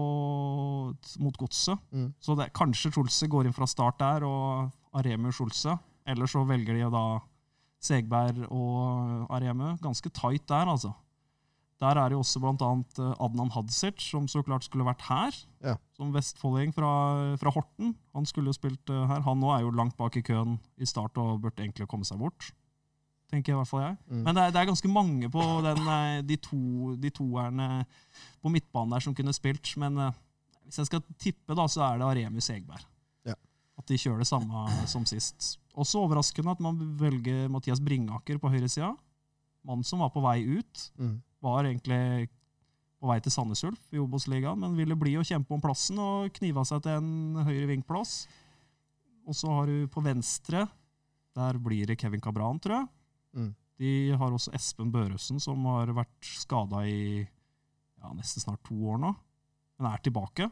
[1.24, 1.80] mot Godset.
[1.92, 2.12] Mm.
[2.22, 4.70] Så det, kanskje Skjolse går inn fra start der, og
[5.00, 5.78] Aremu Skjolse.
[6.06, 7.06] Eller så velger de da
[7.82, 9.78] Segberg og Aremu.
[9.82, 10.94] Ganske tight der, altså.
[11.82, 15.38] Der er det jo også annet eh, Adnan Hadzic, som så klart skulle vært her.
[15.66, 15.76] Ja.
[15.98, 16.90] Som vestfolding fra,
[17.42, 17.96] fra Horten.
[18.14, 19.24] Han skulle jo spilt eh, her.
[19.26, 22.22] Han nå er jo langt bak i køen i start og burde egentlig komme seg
[22.22, 22.52] bort.
[23.32, 23.96] Tenker i hvert fall jeg.
[24.12, 24.22] Mm.
[24.28, 26.62] Men det er, det er ganske mange på den, eh, de, to,
[27.02, 27.70] de toerne
[28.44, 29.74] på midtbanen der som kunne spilt.
[29.82, 29.98] Men
[30.68, 32.86] hvis jeg skal tippe, da, så er det Aremu Segberg.
[33.26, 33.34] Ja.
[33.82, 35.56] At de kjører det samme som sist.
[35.74, 38.94] Også overraskende at man velger Mathias Bringaker på høyresida.
[39.66, 41.18] Mannen som var på vei ut Mm.
[41.42, 42.30] Var egentlig
[43.02, 46.30] på vei til Sandnes Ulf i Obos-ligaen, men ville bli og kjempe om plassen og
[46.38, 48.28] kniva seg til en høyre vingplass.
[49.26, 50.68] Og så har du på venstre
[51.38, 52.88] Der blir det Kevin Cabran, tror jeg.
[53.38, 53.52] Mm.
[53.80, 59.00] De har også Espen Børøsen, som har vært skada i ja, nesten snart to år
[59.00, 59.14] nå,
[59.80, 60.50] men er tilbake.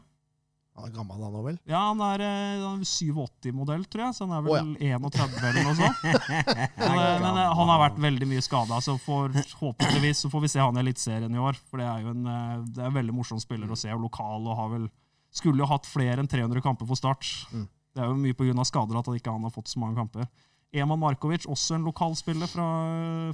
[0.80, 1.58] Han er gammel, han òg, vel?
[1.68, 5.66] Ja, han er eh, er 87-modell, tror jeg, så han er vel Å, 31 eller
[5.66, 6.04] noe sånt.
[6.80, 10.52] Men, eh, men eh, han har vært veldig mye skada, så forhåpentligvis så får vi
[10.54, 11.58] se han i Eliteserien i år.
[11.68, 12.24] For det er jo en,
[12.70, 14.90] det er en veldig morsom spiller å se, og lokal, og har vel
[15.30, 17.28] Skulle jo hatt flere enn 300 kamper for Start.
[17.54, 17.68] Mm.
[17.94, 18.64] Det er jo mye pga.
[18.66, 20.26] skader at han ikke har fått så mange kamper.
[20.70, 22.66] Eman Markovic, også en lokalspiller fra,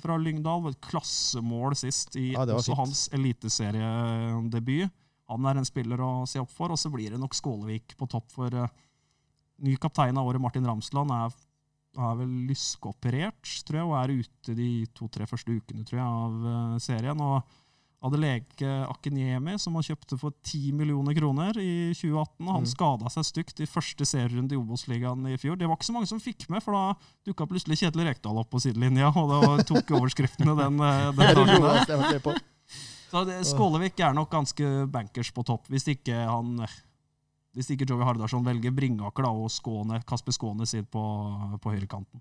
[0.01, 0.71] fra Lyngdal.
[0.85, 4.93] Klassemål sist i Ja, også hans eliteseriedebut.
[5.33, 8.09] Han er en spiller å se opp for, og så blir det nok Skålevik på
[8.11, 8.68] topp for uh,
[9.64, 11.37] Ny kaptein av året, Martin Ramsland, er,
[11.97, 16.43] er vel lyskeoperert, tror jeg, og er ute de to-tre første ukene tror jeg, av
[16.45, 17.22] uh, serien.
[17.24, 17.41] og
[18.07, 22.68] Adeleke Akinyemi, som han kjøpte for 10 millioner kroner i 2018, og han Mm.
[22.68, 25.57] skada seg stygt i første serierunde i Obos-ligaen i fjor.
[25.57, 26.95] Det var ikke så mange som fikk med, for da
[27.27, 31.97] dukka plutselig Kjetil Rekdal opp på sidelinja, og da tok overskriftene den, eh, den Det
[31.97, 32.56] det dagen.
[33.11, 36.57] Så det, Skålevik er nok ganske bankers på topp, hvis ikke han
[37.57, 41.03] hvis ikke Joey Hardarson velger Bringaker da, og Skåne, Kasper Skånes inn på,
[41.63, 42.21] på høyrekanten.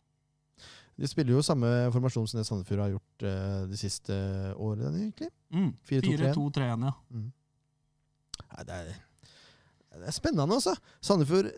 [0.96, 4.16] De spiller jo samme formasjon som det Sandefjord har gjort uh, de siste
[4.56, 5.28] årene, egentlig.
[5.52, 5.74] Mm.
[5.90, 6.38] 4-2-3-1.
[6.38, 6.86] 4-2-3-1.
[8.46, 8.94] Nei, det, er,
[9.98, 10.78] det er spennende, altså.
[11.04, 11.52] Sandefjord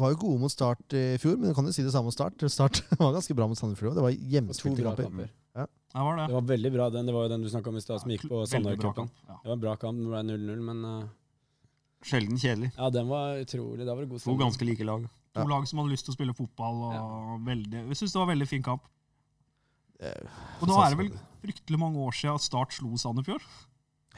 [0.00, 2.14] var jo gode mot Start i fjor, men du kan jo si det samme om
[2.14, 2.42] Start.
[2.52, 3.94] Start var ganske bra mot Sandefjord.
[3.98, 5.30] Det var hjemmespilte kamper.
[5.56, 5.66] Ja.
[5.92, 6.26] Det var det.
[6.30, 7.08] Det var veldig bra, den.
[7.08, 9.10] Det var jo den du snakka om i stad, som gikk på Sandefjord-cupen.
[9.28, 9.38] Ja.
[9.42, 9.98] Det var en bra kamp.
[10.00, 11.02] Det ble 0-0, men uh...
[12.02, 12.72] Sjelden kjedelig.
[12.74, 13.84] ja, den var utrolig.
[13.86, 15.04] Da var det god To ganske like lag.
[15.38, 16.80] To lag som hadde lyst til å spille fotball.
[16.90, 18.88] og veldig, Jeg syns det var en veldig fin kamp.
[20.02, 21.12] Eh, Og nå er det vel
[21.44, 23.44] fryktelig mange år siden at Start slo Sandefjord.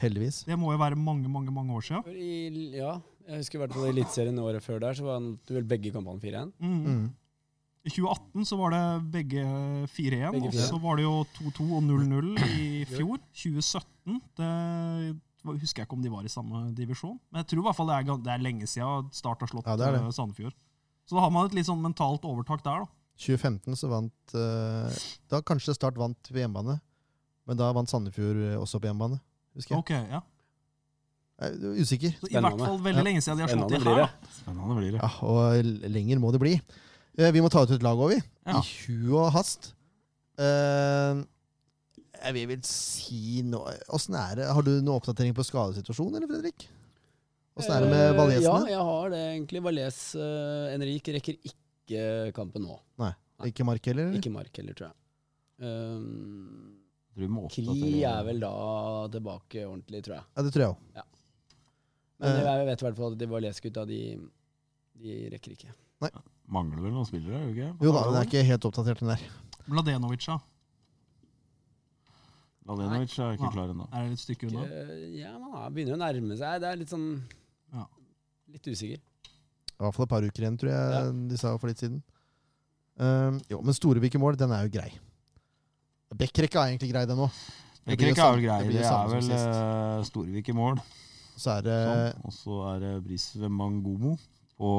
[0.01, 0.41] Heldigvis.
[0.47, 2.09] Det må jo være mange mange, mange år siden.
[2.09, 2.95] I, ja,
[3.25, 5.91] jeg husker i hvert fall i Eliteserien året før der, så var vant vel begge
[5.95, 6.51] kampene 4-1.
[6.61, 6.81] Mm.
[6.85, 7.05] Mm.
[7.85, 9.43] I 2018 så var det begge
[9.93, 13.19] 4-1, og så var det jo 2-2 og 0-0 i fjor.
[13.37, 14.21] 2017.
[14.39, 14.49] Det
[15.53, 17.19] husker jeg ikke om de var i samme divisjon.
[17.29, 19.69] Men jeg tror i hvert fall det er, det er lenge siden Start har slått
[19.69, 20.01] Ja, det det.
[20.01, 20.55] eh, Sandefjord.
[21.05, 22.91] Så da har man et litt sånn mentalt overtak der, da.
[23.21, 24.97] 2015 så vant eh,
[25.31, 26.79] Da kanskje Start vant på hjemmebane,
[27.45, 29.21] men da vant Sandefjord eh, også på hjemmebane.
[29.55, 29.83] Husker jeg.
[29.85, 30.23] Ok, ja.
[31.35, 32.13] Jeg er usikker.
[32.29, 34.11] I hvert fall veldig lenge siden de har slått i her.
[34.37, 34.99] Spennende blir det.
[35.03, 36.53] Ja, og lenger må det bli.
[37.19, 38.21] Eh, Vi må ta ut et lag òg, vi.
[38.47, 38.61] Ja.
[38.61, 39.73] I hu og hast.
[40.39, 41.23] Eh,
[42.25, 43.59] jeg vil vel si nå
[43.95, 44.47] Åssen er det?
[44.55, 46.67] Har du noe oppdatering på skadesituasjonen, eller, Fredrik?
[47.59, 48.45] Åssen er det med Eh, Valesene?
[48.45, 49.61] Ja, jeg har det egentlig.
[49.63, 52.79] Valles uh, Henrik rekker ikke kampen nå.
[52.99, 53.11] Nei
[53.51, 54.15] Ikke Mark heller?
[54.15, 54.97] Ikke Mark heller, tror jeg.
[55.63, 56.75] Um,
[57.15, 58.51] Kri er vel da
[59.13, 60.25] tilbake ordentlig, tror jeg.
[60.35, 61.11] Ja, det tror jeg òg.
[62.19, 62.43] Men Eh.
[62.45, 63.99] jeg vet i hvert fall at de Valles-gutta, de,
[65.03, 65.71] de rekker ikke.
[66.47, 67.69] Mangler vel noen spillere, Jo, ikke?
[67.83, 69.23] Jo da, den er ikke helt oppdatert, den der.
[69.67, 70.37] Mladenovic, da.
[72.65, 73.53] Mladenovic er ikke Nei.
[73.53, 73.87] klar ennå.
[73.93, 74.63] Er det et stykke unna?
[75.19, 76.61] Ja, man er- begynner å nærme seg.
[76.61, 77.21] Det er litt sånn
[77.73, 77.85] Ja.
[78.51, 78.97] Litt usikker.
[78.99, 82.01] I hvert fall et par uker igjen, tror jeg de sa for litt siden.
[82.97, 84.91] Um, jo, men Storevik i mål, den er jo grei.
[86.15, 87.31] Bekkrekka er egentlig grei, den òg.
[87.85, 88.63] Det det er vel grei.
[88.63, 90.79] det Det det er vel Storevik eh, i mål.
[91.35, 92.23] Så er det Sånn.
[92.27, 94.15] Og så er det Brisve Mangomo
[94.55, 94.71] på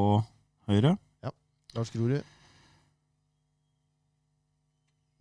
[0.71, 0.97] høyre.
[1.25, 1.33] Ja.
[1.77, 2.25] Lars Grorud.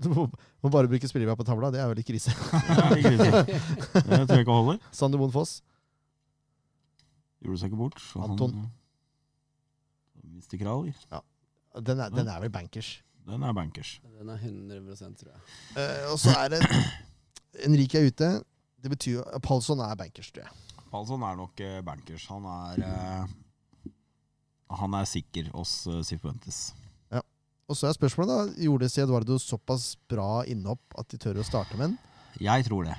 [0.02, 0.26] Du må,
[0.64, 2.34] må bare bruke spillere på tavla, det er vel litt krise.
[2.96, 3.14] Det.
[3.16, 4.80] Det tror jeg ikke holder.
[4.96, 5.60] Sander Moen Foss.
[7.46, 8.02] Gjorde seg ikke bort.
[8.04, 8.66] så han- Anton.
[10.36, 11.22] Mister Ja.
[11.80, 13.02] Den er, den er vel bankers.
[13.26, 14.00] Den er bankers.
[14.20, 15.42] Den er 100 tror jeg.
[15.76, 16.60] Uh, og så er det
[17.66, 18.44] Enrique er ute.
[18.84, 20.75] Det betyr jo Palsson er bankers, tror jeg.
[20.96, 22.26] Palsson er nok eh, bankers.
[22.32, 23.34] Han er eh,
[24.80, 26.00] Han er sikker hos uh,
[27.12, 27.22] Ja.
[27.68, 28.64] Og så er spørsmålet, da.
[28.64, 29.02] Gjorde C.
[29.04, 31.98] Eduardo såpass bra innhopp at de tør å starte med den?
[32.40, 32.96] Jeg tror det.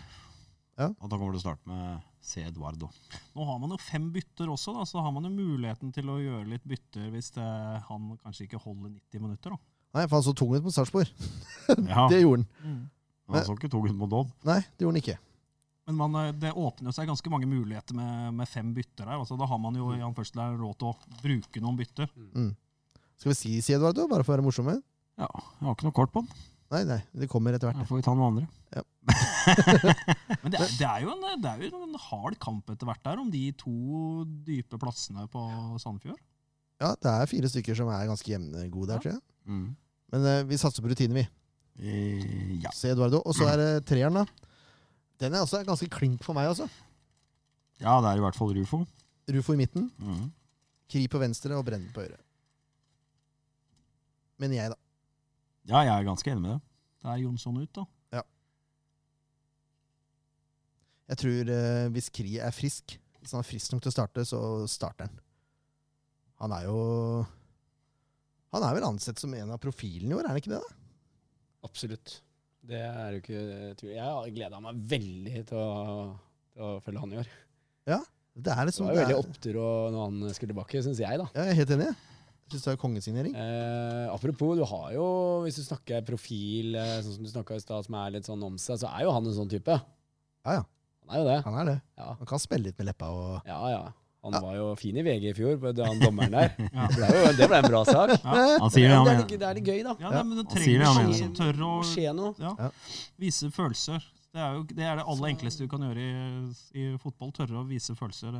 [0.76, 0.90] Ja.
[0.92, 2.44] At han kommer til å starte med C.
[2.44, 2.90] Eduardo.
[3.36, 6.18] Nå har man jo fem bytter også, da, så har man jo muligheten til å
[6.20, 7.46] gjøre litt bytter hvis det,
[7.88, 9.56] han kanskje ikke holder 90 minutter.
[9.56, 9.62] da.
[9.96, 11.08] Nei, for han så tung ut mot Sarpsborg.
[11.94, 12.50] Ja, Det gjorde han.
[12.60, 12.82] Mm.
[13.32, 14.36] Han så ikke tung ut mot Dodd.
[14.46, 15.16] Nei, det gjorde han ikke.
[15.86, 19.20] Men man, eh, det åpner seg ganske mange muligheter med, med fem bytter her.
[19.22, 22.10] Altså, da har man jo i anførsel råd til å bruke noen bytter.
[22.34, 22.50] Mm.
[23.16, 24.74] Skal vi si si Eduardo, bare for å være morsomme?
[25.16, 26.42] Ja, jeg har ikke noe kort på den.
[26.74, 27.78] Nei, nei, det kommer etter hvert.
[27.78, 28.48] Da får vi ta noen andre.
[30.42, 33.04] Men det, er- det, er jo en, det er jo en hard kamp etter hvert
[33.06, 33.72] der om de to
[34.46, 35.44] dype plassene på
[35.82, 36.18] Sandefjord.
[36.82, 39.02] Ja, det er fire stykker som er ganske jevne gode der, Ja.
[39.06, 39.22] tror jeg.
[39.46, 39.66] Mm.
[40.12, 41.24] Men uh, vi satser på rutine, vi.
[41.78, 42.72] Eh, ja.
[42.74, 43.22] Se Eduardo.
[43.24, 44.26] Og så er det treeren, da.
[45.20, 46.66] Den er også ganske klink for meg, altså.
[47.80, 48.82] ja, det er i hvert fall Rufo.
[49.32, 50.32] Rufo i midten, Mm.
[50.92, 52.20] Kri på venstre og Brennen på høyre.
[54.38, 54.76] Men jeg, da.
[55.66, 56.60] Ja, jeg er ganske enig med det.
[57.02, 57.84] Det er Jonsson ut, da.
[58.14, 58.22] Ja.
[61.10, 64.24] Jeg tror eh, hvis Kri er frisk, hvis han er frisk nok til å starte,
[64.28, 64.40] så
[64.70, 65.18] starter han.
[66.44, 66.78] Han er jo
[68.54, 70.60] Han er vel ansett som en av profilene i år, er han ikke det?
[70.62, 70.76] da?
[71.66, 72.20] Absolutt.
[72.66, 73.42] Det er jo ikke
[73.78, 73.92] tvil.
[73.94, 75.66] Jeg har gleda meg veldig til å,
[76.52, 77.34] til å følge han i år.
[78.36, 81.26] Det er Det liksom var jo veldig opptur når han skulle tilbake, syns jeg, da.
[81.32, 81.86] Ja, Jeg er helt enig.
[82.46, 83.36] Jeg syns det er kongesignering.
[83.42, 85.06] Eh, apropos, du har jo,
[85.46, 88.44] hvis du snakker profil, eh, sånn som du snakka i stad, som er litt sånn
[88.44, 89.78] om seg, så er jo han en sånn type.
[90.44, 90.66] Ja, ja.
[91.06, 91.38] Han er jo det.
[91.46, 91.76] Han er det.
[91.96, 93.58] Ja, Han kan spille litt med leppa og ja.
[93.72, 93.80] ja.
[94.26, 96.52] Han var jo fin i VG i fjor, på han dommeren der.
[96.76, 96.86] Ja.
[96.90, 98.12] Det, ble jo, det ble en bra sak.
[98.26, 99.22] Han sier det, han det, er mener.
[99.22, 99.94] litt, det er litt gøy, da.
[100.02, 102.34] Ja, det, men det Han sier trenger han noen som tør å skje noe.
[102.42, 102.70] ja, Ja.
[103.26, 104.06] vise følelser.
[104.36, 106.12] Det er jo det, er det aller enkleste du kan gjøre i,
[106.76, 107.30] i fotball.
[107.38, 108.34] Tørre å vise følelser.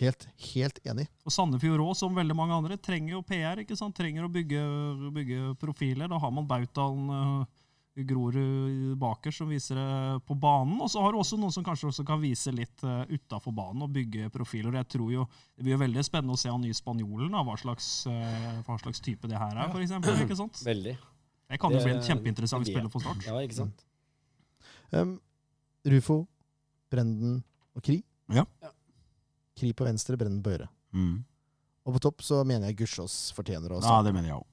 [0.00, 1.04] Helt, helt enig.
[1.28, 3.60] Og Sandefjord òg, som veldig mange andre, trenger jo PR.
[3.60, 3.92] ikke sant?
[3.98, 4.62] Trenger å bygge,
[5.12, 6.08] bygge profiler.
[6.08, 7.42] Da har man bautaen uh,
[7.94, 10.78] Grorud baker som viser det på banen.
[10.80, 13.82] Og så har du også noen som kanskje også kan vise litt uh, utafor banen
[13.84, 14.78] og bygge profiler.
[14.78, 15.26] Jeg tror jo
[15.56, 18.78] Det blir jo veldig spennende å se han nye spanjolen, da, hva slags, uh, hva
[18.80, 20.62] slags type det her er, for eksempel, ikke sant?
[20.70, 20.96] Veldig.
[21.50, 23.26] Det kan jo bli en kjempeinteressant spiller for Start.
[23.26, 23.82] Ja, ikke sant?
[24.94, 25.16] Um,
[25.90, 26.22] Rufo,
[26.92, 27.40] Brenden
[27.74, 27.98] og Kri.
[28.30, 28.44] Ja.
[28.62, 28.70] Ja.
[29.58, 30.70] Kri på venstre, Brenden på høyre.
[30.94, 31.18] Mm.
[31.86, 34.48] Og på topp så mener jeg Gussiås fortjener også Ja, det mener jeg også.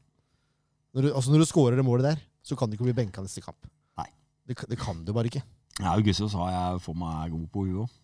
[0.95, 3.24] når, du, altså når du scorer det målet der, så kan du ikke bli benka
[3.24, 3.68] neste kamp.
[4.00, 4.08] Nei.
[4.48, 5.43] Det, det kan du bare ikke.
[5.78, 7.95] Ja, Augusto sa jeg for meg er god på huet òg.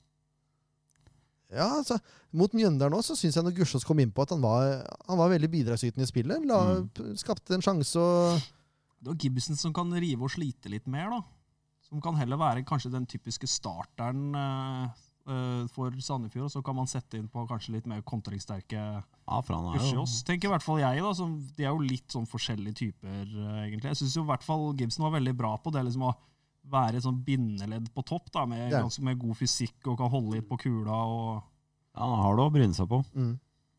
[1.54, 2.00] Ja, altså,
[2.34, 5.20] Mot Mjøndalen også, så syns jeg når Gussiås kom inn på at han var, han
[5.20, 6.48] var veldig bidragsytende i spillet.
[6.50, 7.14] La, Mm.
[7.22, 8.40] Skapte en sjanse og
[9.04, 11.20] Det var Gibson som kan rive og slite litt mer, da.
[11.86, 15.02] Som kan heller være kanskje den typiske starteren eh,
[15.72, 16.50] for Sandefjord.
[16.50, 19.40] Og så kan man sette inn på kanskje litt mer kontringssterke Ja,
[19.78, 20.18] Ushios.
[20.28, 21.14] Tenker i hvert fall jeg, da.
[21.16, 23.94] Som, de er jo litt sånn forskjellige typer, eh, egentlig.
[23.94, 26.14] Jeg syns i hvert fall Gibson var veldig bra på det liksom å
[26.74, 30.38] være et sånn bindeledd på topp, da, med, ganske med god fysikk og kan holde
[30.38, 30.96] litt på kula.
[30.96, 31.42] og
[31.94, 33.04] ja, Han har det å bryne seg på.
[33.16, 33.34] mm.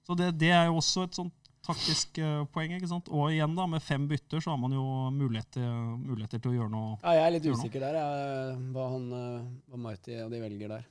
[0.04, 2.74] Så det, det er jo også et sånt taktisk uh, poeng.
[2.76, 3.08] ikke sant?
[3.08, 4.84] Og igjen, da, med fem bytter så har man jo
[5.14, 5.64] muligheter,
[5.96, 6.98] muligheter til å gjøre noe.
[7.00, 10.74] Ja, jeg er litt usikker der, jeg, hva, han, eh, hva Marty og de velger
[10.76, 10.84] der.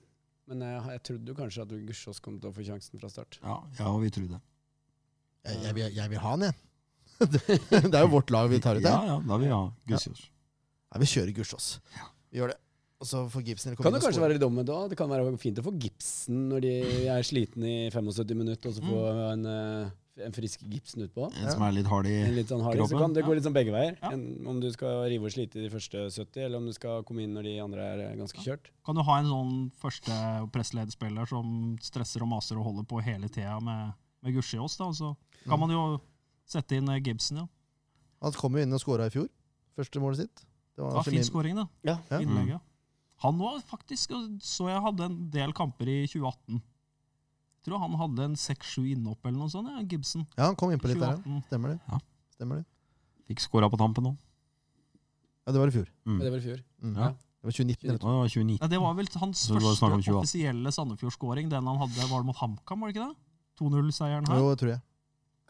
[0.52, 3.38] Men jeg, jeg trodde jo kanskje at Gussiås kom til å få sjansen fra start.
[3.44, 4.42] Ja, ja vi tror det.
[5.48, 6.60] jeg, jeg, vil- jeg vil ha han, jeg.
[7.34, 9.08] det, er jo vårt lag vi tar ut Ja, her.
[9.14, 9.64] ja, da vil vi ha
[9.94, 10.26] Gussiås.
[10.92, 11.70] Ja, vi kjører Gussiås.
[12.34, 12.60] Vi gjør det.
[13.04, 14.78] Og så får Gibson komme Kan det kanskje være litt dumt da?
[14.88, 16.74] Det kan være fint å få Gibson når de
[17.12, 19.02] er slitne i 75 minutter, og så få
[19.34, 19.90] en, eh,
[20.22, 21.26] en frisk gipsen utpå.
[21.42, 23.46] En som er litt hard i En litt sånn så kroppen, kan det gå litt
[23.48, 23.96] sånn begge veier.
[23.98, 24.12] Ja.
[24.14, 27.02] En, om du skal rive og slite i de første 70, eller om du skal
[27.08, 28.70] komme inn når de andre er eh, ganske kjørt.
[28.86, 30.18] Kan du ha en sånn første
[30.54, 35.16] presslederspiller som stresser og maser og holder på hele tida med, med Gushiås, da, så
[35.48, 35.86] kan man jo
[36.46, 37.48] sette inn eh, Gibson, ja.
[38.24, 39.32] Han kom jo inn og skåra i fjor.
[39.76, 40.46] Første målet sitt.
[40.46, 41.66] Det Det var var fin skåring, da.
[41.84, 41.98] Ja.
[42.10, 42.22] Ja.
[42.22, 42.62] Innlegget.
[43.24, 44.12] Han var faktisk
[44.44, 46.62] Så jeg hadde en del kamper i 2018.
[47.64, 50.26] Tror han hadde en seks-sju innhopp eller noe sånt, ja, Gibson.
[50.36, 51.42] Ja, han kom innpå litt der, ja.
[51.48, 51.80] Stemmer det.
[51.88, 52.00] Ja.
[52.36, 52.66] Stemmer det.
[53.32, 54.16] Fikk skåra på tampen nå.
[55.44, 55.88] Ja, det var i fjor.
[56.08, 56.20] Mm.
[56.20, 56.64] Det var i fjor.
[56.84, 56.96] Mm.
[56.98, 57.12] Ja.
[57.44, 57.90] Det var 2019.
[57.90, 58.58] eller Det var 2019.
[58.62, 61.50] Ja, det var vel hans det første offisielle Sandefjord-skåring.
[61.52, 63.16] Den han hadde, var det mot HamKam, var det ikke det?
[63.60, 64.40] 2-0-seieren her.
[64.40, 64.82] Jo, tror jeg.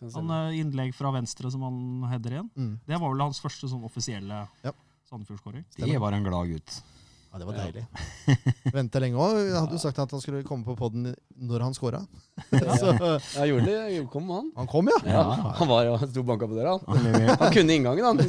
[0.01, 1.78] Kan Han eh, Innlegg fra venstre som han
[2.09, 2.49] header igjen.
[2.57, 2.74] Mm.
[2.88, 4.74] Det var vel hans første sånn offisielle Ja.
[5.09, 5.66] Sandefjord-skåring.
[5.78, 6.82] Det var en glad gutt.
[7.34, 7.64] Ja, det var Ja.
[7.66, 7.84] deilig.
[8.76, 9.38] Venta lenge òg.
[9.56, 11.08] Hadde jo sagt at han skulle komme på poden
[11.42, 12.04] når han scora.
[12.54, 13.46] Ja.
[13.50, 14.03] Gjorde det.
[14.14, 14.52] Kom han.
[14.56, 14.99] han kom, ja.
[15.10, 15.24] Ja,
[15.57, 16.76] han var jo sto og banka på døra.
[16.78, 17.10] Han.
[17.34, 18.22] Han, kunne inngangen, han.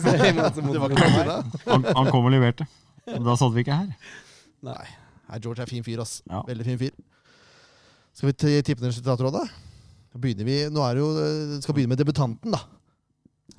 [1.69, 2.67] han, han kom og leverte.
[3.05, 3.93] Da satt vi ikke her.
[4.65, 4.85] Nei.
[5.41, 6.23] George er fin fyr, ass.
[6.31, 6.41] Ja.
[6.49, 6.97] Veldig fin fyr.
[8.15, 9.45] Skal vi tippe ned resultatrådet?
[10.15, 12.61] Begynner vi, nå er det jo, eh, skal begynne med debutanten, da.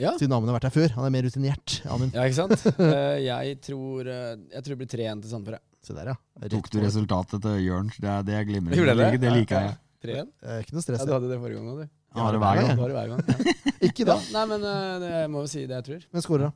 [0.01, 0.11] Ja.
[0.17, 0.93] Siden Amund har vært her før.
[0.97, 1.75] Han er mer rutinert.
[1.93, 2.15] Amund.
[2.17, 2.63] ja, ikke sant?
[2.85, 5.61] Eh, jeg tror eh, Jeg tror det blir 3-1 til Sandefjord.
[5.85, 6.15] Se der, ja.
[6.41, 6.85] Rett Tok du mål.
[6.87, 7.91] resultatet til Jørn?
[7.93, 8.75] Det, er- det er glimrende.
[8.79, 9.75] Gjorde jeg Det, det liker jeg.
[10.05, 10.31] 3-1?
[10.41, 10.99] Eh, Ikke noe stress.
[11.03, 11.87] Ja, du hadde det forrige gang òg, du.
[12.15, 12.67] Han har det hver gang.
[12.75, 13.21] du har det hver gang.
[13.29, 13.35] Ja.
[13.89, 14.15] Ikke da.
[14.17, 16.01] Ja, nei, men eh, det, jeg må jo si det jeg tror.
[16.17, 16.51] Men skårer, da?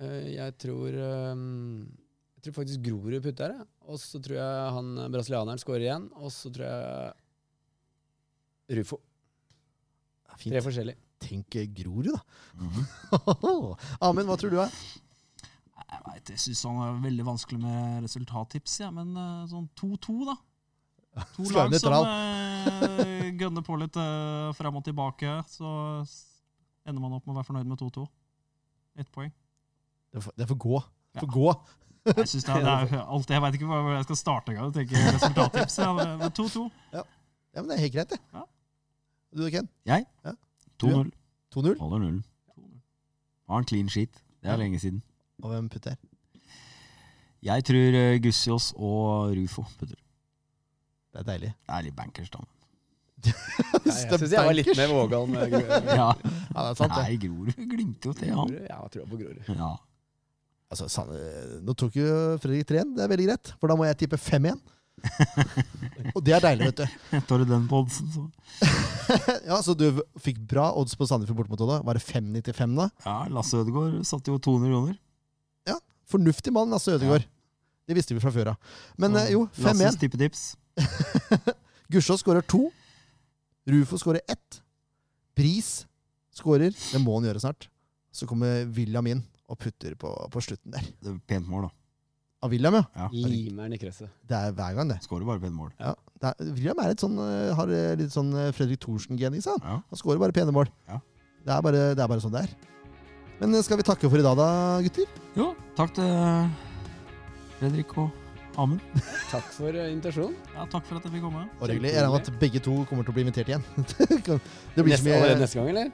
[0.00, 1.34] Eh, jeg tror eh,
[2.36, 3.58] Jeg tror faktisk Grorud putter her.
[3.60, 3.66] jeg.
[3.90, 6.06] Og så tror jeg han eh, brasilianeren skårer igjen.
[6.20, 7.12] Og så tror jeg
[8.80, 9.00] Rufo.
[10.28, 10.60] Ja, Tre Fint.
[10.68, 11.00] forskjellige.
[11.20, 12.20] Tenk Grorud, da.
[12.56, 12.84] Mhm.
[14.06, 14.74] Amund, hva tror du er?
[15.90, 20.16] Jeg vet, jeg syns han er veldig vanskelig med resultattips, ja, men eh, sånn 2-2,
[20.28, 20.36] da.
[21.34, 25.72] To lag som uh, gønner på litt uh, frem og tilbake, så
[26.86, 28.04] ender man opp med å være fornøyd med 2-2.
[29.02, 29.32] Ett poeng.
[30.14, 30.80] Det får, det får gå.
[31.18, 31.32] Det Ja.
[31.34, 31.48] gå.
[32.06, 34.70] Jeg synes det, er, det er alt, jeg veit ikke hvor jeg skal starte engang.
[34.72, 35.76] Tenker resultattips.
[35.82, 36.62] Ja, men 2-2.
[36.94, 37.02] Ja,
[37.58, 38.20] men det er helt greit, det.
[38.32, 38.44] Ja.
[39.34, 39.68] Du da, Ken?
[39.90, 40.06] Jeg?
[40.24, 40.32] Ja.
[40.82, 41.10] 2-0.
[41.54, 41.78] 2-0.
[41.80, 42.22] Holder nullen.
[43.50, 44.12] Har en clean sheet.
[44.40, 44.60] Det er Ja.
[44.62, 45.02] lenge siden.
[45.42, 45.96] Og hvem putter?
[47.42, 49.96] Jeg tror eh, Gussiås og Rufo putter.
[51.10, 51.52] Det er deilig.
[51.66, 52.40] Det er litt bankers, da.
[53.24, 53.32] Nei,
[53.84, 55.88] jeg syns jeg var litt mer vågal med Grorud.
[56.00, 56.06] Ja.
[56.14, 57.02] Ja, det er sant, det.
[57.04, 58.52] Nei, Grorud glimter jo til, han.
[58.54, 59.50] Jeg tror på Grorud.
[59.58, 59.70] Ja.
[60.70, 60.86] Altså,
[61.66, 62.06] nå tok jo
[62.40, 63.50] Fredrik 3-1, det er veldig greit.
[63.58, 64.60] For da må jeg tippe 5-1.
[66.16, 67.20] Og det er deilig, vet du.
[67.28, 68.26] Tar du den på oddsen, så
[69.48, 71.80] Ja, Så du fikk bra odds på Sandefjord borte mot Odda.
[71.86, 72.88] Var det 5,95 da?
[73.04, 74.98] Ja, Lasse Ødegaard satte jo 200 kroner.
[76.10, 77.22] Fornuftig mann, Lasse Ødegaard.
[77.86, 78.72] Det visste vi fra før av.
[78.98, 79.98] Men Så eh, jo, 5-1.
[80.00, 80.40] tippetips.
[81.90, 82.64] Gussiås skårer to.
[83.70, 84.58] Rufo skårer ett.
[85.38, 85.84] Bris
[86.34, 86.74] skårer.
[86.74, 87.68] Det må han gjøre snart.
[88.10, 90.86] Så kommer William inn og putter på, på slutten der.
[90.98, 91.74] Det er pent mål, da.
[92.40, 92.84] Av William, ja.
[92.96, 93.06] Ja.
[93.12, 94.08] Limeren i kresset.
[94.28, 94.96] Det er hver gang, det.
[95.04, 95.74] Skårer bare pene mål.
[95.76, 95.92] Ja.
[96.22, 99.42] det er, William er litt sånn, eh, har eh, litt sånn eh, Fredrik Thorsen-gen i
[99.44, 99.60] seg.
[99.60, 99.76] Ja.
[99.84, 100.70] Han skårer bare pene mål.
[100.88, 101.02] Ja.
[101.44, 102.54] Det, er bare, det er bare sånn det er.
[103.42, 104.48] Men skal vi takke for i dag, da,
[104.84, 105.12] gutter?
[105.36, 106.48] Jo, takk til
[107.58, 108.08] Fredrik og
[108.60, 108.80] Amund.
[109.30, 110.34] Takk for eh, invitasjonen.
[110.54, 111.46] Ja, takk for at jeg fikk komme.
[111.60, 111.88] Og regler.
[111.88, 113.64] Jeg regner med at begge to kommer til å bli invitert igjen.
[114.76, 115.88] det blir så Neste, allerede mye neste gang, eller?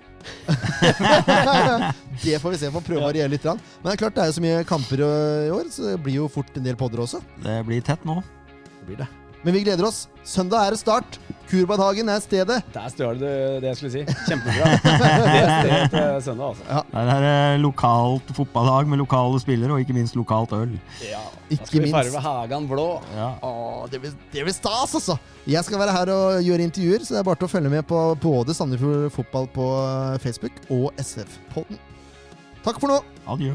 [2.24, 2.72] Det får vi se.
[2.74, 3.47] Man prøver å variere litt.
[3.47, 6.18] Men det er klart det er jo så mye kamper i år, så det blir
[6.22, 7.22] jo fort en del podder også.
[7.44, 8.18] Det blir tett nå.
[8.80, 9.09] Det blir det.
[9.47, 10.09] Men vi gleder oss.
[10.27, 11.18] Søndag er det start.
[11.47, 12.56] Kurbadhagen er stedet.
[12.74, 13.27] Der stjal du
[13.62, 14.01] det jeg skulle si.
[14.27, 14.73] Kjempebra.
[14.82, 16.81] Det er stedet til søndag, altså.
[16.90, 20.74] Der er det lokalt fotballag med lokale spillere, og ikke minst lokalt øl.
[21.06, 21.23] Ja.
[21.47, 21.94] Ikke Da skal vi minst.
[21.94, 22.89] farge Hagan blå.
[23.14, 23.28] Ja.
[23.47, 25.16] Åh, det blir, det blir stas, altså!
[25.47, 27.86] Jeg skal være her og gjøre intervjuer, så det er bare til å følge med
[27.86, 29.70] på både Sandefjord Fotball på
[30.27, 31.78] Facebook og SF-podden.
[32.66, 32.98] Takk for nå!
[33.31, 33.55] Adjø.